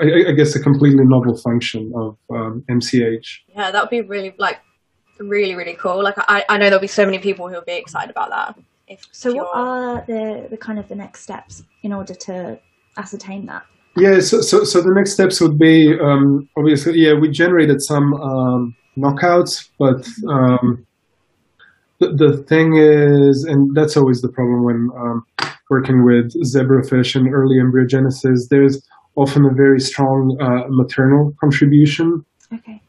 I, 0.00 0.28
I, 0.28 0.32
guess 0.32 0.56
a 0.56 0.60
completely 0.60 1.04
novel 1.04 1.36
function 1.36 1.92
of 1.94 2.16
um, 2.30 2.64
MCH. 2.70 3.40
Yeah, 3.48 3.70
that 3.70 3.82
would 3.82 3.90
be 3.90 4.00
really 4.00 4.34
like 4.38 4.60
really 5.18 5.54
really 5.54 5.74
cool. 5.74 6.02
Like 6.02 6.14
I, 6.16 6.44
I 6.48 6.56
know 6.56 6.66
there'll 6.66 6.80
be 6.80 6.86
so 6.86 7.04
many 7.04 7.18
people 7.18 7.48
who'll 7.48 7.60
be 7.60 7.76
excited 7.76 8.10
about 8.10 8.30
that. 8.30 8.58
If, 8.88 9.06
so, 9.12 9.30
if 9.30 9.36
what 9.36 9.50
are 9.54 10.04
the 10.06 10.48
the 10.50 10.56
kind 10.56 10.78
of 10.78 10.88
the 10.88 10.94
next 10.94 11.22
steps 11.22 11.62
in 11.82 11.92
order 11.92 12.14
to 12.14 12.58
ascertain 12.96 13.46
that? 13.46 13.64
Yeah, 13.96 14.20
so 14.20 14.40
so, 14.40 14.64
so 14.64 14.80
the 14.80 14.92
next 14.94 15.12
steps 15.12 15.40
would 15.40 15.58
be 15.58 15.98
um, 16.00 16.48
obviously 16.56 16.98
yeah 16.98 17.14
we 17.14 17.30
generated 17.30 17.82
some 17.82 18.14
um, 18.14 18.76
knockouts, 18.96 19.68
but 19.78 20.06
um, 20.28 20.86
the, 22.00 22.12
the 22.12 22.44
thing 22.48 22.76
is, 22.76 23.44
and 23.44 23.74
that's 23.74 23.96
always 23.96 24.22
the 24.22 24.28
problem 24.28 24.64
when 24.64 24.88
um, 24.96 25.26
working 25.70 26.04
with 26.04 26.32
zebrafish 26.44 27.14
and 27.14 27.32
early 27.32 27.56
embryogenesis. 27.56 28.48
There's 28.48 28.82
often 29.16 29.44
a 29.44 29.52
very 29.52 29.80
strong 29.80 30.38
uh, 30.40 30.66
maternal 30.68 31.34
contribution. 31.40 32.24
Okay. 32.52 32.80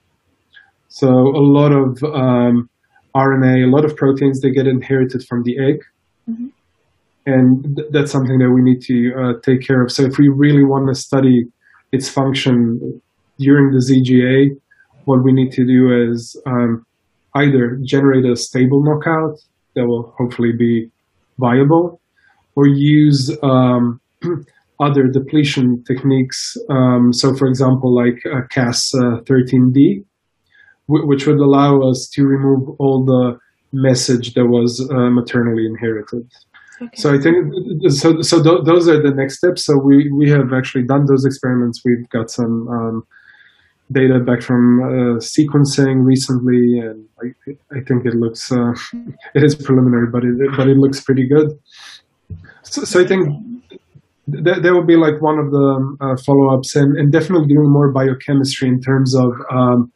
So 0.89 1.10
a 1.10 1.43
lot 1.58 1.72
of 1.72 2.04
um, 2.04 2.70
RNA, 3.16 3.68
a 3.68 3.72
lot 3.76 3.86
of 3.86 3.95
proteins, 3.95 4.41
they 4.41 4.51
get 4.51 4.68
inherited 4.68 5.26
from 5.28 5.43
the 5.43 5.57
egg. 5.60 5.80
Mm-hmm. 6.30 6.47
And 7.26 7.76
th- 7.76 7.88
that's 7.91 8.12
something 8.12 8.38
that 8.39 8.51
we 8.51 8.62
need 8.62 8.82
to 8.84 9.14
uh, 9.20 9.34
take 9.43 9.62
care 9.66 9.84
of. 9.84 9.91
So 9.91 10.03
if 10.03 10.18
we 10.18 10.30
really 10.30 10.64
want 10.64 10.88
to 10.88 10.99
study 10.99 11.45
its 11.91 12.10
function 12.10 13.01
during 13.38 13.72
the 13.72 13.80
ZGA, 13.80 14.60
what 15.05 15.24
we 15.24 15.34
need 15.34 15.51
to 15.53 15.66
do 15.66 16.12
is 16.12 16.39
um, 16.45 16.86
either 17.36 17.80
generate 17.84 18.26
a 18.26 18.36
stable 18.36 18.84
knockout 18.84 19.38
that 19.76 19.88
will 19.88 20.14
hopefully 20.18 20.51
be 20.57 20.89
viable, 21.38 22.01
or 22.55 22.68
use 22.68 23.36
um, 23.43 23.99
other 24.80 25.07
depletion 25.07 25.84
techniques. 25.86 26.57
Um, 26.70 27.14
so, 27.14 27.36
for 27.36 27.47
example, 27.47 27.95
like 27.95 28.22
uh, 28.26 28.41
Cas13d, 28.53 30.03
which 30.90 31.28
would 31.28 31.40
allow 31.40 31.82
us 31.82 32.10
to 32.14 32.26
remove 32.26 32.70
all 32.80 33.06
the 33.06 33.38
message 33.72 34.34
that 34.34 34.48
was 34.48 34.82
uh, 34.92 35.10
maternally 35.10 35.66
inherited. 35.66 36.28
Okay. 36.82 36.96
So 36.96 37.14
I 37.14 37.20
think 37.20 37.54
so. 37.92 38.22
So 38.22 38.42
th- 38.42 38.64
those 38.66 38.88
are 38.88 39.02
the 39.02 39.12
next 39.12 39.38
steps. 39.38 39.66
So 39.66 39.78
we 39.78 40.10
we 40.12 40.30
have 40.30 40.54
actually 40.54 40.84
done 40.84 41.06
those 41.06 41.26
experiments. 41.26 41.82
We've 41.84 42.08
got 42.10 42.32
some 42.32 42.68
um, 42.70 43.08
data 43.92 44.20
back 44.20 44.42
from 44.42 44.82
uh, 44.82 45.20
sequencing 45.20 46.06
recently, 46.06 46.80
and 46.80 47.06
I, 47.22 47.78
I 47.78 47.82
think 47.82 48.06
it 48.06 48.16
looks 48.16 48.52
uh, 48.52 48.74
it 49.36 49.44
is 49.44 49.56
preliminary, 49.56 50.08
but 50.08 50.24
it 50.24 50.36
but 50.56 50.68
it 50.68 50.78
looks 50.78 51.02
pretty 51.02 51.28
good. 51.28 51.52
So, 52.64 52.84
so 52.84 53.02
I 53.02 53.06
think 53.06 53.28
that, 54.28 54.64
that 54.64 54.74
would 54.74 54.88
be 54.88 54.96
like 54.96 55.22
one 55.22 55.40
of 55.40 55.52
the 55.52 55.98
uh, 56.02 56.16
follow-ups, 56.26 56.76
and, 56.76 56.98
and 56.98 57.12
definitely 57.12 57.48
doing 57.48 57.70
more 57.70 57.92
biochemistry 57.92 58.70
in 58.70 58.80
terms 58.80 59.16
of 59.16 59.34
um, 59.52 59.92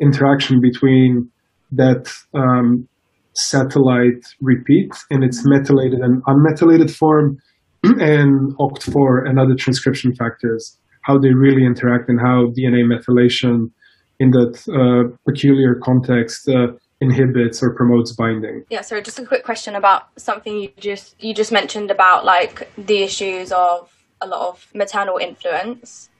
interaction 0.00 0.60
between 0.60 1.30
that 1.72 2.12
um, 2.34 2.88
satellite 3.34 4.24
repeat 4.40 4.92
in 5.10 5.22
its 5.22 5.42
methylated 5.44 6.00
and 6.00 6.22
unmethylated 6.24 6.90
form 6.94 7.38
and 7.84 8.56
OCT4 8.58 9.28
and 9.28 9.38
other 9.38 9.54
transcription 9.54 10.14
factors, 10.14 10.78
how 11.02 11.18
they 11.18 11.32
really 11.32 11.64
interact 11.64 12.08
and 12.08 12.20
how 12.20 12.46
DNA 12.56 12.84
methylation 12.84 13.70
in 14.18 14.30
that 14.32 14.60
uh, 14.68 15.16
peculiar 15.26 15.76
context 15.82 16.48
uh, 16.48 16.66
inhibits 17.00 17.62
or 17.62 17.74
promotes 17.74 18.12
binding. 18.12 18.64
Yeah, 18.68 18.82
so 18.82 19.00
just 19.00 19.18
a 19.18 19.24
quick 19.24 19.44
question 19.44 19.74
about 19.74 20.08
something 20.20 20.56
you 20.56 20.70
just 20.78 21.20
you 21.22 21.32
just 21.34 21.50
mentioned 21.50 21.90
about 21.90 22.26
like 22.26 22.70
the 22.76 23.02
issues 23.02 23.50
of 23.52 23.90
a 24.20 24.26
lot 24.26 24.48
of 24.48 24.66
maternal 24.74 25.16
influence. 25.16 26.10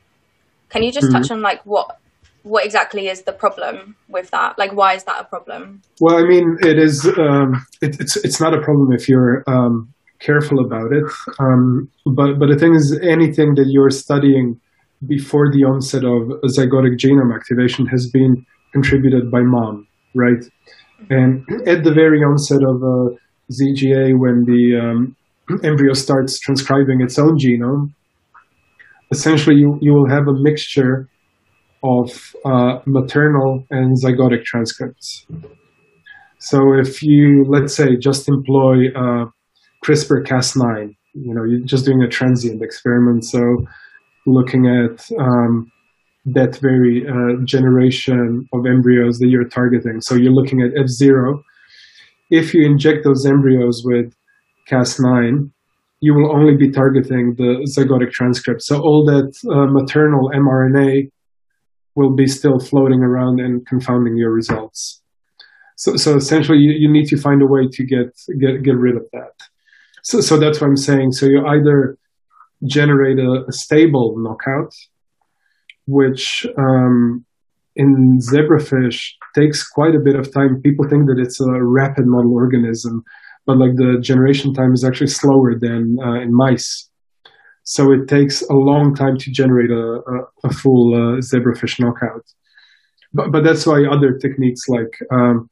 Can 0.71 0.83
you 0.83 0.93
just 0.93 1.09
mm-hmm. 1.09 1.17
touch 1.17 1.31
on 1.31 1.43
like 1.43 1.65
what 1.67 1.99
what 2.43 2.65
exactly 2.65 3.09
is 3.09 3.23
the 3.23 3.33
problem 3.33 3.97
with 4.09 4.31
that? 4.31 4.59
Like, 4.59 4.73
why 4.73 4.95
is 4.95 5.05
that 5.05 5.21
a 5.21 5.25
problem? 5.25 5.83
Well, 6.01 6.17
I 6.17 6.27
mean, 6.27 6.57
it 6.63 6.79
is. 6.79 7.07
Um, 7.07 7.67
it, 7.81 8.01
it's 8.01 8.17
it's 8.17 8.41
not 8.41 8.55
a 8.55 8.61
problem 8.61 8.93
if 8.93 9.09
you're 9.09 9.45
um, 9.47 9.93
careful 10.21 10.65
about 10.65 10.93
it. 10.93 11.05
Um, 11.39 11.91
but 12.07 12.39
but 12.39 12.49
the 12.49 12.59
thing 12.59 12.75
is, 12.75 12.99
anything 13.03 13.55
that 13.55 13.67
you're 13.69 13.91
studying 13.91 14.61
before 15.07 15.51
the 15.51 15.65
onset 15.65 16.05
of 16.05 16.29
zygotic 16.51 16.99
genome 16.99 17.35
activation 17.35 17.87
has 17.87 18.09
been 18.11 18.45
contributed 18.73 19.31
by 19.31 19.41
mom, 19.41 19.87
right? 20.15 20.45
And 21.09 21.45
at 21.67 21.85
the 21.85 21.93
very 21.93 22.23
onset 22.23 22.63
of 22.63 22.83
uh, 22.83 23.17
ZGA, 23.51 24.19
when 24.19 24.45
the 24.45 24.79
um, 24.79 25.17
embryo 25.65 25.95
starts 25.95 26.39
transcribing 26.39 27.01
its 27.01 27.19
own 27.19 27.39
genome, 27.39 27.93
essentially 29.11 29.57
you, 29.57 29.79
you 29.81 29.93
will 29.93 30.09
have 30.09 30.29
a 30.29 30.35
mixture 30.35 31.09
of 31.83 32.35
uh, 32.45 32.81
maternal 32.87 33.67
and 33.71 33.97
zygotic 33.97 34.45
transcripts. 34.45 35.27
So 36.39 36.75
if 36.75 37.03
you, 37.03 37.45
let's 37.49 37.75
say, 37.75 37.97
just 37.97 38.29
employ 38.29 38.89
uh, 38.95 39.27
CRISPR-Cas9, 39.85 40.95
you 41.15 41.35
know, 41.35 41.45
you're 41.45 41.61
just 41.61 41.85
doing 41.85 42.03
a 42.03 42.09
transient 42.09 42.63
experiment, 42.63 43.25
so 43.25 43.67
looking 44.27 44.67
at 44.67 45.11
um, 45.19 45.71
that 46.27 46.57
very 46.57 47.07
uh, 47.07 47.45
generation 47.45 48.49
of 48.53 48.67
embryos 48.67 49.19
that 49.19 49.29
you're 49.29 49.49
targeting. 49.49 50.01
So 50.01 50.15
you're 50.15 50.33
looking 50.33 50.63
at 50.63 50.73
F0. 50.73 51.43
If 52.31 52.55
you 52.55 52.65
inject 52.65 53.05
those 53.05 53.27
embryos 53.27 53.83
with 53.85 54.15
Cas9, 54.71 55.51
you 56.01 56.15
will 56.15 56.35
only 56.35 56.57
be 56.57 56.71
targeting 56.71 57.35
the 57.35 57.67
zygotic 57.77 58.13
transcript. 58.13 58.63
So 58.63 58.81
all 58.81 59.05
that 59.07 59.35
uh, 59.51 59.67
maternal 59.67 60.31
mRNA 60.31 61.11
will 61.95 62.15
be 62.15 62.27
still 62.27 62.59
floating 62.59 63.01
around 63.01 63.41
and 63.41 63.67
confounding 63.67 64.17
your 64.17 64.33
results. 64.33 65.03
So, 65.77 65.97
so 65.97 66.17
essentially, 66.17 66.59
you, 66.59 66.73
you 66.73 66.93
need 66.93 67.07
to 67.07 67.17
find 67.17 67.41
a 67.43 67.47
way 67.47 67.67
to 67.71 67.85
get, 67.85 68.15
get, 68.39 68.63
get 68.63 68.77
rid 68.77 68.97
of 68.97 69.05
that. 69.13 69.33
So, 70.03 70.21
so 70.21 70.39
that's 70.39 70.61
what 70.61 70.69
I'm 70.69 70.77
saying. 70.77 71.13
So 71.13 71.27
you 71.27 71.47
either 71.47 71.97
generate 72.65 73.19
a, 73.19 73.45
a 73.49 73.53
stable 73.53 74.15
knockout, 74.19 74.75
which 75.87 76.47
um, 76.59 77.25
in 77.77 78.19
zebrafish 78.19 79.13
takes 79.35 79.67
quite 79.67 79.95
a 79.95 80.01
bit 80.01 80.17
of 80.17 80.33
time. 80.33 80.61
People 80.63 80.87
think 80.89 81.07
that 81.07 81.19
it's 81.19 81.41
a 81.41 81.63
rapid 81.65 82.07
model 82.07 82.35
organism, 82.35 83.03
but 83.47 83.57
like 83.57 83.77
the 83.77 83.99
generation 84.01 84.53
time 84.53 84.75
is 84.75 84.85
actually 84.85 85.07
slower 85.07 85.59
than 85.59 85.97
uh, 86.05 86.21
in 86.21 86.35
mice. 86.35 86.90
So 87.71 87.93
it 87.93 88.09
takes 88.09 88.43
a 88.43 88.55
long 88.55 88.97
time 88.97 89.17
to 89.17 89.31
generate 89.31 89.71
a, 89.71 90.01
a, 90.05 90.49
a 90.49 90.53
full 90.53 90.93
uh, 90.93 91.21
zebrafish 91.21 91.79
knockout. 91.79 92.25
But, 93.13 93.31
but 93.31 93.45
that's 93.45 93.65
why 93.65 93.85
other 93.89 94.19
techniques 94.21 94.63
like 94.67 94.93
um, 95.13 95.49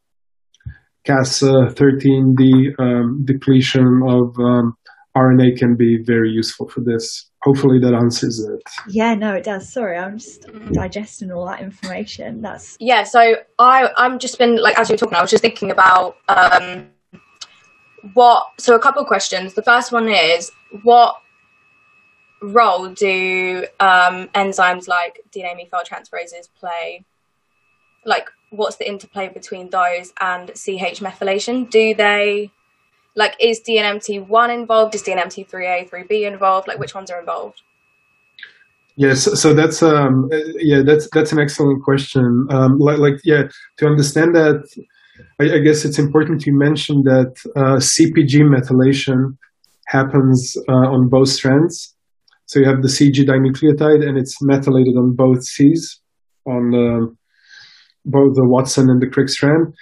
Cas13d 1.06 2.80
um, 2.80 3.24
depletion 3.24 4.02
of 4.04 4.34
um, 4.40 4.74
RNA 5.16 5.58
can 5.58 5.76
be 5.76 6.02
very 6.04 6.30
useful 6.30 6.68
for 6.68 6.80
this. 6.80 7.30
Hopefully 7.42 7.78
that 7.78 7.94
answers 7.94 8.40
it. 8.40 8.62
Yeah, 8.88 9.14
no, 9.14 9.34
it 9.34 9.44
does. 9.44 9.72
Sorry, 9.72 9.96
I'm 9.96 10.18
just 10.18 10.44
digesting 10.72 11.30
all 11.30 11.46
that 11.46 11.60
information. 11.60 12.42
That's 12.42 12.76
yeah. 12.80 13.04
So 13.04 13.36
I 13.60 13.90
I'm 13.96 14.18
just 14.18 14.38
been 14.38 14.60
like 14.60 14.76
as 14.76 14.88
you 14.88 14.94
were 14.94 14.98
talking, 14.98 15.14
I 15.14 15.22
was 15.22 15.30
just 15.30 15.42
thinking 15.42 15.70
about 15.70 16.16
um, 16.28 16.88
what. 18.14 18.42
So 18.58 18.74
a 18.74 18.80
couple 18.80 19.02
of 19.02 19.06
questions. 19.06 19.54
The 19.54 19.62
first 19.62 19.92
one 19.92 20.08
is 20.08 20.50
what 20.82 21.14
role 22.42 22.88
do 22.88 23.66
um, 23.80 24.28
enzymes 24.28 24.88
like 24.88 25.20
DNA 25.32 25.68
methyltransferases 25.68 26.48
play? 26.58 27.04
Like, 28.04 28.28
what's 28.50 28.76
the 28.76 28.88
interplay 28.88 29.28
between 29.28 29.70
those 29.70 30.12
and 30.20 30.48
CH 30.50 31.00
methylation? 31.00 31.68
Do 31.68 31.94
they 31.94 32.50
like 33.14 33.36
is 33.40 33.60
DNMT1 33.60 34.54
involved? 34.54 34.94
Is 34.94 35.02
DNMT3A, 35.02 35.90
3B 35.90 36.22
involved? 36.22 36.68
Like 36.68 36.78
which 36.78 36.94
ones 36.94 37.10
are 37.10 37.18
involved? 37.18 37.62
Yes, 38.96 39.40
so 39.40 39.54
that's 39.54 39.80
um 39.80 40.28
yeah 40.56 40.82
that's 40.84 41.08
that's 41.10 41.30
an 41.30 41.38
excellent 41.38 41.84
question. 41.84 42.46
Um, 42.50 42.78
like, 42.78 42.98
like 42.98 43.14
yeah, 43.24 43.44
to 43.76 43.86
understand 43.86 44.34
that, 44.34 44.64
I, 45.40 45.44
I 45.54 45.58
guess 45.58 45.84
it's 45.84 45.98
important 45.98 46.40
to 46.42 46.52
mention 46.52 47.02
that 47.04 47.34
uh, 47.54 47.76
CpG 47.76 48.42
methylation 48.42 49.36
happens 49.86 50.56
uh, 50.68 50.72
on 50.72 51.08
both 51.08 51.28
strands. 51.28 51.94
So 52.48 52.60
you 52.60 52.66
have 52.66 52.80
the 52.80 52.88
CG 52.88 53.26
dinucleotide, 53.26 54.08
and 54.08 54.16
it's 54.16 54.40
methylated 54.40 54.96
on 54.96 55.14
both 55.14 55.44
Cs, 55.44 56.00
on 56.46 56.74
uh, 56.74 57.06
both 58.06 58.36
the 58.36 58.48
Watson 58.48 58.88
and 58.88 59.02
the 59.02 59.06
Crick 59.06 59.28
strand. 59.28 59.74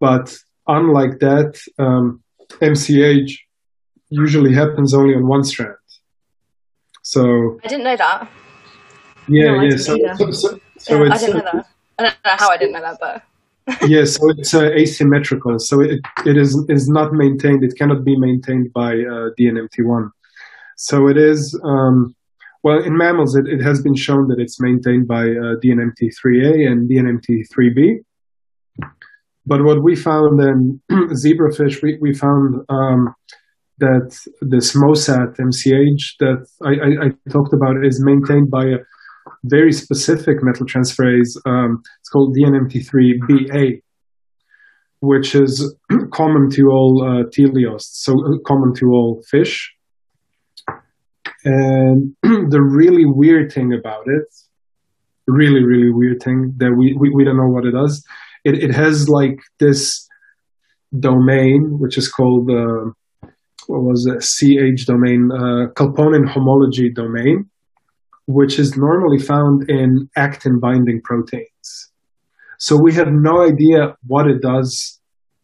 But 0.00 0.36
unlike 0.66 1.20
that, 1.20 1.60
um, 1.78 2.20
MCH 2.60 3.30
usually 4.08 4.52
happens 4.52 4.92
only 4.92 5.14
on 5.14 5.28
one 5.28 5.44
strand. 5.44 5.76
So 7.02 7.60
I 7.62 7.68
didn't 7.68 7.84
know 7.84 7.96
that. 7.96 8.28
Yeah, 9.28 9.52
no, 9.52 9.62
yeah. 9.62 9.76
So, 9.76 9.96
so, 10.18 10.30
so, 10.32 10.60
so 10.78 11.04
yeah, 11.04 11.14
I 11.14 11.18
didn't 11.18 11.36
know 11.36 11.50
that. 11.52 11.66
I 11.96 12.02
don't 12.02 12.16
know 12.24 12.36
how 12.38 12.50
I 12.50 12.56
didn't 12.56 12.72
know 12.72 12.80
that, 12.80 12.98
but. 13.00 13.22
yeah, 13.88 14.04
so 14.04 14.30
it's 14.30 14.52
uh, 14.52 14.64
asymmetrical. 14.72 15.60
So 15.60 15.80
it, 15.80 16.00
it 16.26 16.36
is 16.36 16.58
is 16.68 16.88
not 16.88 17.12
maintained. 17.12 17.62
It 17.62 17.74
cannot 17.78 18.04
be 18.04 18.18
maintained 18.18 18.72
by 18.72 18.94
uh, 18.94 19.30
DNMT1. 19.38 20.10
So 20.82 21.08
it 21.08 21.18
is. 21.18 21.60
Um, 21.62 22.16
well, 22.62 22.82
in 22.82 22.96
mammals, 22.96 23.36
it, 23.36 23.46
it 23.46 23.62
has 23.62 23.82
been 23.82 23.94
shown 23.94 24.28
that 24.28 24.40
it's 24.40 24.58
maintained 24.58 25.06
by 25.06 25.24
uh, 25.24 25.56
DNMT3A 25.62 26.66
and 26.66 26.88
DNMT3B. 26.88 27.96
But 29.44 29.62
what 29.62 29.82
we 29.84 29.94
found 29.94 30.40
in 30.40 30.80
zebrafish, 30.90 31.82
we, 31.82 31.98
we 32.00 32.14
found 32.14 32.64
um, 32.70 33.14
that 33.78 34.18
this 34.40 34.74
MOSAT 34.74 35.36
MCH 35.38 36.16
that 36.20 36.46
I, 36.64 36.70
I, 36.70 37.06
I, 37.08 37.30
talked 37.30 37.52
about 37.52 37.84
is 37.84 38.02
maintained 38.02 38.50
by 38.50 38.64
a 38.64 38.78
very 39.44 39.72
specific 39.72 40.38
methyltransferase. 40.40 41.36
Um, 41.44 41.82
it's 42.00 42.08
called 42.08 42.34
DNMT3BA, 42.34 43.82
which 45.00 45.34
is 45.34 45.74
common 46.14 46.48
to 46.52 46.68
all 46.70 47.04
uh, 47.04 47.28
teleosts, 47.36 48.00
so 48.00 48.14
uh, 48.14 48.38
common 48.46 48.72
to 48.76 48.86
all 48.86 49.22
fish. 49.30 49.74
And 51.44 52.14
the 52.22 52.60
really 52.60 53.04
weird 53.06 53.52
thing 53.52 53.72
about 53.72 54.06
it, 54.06 54.24
really, 55.26 55.64
really 55.64 55.90
weird 55.90 56.22
thing 56.22 56.54
that 56.58 56.74
we, 56.76 56.94
we, 56.98 57.10
we 57.10 57.24
don't 57.24 57.36
know 57.36 57.48
what 57.48 57.64
it 57.64 57.72
does, 57.72 58.04
it, 58.44 58.62
it 58.62 58.74
has 58.74 59.08
like 59.08 59.38
this 59.58 60.06
domain, 60.98 61.78
which 61.78 61.96
is 61.96 62.08
called, 62.08 62.50
uh, 62.50 62.90
what 63.66 63.82
was 63.82 64.06
it, 64.06 64.22
CH 64.22 64.86
domain, 64.86 65.30
uh, 65.32 65.72
Calponin 65.74 66.28
homology 66.28 66.90
domain, 66.90 67.48
which 68.26 68.58
is 68.58 68.76
normally 68.76 69.18
found 69.18 69.68
in 69.70 70.08
actin 70.16 70.58
binding 70.60 71.00
proteins. 71.02 71.90
So 72.58 72.76
we 72.80 72.92
have 72.94 73.08
no 73.10 73.42
idea 73.42 73.96
what 74.06 74.26
it 74.26 74.42
does 74.42 75.00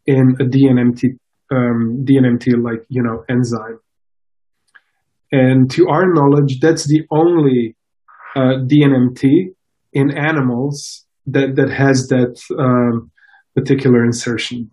in 0.06 0.36
a 0.40 0.44
DNMT, 0.44 1.18
um, 1.50 2.04
DNMT 2.04 2.62
like, 2.62 2.84
you 2.88 3.02
know, 3.02 3.24
enzyme. 3.28 3.80
And 5.32 5.70
to 5.72 5.88
our 5.88 6.12
knowledge, 6.12 6.60
that's 6.60 6.86
the 6.86 7.02
only 7.10 7.76
uh, 8.34 8.62
DNMT 8.66 9.54
in 9.92 10.16
animals 10.16 11.04
that 11.26 11.56
that 11.56 11.70
has 11.70 12.06
that 12.08 12.40
um, 12.58 13.10
particular 13.54 14.04
insertion. 14.04 14.70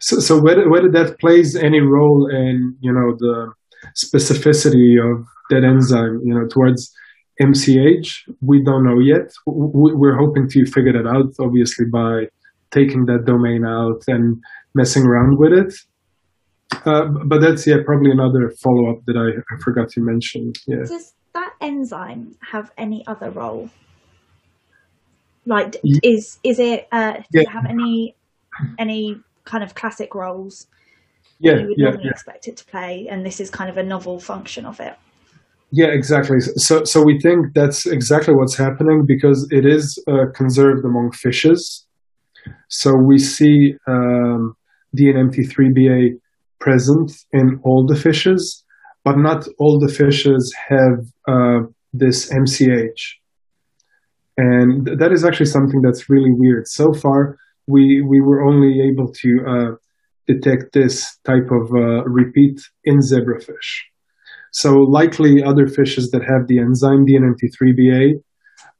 So, 0.00 0.20
so 0.20 0.40
whether 0.40 0.70
whether 0.70 0.90
that 0.92 1.18
plays 1.18 1.56
any 1.56 1.80
role 1.80 2.28
in 2.30 2.76
you 2.80 2.92
know 2.92 3.16
the 3.18 3.52
specificity 3.96 4.96
of 4.98 5.26
that 5.50 5.64
enzyme, 5.64 6.20
you 6.24 6.34
know, 6.34 6.46
towards 6.46 6.92
MCH, 7.40 8.08
we 8.40 8.62
don't 8.64 8.84
know 8.84 8.98
yet. 9.00 9.32
We're 9.46 10.16
hoping 10.16 10.48
to 10.48 10.66
figure 10.66 10.92
that 10.92 11.08
out, 11.08 11.32
obviously, 11.40 11.86
by 11.92 12.26
taking 12.70 13.06
that 13.06 13.24
domain 13.24 13.64
out 13.64 14.02
and 14.08 14.42
messing 14.74 15.04
around 15.04 15.38
with 15.38 15.52
it. 15.52 15.74
Uh, 16.84 17.06
but 17.24 17.40
that's 17.40 17.66
yeah, 17.66 17.76
probably 17.84 18.10
another 18.10 18.50
follow 18.62 18.90
up 18.90 19.04
that 19.06 19.16
I, 19.16 19.54
I 19.54 19.58
forgot 19.62 19.88
to 19.90 20.00
mention. 20.00 20.52
Yeah. 20.66 20.84
Does 20.86 21.14
that 21.34 21.54
enzyme 21.60 22.36
have 22.50 22.70
any 22.76 23.06
other 23.06 23.30
role? 23.30 23.70
Like, 25.46 25.76
is 26.02 26.38
is 26.44 26.58
it? 26.58 26.88
Uh, 26.92 27.14
does 27.14 27.24
yeah. 27.32 27.42
it 27.42 27.48
have 27.48 27.64
any 27.66 28.14
any 28.78 29.20
kind 29.44 29.64
of 29.64 29.74
classic 29.74 30.14
roles? 30.14 30.66
Yeah, 31.40 31.56
you 31.56 31.68
would 31.68 31.78
yeah, 31.78 31.84
normally 31.84 32.04
yeah. 32.06 32.10
expect 32.10 32.48
it 32.48 32.56
to 32.58 32.64
play, 32.66 33.06
and 33.08 33.24
this 33.24 33.40
is 33.40 33.48
kind 33.48 33.70
of 33.70 33.78
a 33.78 33.82
novel 33.82 34.20
function 34.20 34.66
of 34.66 34.78
it. 34.80 34.96
Yeah, 35.70 35.88
exactly. 35.88 36.40
So, 36.40 36.84
so 36.84 37.02
we 37.02 37.18
think 37.20 37.54
that's 37.54 37.86
exactly 37.86 38.34
what's 38.34 38.56
happening 38.56 39.04
because 39.06 39.46
it 39.50 39.66
is 39.66 40.02
uh, 40.08 40.30
conserved 40.34 40.84
among 40.84 41.12
fishes. 41.12 41.86
So 42.68 42.94
we 42.94 43.18
see 43.18 43.74
um, 43.86 44.54
DNMT3BA 44.96 46.18
present 46.60 47.12
in 47.32 47.60
all 47.64 47.86
the 47.86 47.96
fishes, 47.96 48.64
but 49.04 49.16
not 49.16 49.46
all 49.58 49.78
the 49.78 49.92
fishes 49.92 50.54
have 50.68 50.98
uh, 51.28 51.60
this 51.92 52.30
MCH. 52.32 53.00
And 54.36 54.86
that 54.98 55.12
is 55.12 55.24
actually 55.24 55.46
something 55.46 55.80
that's 55.82 56.08
really 56.08 56.32
weird. 56.32 56.68
So 56.68 56.92
far, 56.92 57.36
we, 57.66 58.02
we 58.08 58.20
were 58.20 58.42
only 58.44 58.80
able 58.88 59.12
to 59.12 59.30
uh, 59.48 59.74
detect 60.26 60.72
this 60.72 61.18
type 61.24 61.50
of 61.50 61.72
uh, 61.74 62.04
repeat 62.04 62.60
in 62.84 62.98
zebrafish. 62.98 63.70
So 64.52 64.74
likely 64.74 65.42
other 65.42 65.66
fishes 65.66 66.10
that 66.10 66.22
have 66.22 66.46
the 66.46 66.58
enzyme 66.58 67.04
DNMT3BA, 67.06 68.12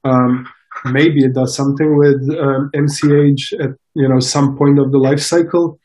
um, 0.04 0.46
maybe 0.86 1.24
it 1.24 1.34
does 1.34 1.54
something 1.54 1.96
with 1.96 2.38
um, 2.38 2.70
MCH 2.74 3.52
at 3.60 3.70
you 3.94 4.08
know 4.08 4.20
some 4.20 4.56
point 4.56 4.78
of 4.78 4.92
the 4.92 4.98
life 4.98 5.20
cycle, 5.20 5.78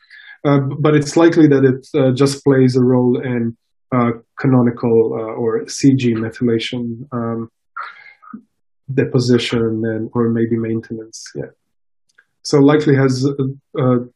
but 0.44 0.94
it's 0.94 1.16
likely 1.16 1.48
that 1.48 1.64
it 1.64 1.88
uh, 1.98 2.12
just 2.12 2.44
plays 2.44 2.76
a 2.76 2.82
role 2.82 3.18
in 3.20 3.56
uh, 3.92 4.10
canonical 4.38 5.14
uh, 5.14 5.34
or 5.34 5.64
CG 5.64 6.14
methylation 6.14 7.08
um, 7.12 7.48
deposition 8.92 9.82
and 9.84 10.10
or 10.12 10.28
maybe 10.28 10.56
maintenance. 10.56 11.24
Yeah. 11.34 11.52
So 12.42 12.58
likely 12.58 12.94
has 12.94 13.26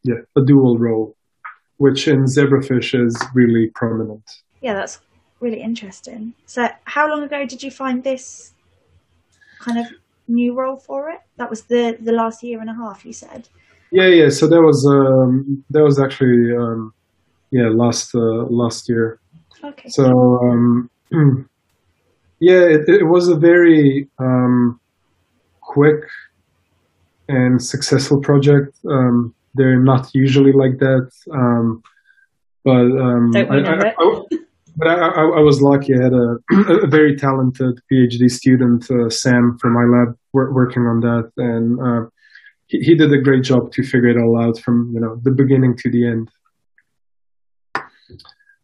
yeah 0.03 0.21
a 0.37 0.41
dual 0.45 0.77
role, 0.77 1.15
which 1.77 2.07
in 2.07 2.25
zebrafish 2.25 2.93
is 2.93 3.17
really 3.33 3.71
prominent. 3.73 4.23
Yeah, 4.61 4.73
that's 4.73 4.99
really 5.39 5.61
interesting. 5.61 6.33
So, 6.45 6.67
how 6.83 7.09
long 7.09 7.23
ago 7.23 7.45
did 7.45 7.63
you 7.63 7.71
find 7.71 8.03
this 8.03 8.53
kind 9.59 9.79
of 9.79 9.87
new 10.27 10.53
role 10.53 10.77
for 10.77 11.09
it? 11.09 11.21
That 11.37 11.49
was 11.49 11.63
the 11.63 11.97
the 11.99 12.11
last 12.11 12.43
year 12.43 12.59
and 12.61 12.69
a 12.69 12.73
half, 12.73 13.05
you 13.05 13.13
said. 13.13 13.49
Yeah, 13.91 14.07
yeah. 14.07 14.29
So 14.29 14.47
that 14.47 14.61
was 14.61 14.85
um, 14.85 15.63
that 15.69 15.83
was 15.83 15.99
actually 15.99 16.55
um, 16.55 16.93
yeah 17.51 17.69
last 17.69 18.13
uh, 18.13 18.45
last 18.49 18.87
year. 18.87 19.19
Okay. 19.63 19.89
So 19.89 20.05
um, 20.05 20.89
yeah, 22.39 22.61
it, 22.61 22.87
it, 22.87 23.03
was 23.03 23.27
a 23.27 23.35
very 23.35 24.07
um, 24.19 24.79
quick 25.61 26.01
and 27.27 27.61
successful 27.61 28.19
project. 28.19 28.77
Um, 28.87 29.33
they're 29.55 29.79
not 29.79 30.09
usually 30.13 30.53
like 30.53 30.77
that, 30.79 31.09
um, 31.33 31.83
but 32.63 32.85
um, 32.85 33.31
Don't 33.31 33.49
we 33.49 33.61
know 33.61 33.69
I, 33.69 33.93
I, 33.97 34.21
but 34.77 34.87
I, 34.87 34.93
I, 34.93 35.23
I, 35.23 35.39
was 35.41 35.61
lucky. 35.61 35.93
I 35.93 36.03
had 36.03 36.13
a, 36.13 36.37
a 36.83 36.87
very 36.87 37.17
talented 37.17 37.81
PhD 37.91 38.29
student, 38.29 38.89
uh, 38.89 39.09
Sam, 39.09 39.57
from 39.59 39.73
my 39.73 39.83
lab, 39.83 40.17
working 40.31 40.83
on 40.83 41.01
that, 41.01 41.31
and 41.37 41.79
uh, 41.81 42.09
he, 42.69 42.79
he 42.79 42.95
did 42.95 43.11
a 43.11 43.21
great 43.21 43.43
job 43.43 43.71
to 43.73 43.83
figure 43.83 44.09
it 44.09 44.17
all 44.17 44.41
out 44.41 44.59
from 44.59 44.91
you 44.93 45.01
know 45.01 45.19
the 45.23 45.31
beginning 45.31 45.75
to 45.77 45.91
the 45.91 46.07
end. 46.07 46.31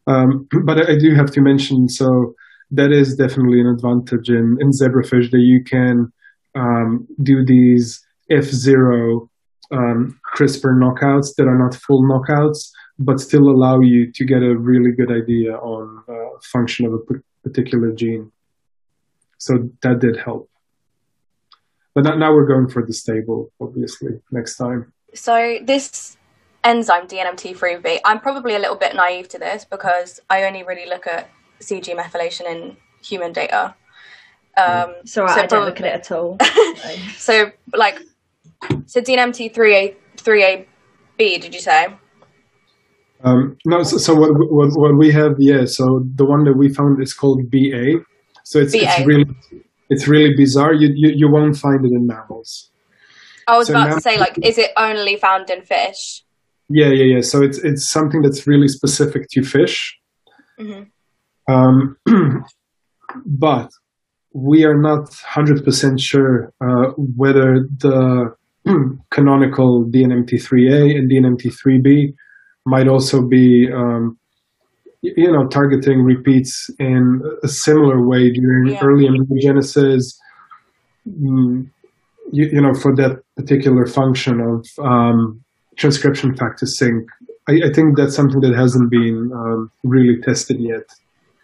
Um, 0.07 0.47
but 0.63 0.77
I 0.87 0.97
do 0.97 1.15
have 1.15 1.31
to 1.31 1.41
mention, 1.41 1.89
so 1.89 2.35
that 2.71 2.91
is 2.91 3.15
definitely 3.15 3.59
an 3.59 3.67
advantage 3.67 4.29
in, 4.29 4.57
in 4.59 4.69
zebrafish 4.69 5.31
that 5.31 5.41
you 5.41 5.63
can 5.63 6.11
um, 6.55 7.07
do 7.23 7.43
these 7.45 8.05
F0 8.31 9.27
um, 9.71 10.19
CRISPR 10.35 10.79
knockouts 10.79 11.35
that 11.37 11.47
are 11.47 11.57
not 11.57 11.73
full 11.73 12.03
knockouts, 12.03 12.69
but 12.99 13.19
still 13.19 13.49
allow 13.49 13.79
you 13.79 14.11
to 14.13 14.25
get 14.25 14.43
a 14.43 14.55
really 14.55 14.91
good 14.95 15.11
idea 15.11 15.55
on 15.55 16.03
uh, 16.07 16.39
function 16.51 16.85
of 16.85 16.93
a 16.93 17.47
particular 17.47 17.91
gene. 17.91 18.31
So 19.39 19.69
that 19.81 19.99
did 19.99 20.17
help. 20.23 20.49
But 21.95 22.17
now 22.17 22.33
we're 22.33 22.45
going 22.45 22.67
for 22.67 22.85
the 22.85 22.93
stable, 22.93 23.51
obviously, 23.61 24.19
next 24.29 24.57
time. 24.57 24.91
So 25.13 25.59
this 25.63 26.17
enzyme 26.65 27.07
DNMT3B, 27.07 27.99
I'm 28.03 28.19
probably 28.19 28.55
a 28.55 28.59
little 28.59 28.75
bit 28.75 28.93
naive 28.95 29.29
to 29.29 29.39
this 29.39 29.63
because 29.63 30.19
I 30.29 30.43
only 30.43 30.63
really 30.63 30.87
look 30.87 31.07
at 31.07 31.29
CG 31.61 31.95
methylation 31.95 32.45
in 32.51 32.75
human 33.01 33.31
data. 33.31 33.75
Um, 34.57 34.95
so, 35.05 35.25
I 35.25 35.45
don't 35.45 35.65
look 35.65 35.79
at 35.79 35.85
it 35.85 35.93
at 35.93 36.11
all. 36.11 36.37
so, 37.17 37.51
like, 37.73 37.99
so 38.85 39.01
DNMT3A 39.01 39.95
3AB, 40.17 40.65
did 41.17 41.53
you 41.53 41.61
say? 41.61 41.87
Um, 43.23 43.57
no, 43.65 43.83
so, 43.83 43.97
so 43.97 44.15
what, 44.15 44.31
what, 44.33 44.69
what 44.73 44.97
we 44.97 45.11
have, 45.11 45.35
yeah. 45.39 45.65
So 45.65 46.05
the 46.15 46.25
one 46.25 46.43
that 46.43 46.53
we 46.53 46.73
found 46.73 47.01
is 47.01 47.13
called 47.13 47.49
BA. 47.49 48.01
So 48.43 48.59
it's, 48.59 48.73
BA. 48.73 48.83
it's 48.83 49.05
really 49.05 49.25
it's 49.89 50.07
really 50.07 50.33
bizarre. 50.36 50.73
You, 50.73 50.89
you 50.93 51.13
you 51.15 51.31
won't 51.31 51.57
find 51.57 51.86
it 51.86 51.91
in 51.91 52.07
mammals. 52.07 52.71
I 53.47 53.57
was 53.57 53.67
so 53.67 53.73
about 53.73 53.95
to 53.95 54.01
say, 54.01 54.17
like, 54.17 54.38
is 54.43 54.57
it 54.57 54.71
only 54.75 55.17
found 55.17 55.49
in 55.49 55.61
fish? 55.61 56.23
Yeah, 56.69 56.88
yeah, 56.89 57.15
yeah. 57.15 57.21
So 57.21 57.43
it's 57.43 57.59
it's 57.59 57.89
something 57.89 58.21
that's 58.21 58.47
really 58.47 58.67
specific 58.67 59.27
to 59.31 59.43
fish. 59.43 59.97
Mm-hmm. 60.59 61.53
Um, 61.53 61.97
but 63.25 63.69
we 64.33 64.65
are 64.65 64.79
not 64.79 65.13
hundred 65.13 65.63
percent 65.63 65.99
sure 65.99 66.51
uh, 66.61 66.91
whether 66.97 67.67
the 67.77 68.36
canonical 69.11 69.86
DNMT3A 69.86 70.95
and 70.95 71.11
DNMT3B 71.11 72.13
might 72.65 72.88
also 72.88 73.21
be 73.27 73.69
um, 73.71 74.17
you 75.15 75.31
know, 75.31 75.47
targeting 75.47 76.03
repeats 76.03 76.69
in 76.79 77.21
a 77.43 77.47
similar 77.47 78.05
way 78.07 78.31
during 78.31 78.73
yeah. 78.73 78.79
early 78.81 79.07
embryogenesis, 79.07 80.15
mm, 81.07 81.69
you, 82.31 82.49
you, 82.51 82.61
know, 82.61 82.73
for 82.73 82.95
that 82.95 83.21
particular 83.35 83.85
function 83.85 84.41
of 84.41 84.65
um, 84.83 85.43
transcription 85.77 86.35
factor 86.35 86.65
sink. 86.65 87.07
I, 87.47 87.53
I, 87.65 87.73
think 87.73 87.97
that's 87.97 88.15
something 88.15 88.41
that 88.41 88.55
hasn't 88.55 88.89
been 88.89 89.31
um, 89.33 89.71
really 89.83 90.19
tested 90.21 90.57
yet. 90.59 90.87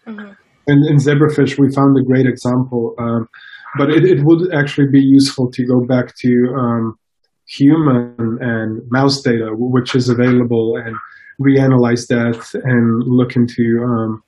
Mm-hmm. 0.06 0.32
And 0.66 0.86
in 0.86 0.96
zebrafish, 0.96 1.58
we 1.58 1.72
found 1.72 1.98
a 1.98 2.02
great 2.02 2.26
example, 2.26 2.94
um, 2.98 3.28
but 3.76 3.90
it, 3.90 4.04
it, 4.04 4.24
would 4.24 4.52
actually 4.54 4.88
be 4.88 5.00
useful 5.00 5.50
to 5.50 5.66
go 5.66 5.80
back 5.84 6.14
to 6.18 6.54
um, 6.56 6.98
human 7.46 8.38
and 8.40 8.82
mouse 8.90 9.20
data, 9.22 9.50
which 9.52 9.94
is 9.94 10.08
available 10.08 10.76
and 10.76 10.96
reanalyze 11.40 12.06
that 12.08 12.60
and 12.64 13.02
look 13.04 13.36
into 13.36 13.82
um, 13.84 14.22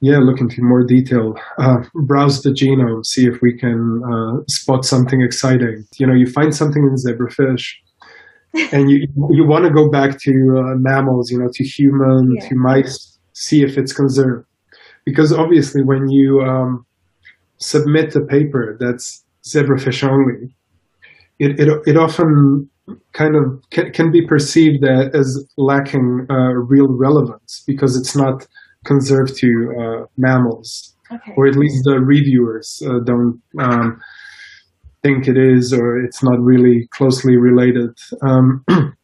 yeah 0.00 0.18
look 0.18 0.40
into 0.40 0.62
more 0.62 0.84
detail. 0.84 1.34
Uh, 1.58 1.76
browse 1.94 2.42
the 2.42 2.50
genome 2.50 3.04
see 3.04 3.26
if 3.26 3.40
we 3.42 3.56
can 3.56 4.02
uh, 4.12 4.44
spot 4.48 4.84
something 4.84 5.22
exciting. 5.22 5.84
You 5.96 6.06
know 6.06 6.14
you 6.14 6.26
find 6.26 6.54
something 6.54 6.82
in 6.82 6.96
zebrafish 6.96 7.74
and 8.72 8.90
you 8.90 9.06
you 9.30 9.46
want 9.46 9.64
to 9.64 9.70
go 9.70 9.90
back 9.90 10.20
to 10.20 10.32
uh, 10.58 10.74
mammals 10.76 11.30
you 11.30 11.38
know 11.38 11.48
to 11.52 11.64
human 11.64 12.36
yeah. 12.36 12.48
to 12.48 12.54
mice 12.56 13.18
see 13.32 13.62
if 13.62 13.76
it's 13.76 13.92
conserved. 13.92 14.46
Because 15.04 15.32
obviously 15.32 15.82
when 15.82 16.08
you 16.08 16.40
um, 16.40 16.86
submit 17.58 18.16
a 18.16 18.20
paper 18.20 18.76
that's 18.80 19.22
zebrafish 19.44 20.02
only 20.08 20.54
it, 21.38 21.58
it, 21.58 21.82
it 21.86 21.96
often 21.96 22.68
kind 23.14 23.36
of 23.36 23.62
can, 23.70 23.92
can 23.92 24.10
be 24.10 24.26
perceived 24.26 24.84
as 24.84 25.46
lacking 25.56 26.26
uh, 26.28 26.52
real 26.68 26.88
relevance 26.90 27.62
because 27.66 27.96
it's 27.96 28.14
not 28.14 28.46
conserved 28.84 29.34
to 29.36 29.48
uh, 29.80 30.06
mammals, 30.18 30.94
okay. 31.10 31.32
or 31.36 31.46
at 31.46 31.56
least 31.56 31.84
the 31.84 32.00
reviewers 32.00 32.82
uh, 32.86 32.98
don't 33.06 33.40
um, 33.58 33.98
think 35.02 35.26
it 35.26 35.38
is, 35.38 35.72
or 35.72 35.98
it's 36.04 36.22
not 36.22 36.38
really 36.40 36.88
closely 36.90 37.36
related. 37.36 37.96
Um, 38.22 38.64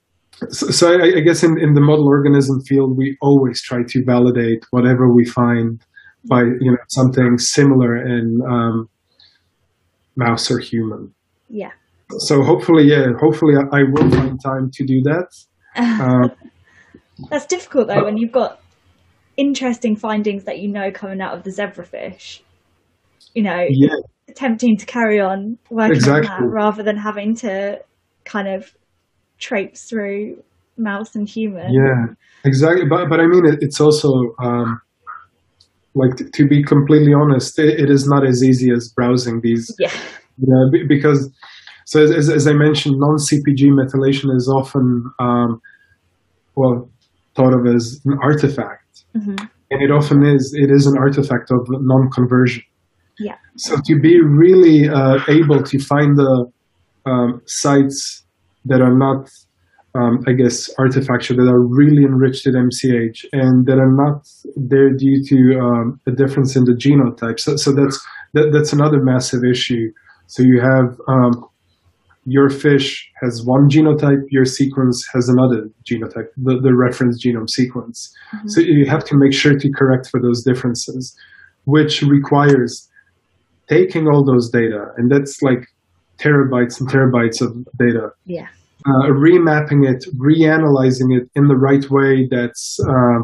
so, 0.50 0.70
so 0.70 0.92
I, 0.92 1.18
I, 1.18 1.20
guess 1.20 1.42
in, 1.42 1.58
in 1.58 1.74
the 1.74 1.80
model 1.80 2.08
organism 2.08 2.60
field, 2.62 2.98
we 2.98 3.16
always 3.22 3.62
try 3.62 3.82
to 3.86 4.04
validate 4.04 4.64
whatever 4.70 5.12
we 5.12 5.24
find 5.24 5.80
by 6.24 6.42
you 6.42 6.72
know 6.72 6.76
something 6.88 7.38
similar 7.38 7.96
in 7.96 8.40
um, 8.46 8.88
mouse 10.16 10.50
or 10.50 10.58
human. 10.58 11.14
Yeah 11.48 11.70
so 12.18 12.42
hopefully, 12.42 12.84
yeah, 12.84 13.06
hopefully 13.20 13.54
I 13.72 13.82
will 13.90 14.10
find 14.10 14.38
time 14.42 14.70
to 14.72 14.84
do 14.84 15.02
that. 15.02 15.28
Uh, 15.76 16.28
That's 17.30 17.46
difficult 17.46 17.88
though 17.88 18.04
when 18.04 18.16
you've 18.16 18.32
got 18.32 18.60
interesting 19.36 19.96
findings 19.96 20.44
that 20.44 20.58
you 20.58 20.68
know 20.68 20.90
coming 20.90 21.20
out 21.20 21.36
of 21.36 21.44
the 21.44 21.50
zebrafish. 21.50 22.40
You 23.34 23.44
know, 23.44 23.66
yeah. 23.68 23.94
attempting 24.28 24.76
to 24.78 24.86
carry 24.86 25.20
on 25.20 25.58
working 25.70 25.96
exactly. 25.96 26.28
on 26.28 26.42
that 26.42 26.48
rather 26.48 26.82
than 26.82 26.96
having 26.96 27.36
to 27.36 27.80
kind 28.24 28.48
of 28.48 28.74
traipse 29.38 29.88
through 29.88 30.42
mouse 30.76 31.14
and 31.14 31.28
human. 31.28 31.72
Yeah, 31.72 32.14
exactly. 32.44 32.86
But 32.88 33.08
but 33.08 33.20
I 33.20 33.26
mean, 33.26 33.46
it, 33.46 33.58
it's 33.60 33.80
also 33.80 34.10
um, 34.42 34.80
like 35.94 36.16
t- 36.16 36.24
to 36.32 36.46
be 36.46 36.62
completely 36.64 37.12
honest, 37.14 37.58
it, 37.58 37.80
it 37.80 37.90
is 37.90 38.06
not 38.06 38.26
as 38.26 38.42
easy 38.42 38.72
as 38.72 38.92
browsing 38.94 39.40
these. 39.42 39.72
Yeah. 39.78 39.92
You 40.38 40.46
know, 40.48 40.86
because 40.88 41.30
so 41.90 42.04
as, 42.04 42.28
as 42.30 42.46
I 42.46 42.52
mentioned, 42.52 43.00
non-CPG 43.00 43.62
methylation 43.72 44.32
is 44.36 44.48
often, 44.48 45.10
um, 45.18 45.60
well, 46.54 46.88
thought 47.34 47.52
of 47.52 47.66
as 47.66 48.00
an 48.04 48.16
artifact. 48.22 49.02
Mm-hmm. 49.16 49.44
And 49.72 49.82
it 49.82 49.90
often 49.90 50.24
is, 50.24 50.54
it 50.56 50.70
is 50.70 50.86
an 50.86 50.96
artifact 50.96 51.50
of 51.50 51.66
non-conversion. 51.68 52.62
Yeah. 53.18 53.34
So 53.56 53.74
to 53.84 53.98
be 53.98 54.20
really 54.22 54.88
uh, 54.88 55.18
able 55.26 55.64
to 55.64 55.78
find 55.80 56.16
the 56.16 56.52
um, 57.06 57.42
sites 57.46 58.22
that 58.66 58.80
are 58.80 58.96
not 58.96 59.28
um, 59.96 60.22
I 60.28 60.32
guess, 60.34 60.70
artifacts 60.78 61.26
that 61.26 61.40
are 61.40 61.60
really 61.60 62.04
enriched 62.04 62.46
at 62.46 62.54
MCH 62.54 63.24
and 63.32 63.66
that 63.66 63.80
are 63.80 63.90
not 63.90 64.28
there 64.54 64.90
due 64.90 65.24
to 65.24 65.58
um, 65.58 66.00
a 66.06 66.12
difference 66.12 66.54
in 66.54 66.62
the 66.62 66.74
genotype. 66.74 67.40
So, 67.40 67.56
so 67.56 67.72
that's 67.72 67.98
that, 68.34 68.52
that's 68.52 68.72
another 68.72 69.02
massive 69.02 69.42
issue. 69.42 69.90
So 70.28 70.44
you 70.44 70.60
have 70.60 70.96
um, 71.08 71.49
your 72.26 72.50
fish 72.50 73.10
has 73.20 73.42
one 73.44 73.68
genotype, 73.68 74.22
your 74.30 74.44
sequence 74.44 75.06
has 75.12 75.28
another 75.28 75.70
genotype, 75.84 76.28
the, 76.36 76.60
the 76.60 76.74
reference 76.74 77.24
genome 77.24 77.48
sequence. 77.48 78.14
Mm-hmm. 78.34 78.48
So 78.48 78.60
you 78.60 78.86
have 78.86 79.04
to 79.06 79.16
make 79.16 79.32
sure 79.32 79.58
to 79.58 79.70
correct 79.72 80.08
for 80.08 80.20
those 80.20 80.42
differences, 80.42 81.16
which 81.64 82.02
requires 82.02 82.88
taking 83.68 84.06
all 84.06 84.24
those 84.24 84.50
data, 84.50 84.92
and 84.96 85.10
that's 85.10 85.42
like 85.42 85.66
terabytes 86.18 86.78
and 86.80 86.88
terabytes 86.88 87.40
of 87.40 87.56
data. 87.78 88.10
Yeah 88.26 88.48
uh, 88.86 89.08
remapping 89.10 89.88
it, 89.88 90.04
reanalyzing 90.16 91.16
it 91.16 91.28
in 91.34 91.48
the 91.48 91.56
right 91.56 91.88
way 91.90 92.26
that's 92.30 92.78
uh, 92.88 93.20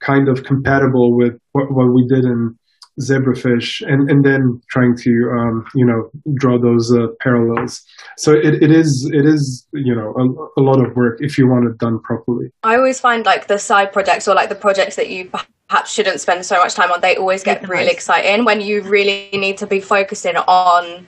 kind 0.00 0.28
of 0.28 0.44
compatible 0.44 1.16
with 1.16 1.38
what, 1.52 1.72
what, 1.72 1.92
we 1.92 2.06
did 2.08 2.24
in 2.24 2.58
zebrafish, 3.00 3.80
and, 3.86 4.10
and 4.10 4.24
then 4.24 4.60
trying 4.68 4.96
to 4.96 5.10
um, 5.32 5.64
you 5.74 5.84
know 5.84 6.10
draw 6.34 6.58
those 6.58 6.94
uh, 6.94 7.06
parallels. 7.20 7.82
So 8.16 8.32
it, 8.32 8.62
it 8.62 8.70
is 8.70 9.10
it 9.12 9.26
is 9.26 9.66
you 9.72 9.94
know 9.94 10.14
a, 10.16 10.60
a, 10.60 10.62
lot 10.62 10.84
of 10.84 10.94
work 10.94 11.18
if 11.20 11.38
you 11.38 11.48
want 11.48 11.66
it 11.66 11.78
done 11.78 12.00
properly. 12.00 12.50
I 12.62 12.76
always 12.76 13.00
find 13.00 13.24
like 13.24 13.46
the 13.46 13.58
side 13.58 13.92
projects 13.92 14.28
or 14.28 14.34
like 14.34 14.48
the 14.48 14.54
projects 14.54 14.96
that 14.96 15.08
you 15.08 15.30
perhaps 15.68 15.92
shouldn't 15.92 16.20
spend 16.20 16.44
so 16.44 16.58
much 16.58 16.74
time 16.74 16.90
on. 16.90 17.00
They 17.00 17.16
always 17.16 17.42
get 17.42 17.66
really 17.68 17.90
exciting 17.90 18.44
when 18.44 18.60
you 18.60 18.82
really 18.82 19.30
need 19.32 19.58
to 19.58 19.66
be 19.66 19.80
focusing 19.80 20.36
on 20.36 21.06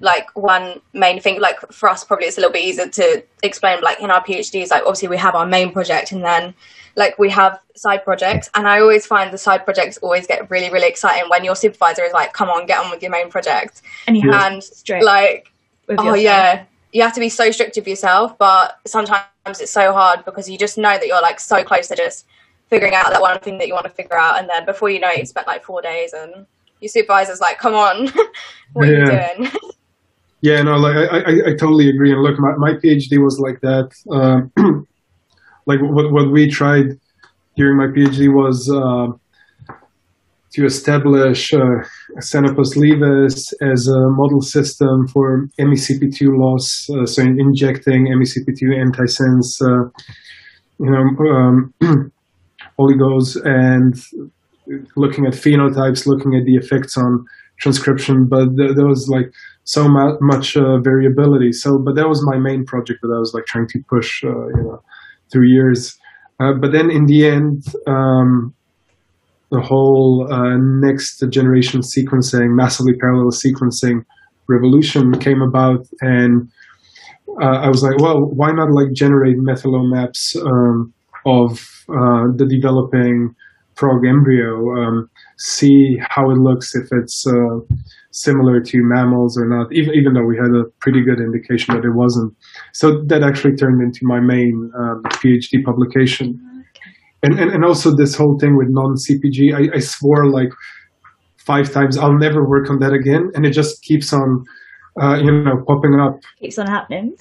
like 0.00 0.26
one 0.36 0.80
main 0.92 1.20
thing 1.20 1.40
like 1.40 1.58
for 1.72 1.88
us 1.88 2.04
probably 2.04 2.26
it's 2.26 2.36
a 2.36 2.40
little 2.40 2.52
bit 2.52 2.62
easier 2.62 2.86
to 2.86 3.24
explain 3.42 3.80
like 3.80 3.98
in 4.00 4.10
our 4.10 4.22
phds 4.24 4.70
like 4.70 4.82
obviously 4.82 5.08
we 5.08 5.16
have 5.16 5.34
our 5.34 5.46
main 5.46 5.72
project 5.72 6.12
and 6.12 6.22
then 6.22 6.54
like 6.96 7.18
we 7.18 7.30
have 7.30 7.60
side 7.76 8.02
projects 8.04 8.50
and 8.54 8.66
i 8.66 8.80
always 8.80 9.06
find 9.06 9.32
the 9.32 9.38
side 9.38 9.64
projects 9.64 9.96
always 9.98 10.26
get 10.26 10.50
really 10.50 10.70
really 10.70 10.88
exciting 10.88 11.28
when 11.30 11.44
your 11.44 11.54
supervisor 11.54 12.02
is 12.02 12.12
like 12.12 12.32
come 12.32 12.48
on 12.48 12.66
get 12.66 12.82
on 12.82 12.90
with 12.90 13.02
your 13.02 13.10
main 13.10 13.30
project 13.30 13.82
and 14.06 14.16
you 14.16 14.30
have 14.30 14.52
and 14.52 15.02
like 15.02 15.52
oh 15.98 16.14
yeah 16.14 16.64
you 16.92 17.02
have 17.02 17.12
to 17.12 17.20
be 17.20 17.28
so 17.28 17.50
strict 17.50 17.76
with 17.76 17.86
yourself 17.86 18.36
but 18.38 18.78
sometimes 18.86 19.60
it's 19.60 19.70
so 19.70 19.92
hard 19.92 20.24
because 20.24 20.48
you 20.48 20.58
just 20.58 20.78
know 20.78 20.92
that 20.92 21.06
you're 21.06 21.22
like 21.22 21.38
so 21.38 21.62
close 21.62 21.88
to 21.88 21.96
just 21.96 22.26
figuring 22.68 22.94
out 22.94 23.10
that 23.10 23.20
one 23.20 23.38
thing 23.40 23.58
that 23.58 23.68
you 23.68 23.74
want 23.74 23.84
to 23.84 23.92
figure 23.92 24.18
out 24.18 24.38
and 24.40 24.48
then 24.48 24.64
before 24.64 24.90
you 24.90 24.98
know 24.98 25.10
it 25.10 25.18
you 25.18 25.26
spent 25.26 25.46
like 25.46 25.62
four 25.62 25.80
days 25.82 26.12
and 26.12 26.46
your 26.80 26.88
supervisor's 26.88 27.40
like 27.40 27.58
come 27.58 27.74
on 27.74 28.08
what 28.72 28.88
yeah. 28.88 28.94
are 28.94 29.34
you 29.34 29.36
doing 29.36 29.52
Yeah, 30.42 30.62
no, 30.62 30.76
like 30.76 30.94
I, 30.94 31.18
I, 31.18 31.32
I 31.48 31.50
totally 31.56 31.88
agree. 31.88 32.12
And 32.12 32.22
look, 32.22 32.38
my, 32.38 32.54
my 32.56 32.74
PhD 32.74 33.22
was 33.22 33.40
like 33.40 33.60
that. 33.62 33.90
Um, 34.10 34.86
like 35.66 35.80
what, 35.82 36.12
what 36.12 36.30
we 36.30 36.48
tried 36.48 36.98
during 37.56 37.76
my 37.76 37.86
PhD 37.86 38.32
was 38.32 38.70
uh, 38.70 39.08
to 40.52 40.64
establish 40.64 41.52
uh, 41.52 41.58
Xenopus 42.18 42.76
laevis 42.76 43.52
as 43.60 43.88
a 43.88 44.10
model 44.10 44.40
system 44.40 45.06
for 45.08 45.48
MECP2 45.60 46.38
loss. 46.38 46.88
Uh, 46.88 47.04
so 47.04 47.22
in 47.22 47.38
injecting 47.40 48.06
MECP2 48.06 48.62
antisense, 48.84 49.60
uh, 49.60 49.90
you 50.78 50.90
know, 50.90 51.04
um, 51.30 51.74
oligos 52.78 53.36
and 53.44 53.96
looking 54.96 55.26
at 55.26 55.32
phenotypes, 55.32 56.06
looking 56.06 56.34
at 56.34 56.44
the 56.44 56.56
effects 56.56 56.96
on 56.96 57.24
transcription. 57.58 58.26
But 58.26 58.56
th- 58.56 58.76
there 58.76 58.86
was 58.86 59.08
like 59.08 59.32
so 59.64 59.88
much 59.88 60.56
uh, 60.56 60.78
variability. 60.78 61.52
So, 61.52 61.78
but 61.78 61.96
that 61.96 62.08
was 62.08 62.24
my 62.24 62.38
main 62.38 62.64
project 62.64 63.00
that 63.02 63.12
I 63.14 63.18
was 63.18 63.34
like 63.34 63.46
trying 63.46 63.68
to 63.68 63.80
push, 63.88 64.22
uh, 64.24 64.28
you 64.28 64.62
know, 64.62 64.82
through 65.30 65.46
years. 65.48 65.98
Uh, 66.40 66.52
but 66.52 66.72
then 66.72 66.90
in 66.90 67.06
the 67.06 67.26
end, 67.26 67.64
um, 67.86 68.54
the 69.50 69.60
whole 69.60 70.30
uh, 70.32 70.56
next 70.56 71.22
generation 71.30 71.80
sequencing, 71.80 72.54
massively 72.54 72.94
parallel 72.94 73.30
sequencing 73.30 74.04
revolution 74.48 75.18
came 75.18 75.40
about, 75.40 75.86
and 76.00 76.48
uh, 77.40 77.58
I 77.58 77.68
was 77.68 77.82
like, 77.82 77.98
well, 77.98 78.20
why 78.20 78.50
not 78.52 78.70
like 78.70 78.92
generate 78.92 79.38
methylome 79.38 79.90
maps 79.90 80.36
um, 80.36 80.92
of 81.24 81.52
uh, 81.88 82.26
the 82.34 82.46
developing 82.48 83.34
frog 83.74 84.06
embryo, 84.06 84.74
um, 84.76 85.10
see 85.36 85.98
how 86.00 86.30
it 86.30 86.38
looks 86.38 86.74
if 86.74 86.88
it's 86.92 87.26
similar 88.16 88.60
to 88.60 88.78
mammals 88.82 89.36
or 89.36 89.46
not, 89.46 89.70
even, 89.72 89.94
even 89.94 90.14
though 90.14 90.24
we 90.24 90.36
had 90.36 90.48
a 90.48 90.64
pretty 90.80 91.02
good 91.04 91.20
indication 91.20 91.74
that 91.74 91.84
it 91.84 91.94
wasn't. 91.94 92.34
So 92.72 93.02
that 93.08 93.22
actually 93.22 93.56
turned 93.56 93.82
into 93.82 94.00
my 94.02 94.20
main 94.20 94.70
um, 94.78 95.02
PhD 95.20 95.62
publication. 95.62 96.40
And, 97.22 97.38
and, 97.38 97.50
and 97.50 97.64
also 97.64 97.94
this 97.94 98.14
whole 98.14 98.38
thing 98.38 98.56
with 98.56 98.68
non-CPG, 98.70 99.54
I, 99.54 99.76
I 99.76 99.80
swore 99.80 100.30
like 100.30 100.48
five 101.36 101.70
times, 101.70 101.98
I'll 101.98 102.16
never 102.16 102.48
work 102.48 102.70
on 102.70 102.78
that 102.78 102.94
again. 102.94 103.30
And 103.34 103.44
it 103.44 103.50
just 103.50 103.82
keeps 103.82 104.14
on, 104.14 104.44
uh, 105.00 105.16
you 105.16 105.30
know, 105.30 105.62
popping 105.66 106.00
up. 106.00 106.18
Keeps 106.40 106.58
on 106.58 106.68
happening. 106.68 107.14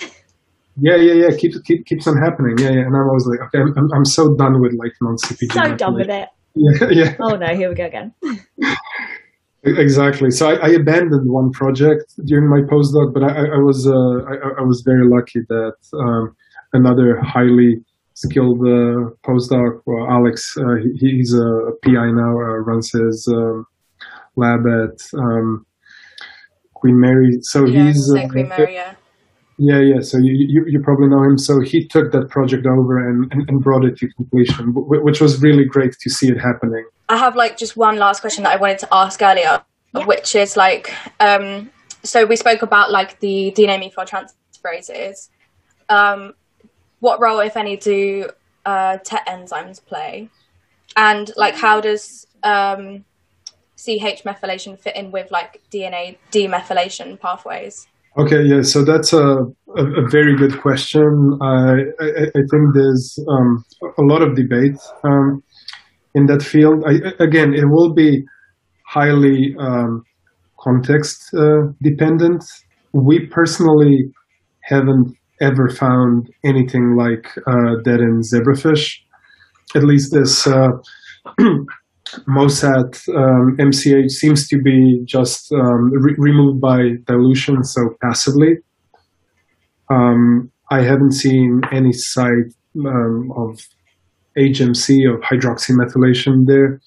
Yeah, 0.77 0.95
yeah, 0.95 1.13
yeah. 1.13 1.35
Keeps 1.37 1.59
keep, 1.61 1.85
keeps 1.85 2.07
on 2.07 2.17
happening. 2.23 2.57
Yeah, 2.57 2.71
yeah. 2.71 2.85
And 2.87 2.95
I'm 2.95 3.07
always 3.07 3.25
like, 3.27 3.41
okay, 3.47 3.59
I'm, 3.59 3.89
I'm 3.93 4.05
so 4.05 4.33
done 4.35 4.61
with 4.61 4.73
like 4.77 4.93
non-CPG. 5.01 5.51
So 5.51 5.75
done 5.75 5.95
with 5.95 6.09
it. 6.09 6.29
Yeah, 6.57 6.87
yeah. 6.89 7.15
Oh 7.19 7.35
no, 7.35 7.47
here 7.53 7.67
we 7.67 7.75
go 7.75 7.85
again. 7.85 8.13
Exactly. 9.66 10.30
So 10.30 10.49
I, 10.51 10.68
I, 10.68 10.70
abandoned 10.70 11.30
one 11.30 11.51
project 11.51 12.13
during 12.26 12.47
my 12.47 12.61
postdoc, 12.61 13.13
but 13.13 13.24
I, 13.24 13.45
I 13.45 13.57
was 13.57 13.88
uh, 13.88 13.91
I, 13.91 14.59
I, 14.59 14.61
was 14.61 14.84
very 14.86 15.07
lucky 15.09 15.41
that 15.49 15.76
um, 15.93 16.36
another 16.74 17.20
highly 17.20 17.84
skilled 18.13 18.59
uh, 18.61 19.09
postdoc, 19.26 19.82
well, 19.86 20.07
Alex, 20.07 20.55
uh, 20.57 20.76
he, 20.99 21.18
he's 21.18 21.34
a 21.34 21.72
PI 21.84 22.11
now, 22.11 22.32
uh, 22.32 22.59
runs 22.59 22.91
his 22.91 23.28
um, 23.28 23.66
lab 24.36 24.68
at 24.68 25.01
um, 25.18 25.66
Queen 26.76 26.99
Mary. 26.99 27.39
So 27.41 27.66
yeah, 27.66 27.88
he's 27.88 28.13
uh, 28.13 28.28
Queen 28.28 28.49
Mary, 28.49 28.76
yeah. 28.76 28.93
Yeah, 29.58 29.80
yeah. 29.80 30.01
So 30.01 30.18
you, 30.18 30.34
you, 30.34 30.66
you 30.68 30.82
probably 30.82 31.08
know 31.08 31.24
him. 31.24 31.38
So 31.38 31.62
he 31.62 31.88
took 31.88 32.12
that 32.12 32.30
project 32.30 32.66
over 32.66 33.10
and, 33.10 33.32
and, 33.32 33.49
and 33.49 33.62
brought 33.62 33.86
it 33.86 33.97
to 33.97 34.08
completion, 34.10 34.74
which 34.76 35.22
was 35.22 35.41
really 35.41 35.66
great 35.66 35.93
to 36.01 36.10
see 36.10 36.28
it 36.28 36.38
happening. 36.38 36.86
I 37.08 37.18
have 37.18 37.36
like 37.36 37.58
just 37.58 37.78
one 37.78 37.97
last 37.97 38.22
question 38.22 38.43
that 38.43 38.53
I 38.53 38.58
wanted 38.58 38.80
to 38.80 38.88
ask 38.91 39.22
earlier, 39.22 39.64
yeah. 39.93 40.06
which 40.06 40.36
is 40.36 40.58
like, 40.58 40.93
um, 41.20 41.72
so 42.03 42.26
we 42.26 42.36
spoke 42.36 42.64
about 42.64 42.91
like 42.91 43.20
the 43.20 43.53
DNA 43.58 43.93
for 43.93 44.03
methyltransferases. 44.03 45.30
Um, 45.88 46.34
what 46.99 47.22
role, 47.22 47.39
if 47.39 47.56
any, 47.56 47.78
do 47.78 48.30
uh, 48.66 48.97
TET 48.97 49.26
enzymes 49.28 49.84
play? 49.84 50.30
And 50.97 51.32
like, 51.38 51.56
how 51.56 51.80
does 51.80 52.28
um, 52.43 53.06
CH 53.78 54.24
methylation 54.24 54.80
fit 54.80 54.95
in 54.95 55.12
with 55.12 55.32
like 55.32 55.62
DNA 55.72 56.18
demethylation 56.32 57.20
pathways? 57.20 57.88
Okay, 58.18 58.43
yeah, 58.43 58.61
so 58.61 58.84
that's 58.84 59.11
a, 59.13 59.45
a, 59.78 59.84
a 60.03 60.09
very 60.09 60.36
good 60.38 60.61
question. 60.61 61.38
I, 61.41 61.82
I, 61.99 62.07
I 62.34 62.43
think 62.49 62.74
there's 62.74 63.20
um, 63.30 63.66
a 63.97 64.01
lot 64.03 64.22
of 64.22 64.36
debate. 64.36 64.78
Um, 65.03 65.43
in 66.16 66.26
that 66.28 66.41
field. 66.41 66.84
I, 66.88 66.93
again, 67.24 67.53
it 67.53 67.66
will 67.66 67.93
be 67.93 68.24
highly 68.88 69.55
um, 69.59 70.03
context 70.59 71.30
uh, 71.36 71.68
dependent. 71.84 72.43
We 72.93 73.28
personally 73.28 74.11
haven't 74.63 75.13
ever 75.41 75.70
found 75.70 76.30
anything 76.43 76.95
like 76.95 77.28
uh, 77.45 77.76
that 77.84 77.99
in 77.99 78.22
zebrafish. 78.22 78.97
At 79.76 79.84
least 79.84 80.13
this 80.13 80.47
uh, 80.47 80.70
MOSAT 82.28 83.08
um, 83.16 83.58
MCH 83.58 84.12
seems 84.12 84.47
to 84.47 84.62
be 84.62 85.01
just 85.06 85.51
um, 85.51 85.91
re- 85.91 86.16
removed 86.18 86.62
by 86.62 86.91
dilution, 87.06 87.64
so 87.64 87.82
passively. 88.01 88.58
Um, 89.89 90.51
I 90.70 90.82
haven't 90.82 91.14
seen 91.14 91.62
any 91.72 91.91
site 91.91 92.53
um, 92.86 93.32
of 93.36 93.60
HMC 94.38 95.14
of 95.14 95.22
hydroxymethylation 95.22 96.45
there. 96.45 96.82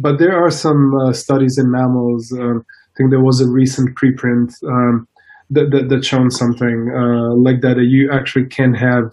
But 0.00 0.18
there 0.18 0.36
are 0.36 0.50
some 0.50 0.92
uh, 1.02 1.12
studies 1.12 1.56
in 1.58 1.70
mammals. 1.70 2.32
Um, 2.32 2.64
I 2.68 2.92
think 2.96 3.10
there 3.10 3.22
was 3.22 3.40
a 3.40 3.48
recent 3.48 3.96
preprint 3.96 4.52
um, 4.66 5.06
that, 5.50 5.70
that, 5.70 5.88
that 5.88 6.04
shown 6.04 6.30
something 6.30 6.90
uh, 6.94 7.34
like 7.36 7.60
that. 7.62 7.76
You 7.78 8.10
actually 8.12 8.46
can 8.46 8.74
have 8.74 9.04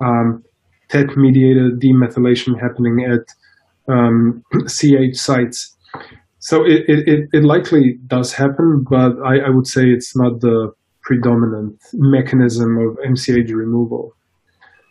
um, 0.00 0.42
TET-mediated 0.88 1.80
demethylation 1.80 2.60
happening 2.60 3.06
at 3.10 3.26
CH 3.86 3.90
um, 3.90 4.44
sites. 5.14 5.76
So 6.38 6.64
it, 6.64 6.84
it, 6.88 7.28
it 7.32 7.44
likely 7.44 7.98
does 8.06 8.32
happen, 8.32 8.84
but 8.88 9.12
I, 9.24 9.38
I 9.46 9.48
would 9.50 9.66
say 9.66 9.86
it's 9.86 10.16
not 10.16 10.40
the 10.40 10.72
predominant 11.02 11.78
mechanism 11.92 12.78
of 12.78 12.96
MCH 13.06 13.54
removal. 13.54 14.14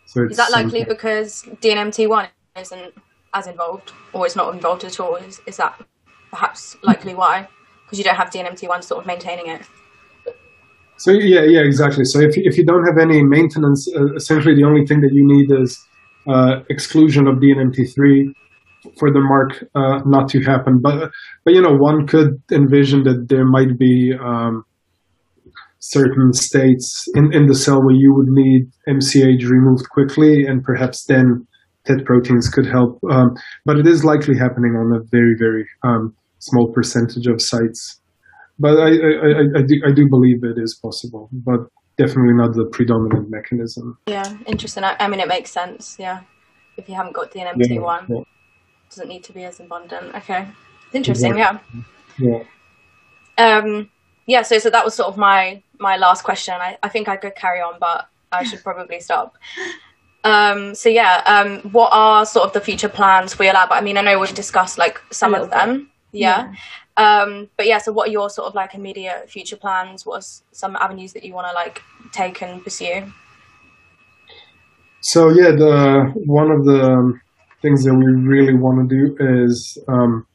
So 0.06 0.24
is 0.24 0.36
that 0.36 0.50
likely 0.50 0.84
because 0.84 1.42
DNMT1 1.60 2.28
isn't 2.56 2.94
as 3.34 3.46
involved, 3.46 3.92
or 4.12 4.26
is 4.26 4.36
not 4.36 4.54
involved 4.54 4.84
at 4.84 5.00
all? 5.00 5.16
Is, 5.16 5.40
is 5.46 5.56
that 5.56 5.80
perhaps 6.30 6.76
likely 6.82 7.14
why? 7.14 7.48
Because 7.84 7.98
you 7.98 8.04
don't 8.04 8.16
have 8.16 8.30
DNMT1 8.30 8.84
sort 8.84 9.00
of 9.00 9.06
maintaining 9.06 9.48
it. 9.48 9.62
So 10.98 11.10
yeah, 11.10 11.42
yeah, 11.42 11.60
exactly. 11.60 12.04
So 12.04 12.20
if 12.20 12.36
if 12.36 12.56
you 12.56 12.64
don't 12.64 12.86
have 12.86 12.98
any 12.98 13.22
maintenance, 13.22 13.88
uh, 13.94 14.14
essentially 14.14 14.54
the 14.54 14.64
only 14.64 14.86
thing 14.86 15.00
that 15.00 15.12
you 15.12 15.26
need 15.26 15.50
is 15.50 15.84
uh, 16.28 16.60
exclusion 16.70 17.26
of 17.26 17.36
DNMT3 17.36 18.32
for 18.98 19.12
the 19.12 19.20
mark 19.20 19.64
uh, 19.74 20.02
not 20.06 20.28
to 20.30 20.40
happen. 20.42 20.80
But 20.82 21.10
but 21.44 21.54
you 21.54 21.62
know, 21.62 21.74
one 21.76 22.06
could 22.06 22.40
envision 22.50 23.02
that 23.04 23.26
there 23.28 23.44
might 23.44 23.78
be 23.78 24.12
um, 24.18 24.64
certain 25.78 26.32
states 26.32 27.04
in, 27.14 27.32
in 27.32 27.46
the 27.46 27.54
cell 27.54 27.82
where 27.82 27.94
you 27.94 28.14
would 28.14 28.28
need 28.30 28.70
MCH 28.88 29.44
removed 29.48 29.88
quickly, 29.90 30.44
and 30.46 30.62
perhaps 30.62 31.04
then 31.06 31.46
TET 31.84 32.04
proteins 32.04 32.48
could 32.48 32.66
help. 32.66 32.98
Um, 33.10 33.34
but 33.64 33.78
it 33.78 33.86
is 33.86 34.04
likely 34.04 34.36
happening 34.36 34.74
on 34.74 34.96
a 34.96 35.04
very 35.10 35.34
very 35.38 35.66
um, 35.84 36.14
small 36.38 36.72
percentage 36.72 37.26
of 37.26 37.40
sites. 37.40 38.00
But 38.58 38.78
I, 38.78 38.90
I, 38.90 38.90
I, 38.90 39.42
I, 39.58 39.62
do, 39.66 39.74
I 39.88 39.92
do 39.92 40.06
believe 40.08 40.44
it 40.44 40.60
is 40.62 40.78
possible, 40.80 41.28
but 41.32 41.60
definitely 41.96 42.34
not 42.34 42.52
the 42.52 42.68
predominant 42.70 43.28
mechanism. 43.30 43.98
Yeah, 44.06 44.36
interesting. 44.46 44.84
I, 44.84 44.96
I 45.00 45.08
mean, 45.08 45.20
it 45.20 45.28
makes 45.28 45.50
sense. 45.50 45.96
Yeah, 45.98 46.20
if 46.76 46.88
you 46.88 46.94
haven't 46.94 47.14
got 47.14 47.32
DNMT1, 47.32 48.08
yeah, 48.08 48.16
yeah. 48.16 48.22
Doesn't 48.94 49.08
need 49.08 49.24
to 49.24 49.32
be 49.32 49.44
as 49.44 49.60
abundant. 49.60 50.14
Okay, 50.14 50.46
interesting. 50.92 51.36
Yeah. 51.36 51.58
Yeah. 52.18 52.44
Um. 53.38 53.90
Yeah. 54.26 54.42
So, 54.42 54.58
so 54.58 54.70
that 54.70 54.84
was 54.84 54.94
sort 54.94 55.08
of 55.08 55.16
my 55.16 55.62
my 55.78 55.96
last 55.96 56.24
question. 56.24 56.54
I, 56.54 56.78
I 56.82 56.88
think 56.88 57.08
I 57.08 57.16
could 57.16 57.34
carry 57.34 57.60
on, 57.60 57.74
but 57.80 58.08
I 58.30 58.44
should 58.44 58.62
probably 58.64 59.00
stop. 59.00 59.36
Um, 60.24 60.74
so 60.74 60.88
yeah, 60.88 61.22
um, 61.26 61.70
what 61.72 61.90
are 61.92 62.24
sort 62.24 62.46
of 62.46 62.52
the 62.52 62.60
future 62.60 62.88
plans 62.88 63.34
for 63.34 63.44
your 63.44 63.54
lab? 63.54 63.72
I 63.72 63.80
mean, 63.80 63.98
I 63.98 64.02
know 64.02 64.18
we've 64.18 64.34
discussed 64.34 64.78
like 64.78 65.00
some 65.10 65.34
of 65.34 65.50
them. 65.50 65.90
Yeah. 66.12 66.52
yeah. 66.52 66.54
Um, 66.96 67.48
but 67.56 67.66
yeah, 67.66 67.78
so 67.78 67.90
what 67.90 68.08
are 68.08 68.12
your 68.12 68.30
sort 68.30 68.46
of 68.48 68.54
like 68.54 68.74
immediate 68.74 69.30
future 69.30 69.56
plans? 69.56 70.04
What 70.06 70.22
are 70.22 70.26
some 70.52 70.76
avenues 70.76 71.12
that 71.14 71.24
you 71.24 71.32
want 71.32 71.48
to 71.48 71.54
like 71.54 71.82
take 72.12 72.42
and 72.42 72.62
pursue? 72.62 73.12
So 75.00 75.30
yeah, 75.30 75.50
the 75.50 76.12
one 76.26 76.50
of 76.50 76.64
the 76.64 77.18
things 77.62 77.84
that 77.84 77.94
we 77.94 78.04
really 78.04 78.54
want 78.54 78.88
to 78.88 78.96
do 78.96 79.16
is 79.42 79.78
um, 79.88 80.26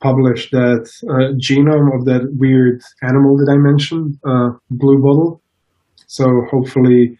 publish 0.00 0.50
that 0.50 0.88
uh, 1.08 1.32
genome 1.40 1.98
of 1.98 2.04
that 2.04 2.28
weird 2.38 2.80
animal 3.02 3.36
that 3.38 3.50
I 3.50 3.56
mentioned, 3.56 4.18
uh, 4.26 4.50
blue 4.70 5.00
bottle. 5.02 5.40
So 6.06 6.26
hopefully, 6.50 7.18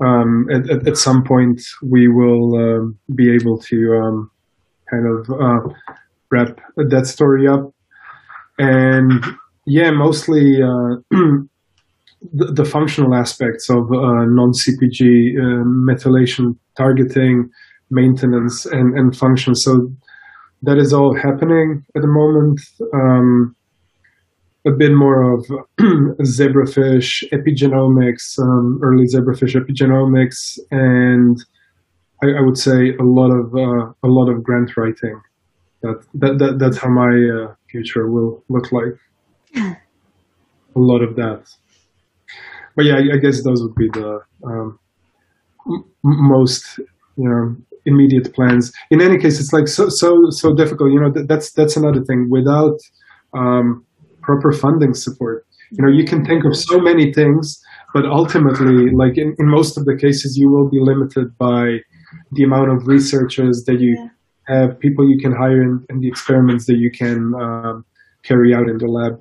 um, 0.00 0.46
at, 0.50 0.68
at, 0.68 0.88
at, 0.88 0.96
some 0.96 1.22
point, 1.22 1.60
we 1.82 2.08
will 2.08 2.54
um, 2.56 2.98
be 3.14 3.32
able 3.32 3.58
to 3.58 3.76
um, 4.02 4.30
kind 4.90 5.06
of 5.06 5.30
uh, 5.30 5.74
wrap 6.30 6.58
that 6.76 7.06
story 7.06 7.46
up 7.46 7.72
and 8.58 9.24
yeah, 9.66 9.90
mostly 9.90 10.62
uh, 10.62 10.96
the, 11.10 12.52
the, 12.52 12.64
functional 12.64 13.14
aspects 13.14 13.68
of 13.68 13.90
uh, 13.92 14.24
non-CpG 14.24 15.00
uh, 15.00 15.64
methylation 15.64 16.56
targeting, 16.76 17.50
maintenance, 17.90 18.66
and, 18.66 18.98
and 18.98 19.16
function. 19.16 19.54
So 19.54 19.90
that 20.62 20.78
is 20.78 20.92
all 20.92 21.14
happening 21.14 21.84
at 21.94 22.02
the 22.02 22.08
moment. 22.08 22.60
Um, 22.92 23.54
a 24.66 24.70
bit 24.70 24.92
more 24.92 25.34
of 25.34 25.46
zebrafish 26.22 27.22
epigenomics, 27.32 28.38
um, 28.40 28.80
early 28.82 29.04
zebrafish 29.06 29.54
epigenomics, 29.54 30.58
and 30.72 31.38
I, 32.22 32.38
I, 32.38 32.40
would 32.40 32.58
say 32.58 32.96
a 32.96 33.04
lot 33.04 33.30
of 33.30 33.54
uh, 33.54 33.92
a 34.02 34.08
lot 34.08 34.28
of 34.28 34.42
grant 34.42 34.76
writing. 34.76 35.20
That, 35.82 36.04
that, 36.14 36.38
that 36.38 36.58
that's 36.58 36.78
how 36.78 36.88
my 36.88 37.12
uh, 37.12 37.54
future 37.70 38.10
will 38.10 38.42
look 38.48 38.72
like. 38.72 38.96
a 40.76 40.80
lot 40.80 41.02
of 41.02 41.14
that. 41.16 41.44
But 42.74 42.86
yeah, 42.86 42.96
I, 42.96 43.14
I 43.14 43.18
guess 43.18 43.44
those 43.44 43.62
would 43.62 43.74
be 43.76 43.88
the 43.90 44.20
um, 44.44 44.78
m- 45.68 45.84
most 46.02 46.78
you 46.78 47.28
know 47.28 47.56
immediate 47.86 48.34
plans. 48.34 48.72
In 48.90 49.00
any 49.00 49.18
case, 49.18 49.40
it's 49.40 49.52
like 49.52 49.68
so 49.68 49.88
so 49.88 50.30
so 50.30 50.54
difficult. 50.54 50.92
You 50.92 51.00
know, 51.00 51.12
th- 51.12 51.26
that's 51.26 51.52
that's 51.52 51.76
another 51.76 52.04
thing. 52.04 52.28
Without 52.30 52.78
um, 53.34 53.84
proper 54.22 54.52
funding 54.52 54.94
support, 54.94 55.46
you 55.70 55.84
know, 55.84 55.90
you 55.90 56.04
can 56.04 56.24
think 56.24 56.44
of 56.44 56.56
so 56.56 56.78
many 56.80 57.12
things, 57.12 57.60
but 57.94 58.04
ultimately, 58.04 58.90
like 58.90 59.16
in, 59.16 59.34
in 59.38 59.48
most 59.48 59.76
of 59.78 59.84
the 59.84 59.96
cases, 59.96 60.36
you 60.36 60.50
will 60.50 60.68
be 60.68 60.80
limited 60.80 61.36
by 61.38 61.78
the 62.32 62.44
amount 62.44 62.70
of 62.70 62.86
researchers 62.86 63.64
that 63.64 63.80
you 63.80 63.96
yeah 63.98 64.08
have 64.48 64.78
people 64.78 65.08
you 65.08 65.18
can 65.18 65.32
hire 65.32 65.62
in, 65.62 65.84
in 65.90 66.00
the 66.00 66.08
experiments 66.08 66.66
that 66.66 66.76
you 66.76 66.90
can 66.90 67.32
um, 67.34 67.84
carry 68.22 68.54
out 68.54 68.68
in 68.68 68.78
the 68.78 68.86
lab. 68.86 69.20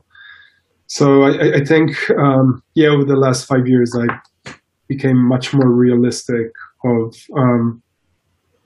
So 0.87 1.23
I, 1.23 1.55
I 1.55 1.65
think, 1.65 1.91
um, 2.11 2.61
yeah, 2.75 2.89
over 2.89 3.03
the 3.03 3.15
last 3.15 3.45
five 3.45 3.67
years, 3.67 3.95
I 3.97 4.51
became 4.87 5.17
much 5.17 5.53
more 5.53 5.71
realistic 5.71 6.51
of 6.83 7.15
um, 7.35 7.81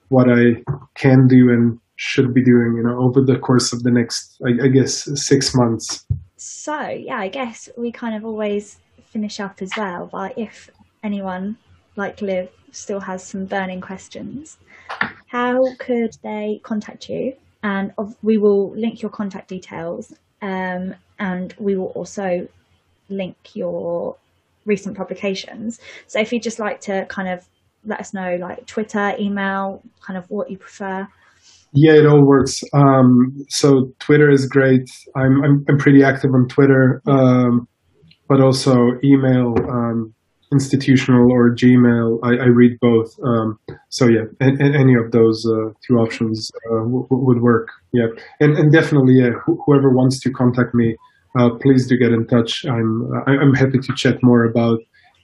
what 0.09 0.27
I 0.29 0.63
can 0.95 1.27
do 1.27 1.49
and 1.49 1.79
should 1.95 2.33
be 2.33 2.43
doing, 2.43 2.75
you 2.77 2.83
know, 2.83 2.99
over 2.99 3.21
the 3.21 3.37
course 3.37 3.73
of 3.73 3.83
the 3.83 3.91
next, 3.91 4.39
I, 4.45 4.65
I 4.65 4.67
guess, 4.67 5.09
six 5.19 5.53
months. 5.55 6.05
So 6.37 6.87
yeah, 6.87 7.17
I 7.17 7.27
guess 7.27 7.69
we 7.77 7.91
kind 7.91 8.15
of 8.15 8.25
always 8.25 8.79
finish 9.05 9.39
up 9.39 9.61
as 9.61 9.71
well. 9.75 10.09
But 10.11 10.37
if 10.37 10.69
anyone 11.03 11.57
like 11.95 12.21
Liv 12.21 12.49
still 12.71 13.01
has 13.01 13.25
some 13.25 13.45
burning 13.45 13.81
questions, 13.81 14.57
how 15.27 15.63
could 15.79 16.17
they 16.23 16.61
contact 16.63 17.09
you? 17.09 17.35
And 17.63 17.91
we 18.21 18.37
will 18.37 18.71
link 18.71 19.01
your 19.01 19.11
contact 19.11 19.49
details, 19.49 20.13
um, 20.41 20.95
and 21.19 21.53
we 21.59 21.75
will 21.75 21.87
also 21.87 22.47
link 23.09 23.35
your 23.53 24.15
recent 24.65 24.95
publications. 24.95 25.79
So 26.07 26.19
if 26.19 26.31
you'd 26.31 26.43
just 26.43 26.59
like 26.59 26.79
to 26.81 27.05
kind 27.09 27.27
of 27.27 27.45
let 27.89 27.99
us 27.99 28.13
know, 28.13 28.37
like 28.37 28.65
Twitter, 28.65 29.15
email, 29.19 29.81
kind 30.01 30.17
of 30.17 30.29
what 30.29 30.49
you 30.49 30.57
prefer. 30.57 31.07
Yeah, 31.73 31.93
it 31.93 32.05
all 32.05 32.23
works. 32.23 32.63
Um, 32.73 33.45
so 33.49 33.93
Twitter 33.99 34.29
is 34.29 34.45
great. 34.47 34.89
I'm, 35.15 35.43
I'm, 35.43 35.65
I'm 35.67 35.77
pretty 35.77 36.03
active 36.03 36.33
on 36.33 36.47
Twitter, 36.47 37.01
um, 37.05 37.67
but 38.27 38.41
also 38.41 38.97
email. 39.03 39.55
Um, 39.69 40.13
institutional 40.51 41.31
or 41.31 41.51
Gmail. 41.51 42.19
I, 42.23 42.43
I 42.43 42.47
read 42.47 42.79
both. 42.79 43.17
Um, 43.23 43.59
so 43.89 44.07
yeah, 44.07 44.23
and, 44.39 44.61
any 44.61 44.95
of 44.95 45.11
those 45.11 45.45
uh, 45.45 45.71
two 45.85 45.97
options 45.97 46.51
uh, 46.71 46.79
w- 46.79 47.07
would 47.09 47.41
work. 47.41 47.69
Yeah, 47.93 48.07
and 48.39 48.57
and 48.57 48.71
definitely, 48.71 49.13
yeah, 49.15 49.31
wh- 49.45 49.57
whoever 49.65 49.89
wants 49.89 50.19
to 50.21 50.31
contact 50.31 50.73
me, 50.73 50.95
uh, 51.37 51.51
please 51.61 51.87
do 51.87 51.97
get 51.97 52.11
in 52.11 52.25
touch. 52.27 52.65
I'm 52.65 53.11
I'm 53.27 53.53
happy 53.53 53.79
to 53.79 53.93
chat 53.95 54.21
more 54.23 54.43
about 54.43 54.79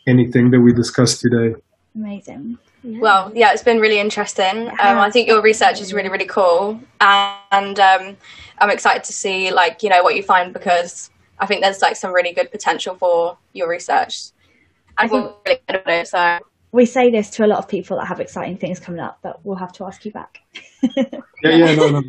anything 0.07 0.51
that 0.51 0.61
we 0.61 0.73
discussed 0.73 1.21
today. 1.21 1.55
Amazing. 1.95 2.57
Yeah. 2.83 2.99
Well, 2.99 3.31
yeah, 3.33 3.53
it's 3.53 3.63
been 3.63 3.79
really 3.79 3.99
interesting. 3.99 4.67
Um, 4.67 4.99
I 4.99 5.09
think 5.09 5.27
your 5.27 5.41
research 5.41 5.79
is 5.79 5.93
really, 5.93 6.09
really 6.09 6.25
cool, 6.25 6.79
and 6.99 7.79
um, 7.79 8.17
I'm 8.59 8.69
excited 8.69 9.03
to 9.05 9.13
see 9.13 9.51
like 9.51 9.81
you 9.81 9.89
know 9.89 10.03
what 10.03 10.15
you 10.15 10.23
find 10.23 10.53
because 10.53 11.09
I 11.39 11.45
think 11.45 11.61
there's 11.61 11.81
like 11.81 11.95
some 11.95 12.13
really 12.13 12.33
good 12.33 12.51
potential 12.51 12.95
for 12.95 13.37
your 13.53 13.69
research. 13.69 14.31
I 14.97 15.07
think 15.07 15.31
really 15.45 15.59
good 15.67 15.81
about 15.81 15.93
it. 15.93 16.07
So 16.07 16.39
we 16.71 16.85
say 16.85 17.09
this 17.09 17.29
to 17.31 17.45
a 17.45 17.47
lot 17.47 17.59
of 17.59 17.67
people 17.67 17.97
that 17.97 18.05
have 18.05 18.19
exciting 18.19 18.57
things 18.57 18.79
coming 18.79 18.99
up, 18.99 19.19
but 19.23 19.39
we'll 19.45 19.55
have 19.55 19.71
to 19.73 19.85
ask 19.85 20.05
you 20.05 20.11
back. 20.11 20.39
yeah, 20.83 21.05
yeah, 21.43 21.75
no, 21.75 21.89
no. 21.89 22.03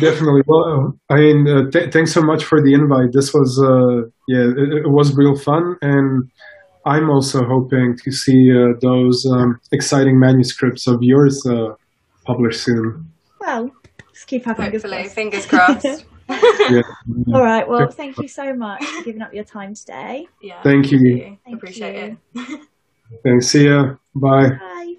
Definitely. 0.00 0.42
Well, 0.46 0.98
I 1.10 1.16
mean, 1.16 1.46
uh, 1.46 1.70
th- 1.70 1.92
thanks 1.92 2.12
so 2.12 2.22
much 2.22 2.44
for 2.44 2.62
the 2.62 2.72
invite. 2.72 3.12
This 3.12 3.34
was, 3.34 3.62
uh, 3.62 4.08
yeah, 4.26 4.48
it, 4.50 4.84
it, 4.84 4.88
was 4.88 5.14
real 5.14 5.36
fun, 5.36 5.76
and 5.82 6.30
I'm 6.86 7.10
also 7.10 7.44
hoping 7.44 7.96
to 8.04 8.12
see 8.12 8.50
uh, 8.52 8.78
those 8.80 9.26
um, 9.26 9.60
exciting 9.72 10.18
manuscripts 10.20 10.86
of 10.86 11.02
yours 11.02 11.44
uh, 11.44 11.74
published 12.24 12.62
soon. 12.62 13.10
Well, 13.40 13.72
just 14.14 14.28
keep 14.28 14.44
having 14.44 14.70
Hopefully, 14.70 15.08
fingers 15.08 15.46
crossed. 15.46 15.84
yeah. 16.70 16.82
All 17.34 17.42
right. 17.42 17.68
Well, 17.68 17.90
thank 17.90 18.18
you 18.18 18.28
so 18.28 18.54
much 18.54 18.84
for 18.84 19.02
giving 19.02 19.20
up 19.20 19.34
your 19.34 19.44
time 19.44 19.74
today. 19.74 20.28
Yeah. 20.40 20.62
Thank 20.62 20.92
you. 20.92 20.98
Thank 20.98 21.40
you. 21.46 21.56
Appreciate 21.56 22.08
you. 22.08 22.18
it. 22.36 22.60
Thanks. 23.24 23.48
See 23.48 23.66
ya. 23.66 23.96
Bye. 24.14 24.50
Bye. 24.50 24.94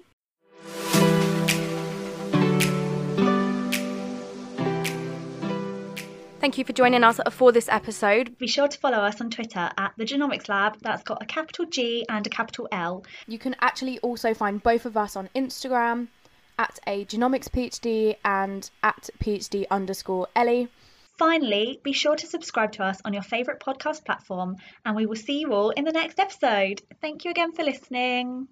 Thank 6.40 6.56
you 6.56 6.64
for 6.64 6.72
joining 6.72 7.02
us 7.02 7.18
for 7.32 7.50
this 7.50 7.68
episode. 7.68 8.38
Be 8.38 8.46
sure 8.46 8.68
to 8.68 8.78
follow 8.78 8.98
us 8.98 9.20
on 9.20 9.28
Twitter 9.28 9.70
at 9.76 9.92
the 9.96 10.04
Genomics 10.04 10.48
Lab. 10.48 10.78
That's 10.80 11.02
got 11.02 11.20
a 11.20 11.26
capital 11.26 11.66
G 11.66 12.06
and 12.08 12.24
a 12.26 12.30
capital 12.30 12.68
L. 12.70 13.04
You 13.26 13.38
can 13.38 13.56
actually 13.60 13.98
also 13.98 14.34
find 14.34 14.62
both 14.62 14.86
of 14.86 14.96
us 14.96 15.16
on 15.16 15.28
Instagram 15.34 16.08
at 16.56 16.78
a 16.86 17.04
genomics 17.06 17.48
PhD 17.48 18.16
and 18.24 18.70
at 18.82 19.10
PhD 19.20 19.66
underscore 19.70 20.28
Ellie. 20.36 20.68
Finally, 21.18 21.80
be 21.82 21.92
sure 21.92 22.14
to 22.14 22.26
subscribe 22.26 22.70
to 22.72 22.84
us 22.84 23.00
on 23.04 23.12
your 23.12 23.22
favourite 23.22 23.58
podcast 23.58 24.04
platform, 24.04 24.56
and 24.84 24.94
we 24.94 25.06
will 25.06 25.16
see 25.16 25.40
you 25.40 25.52
all 25.52 25.70
in 25.70 25.84
the 25.84 25.92
next 25.92 26.20
episode. 26.20 26.80
Thank 27.00 27.24
you 27.24 27.32
again 27.32 27.52
for 27.52 27.64
listening. 27.64 28.46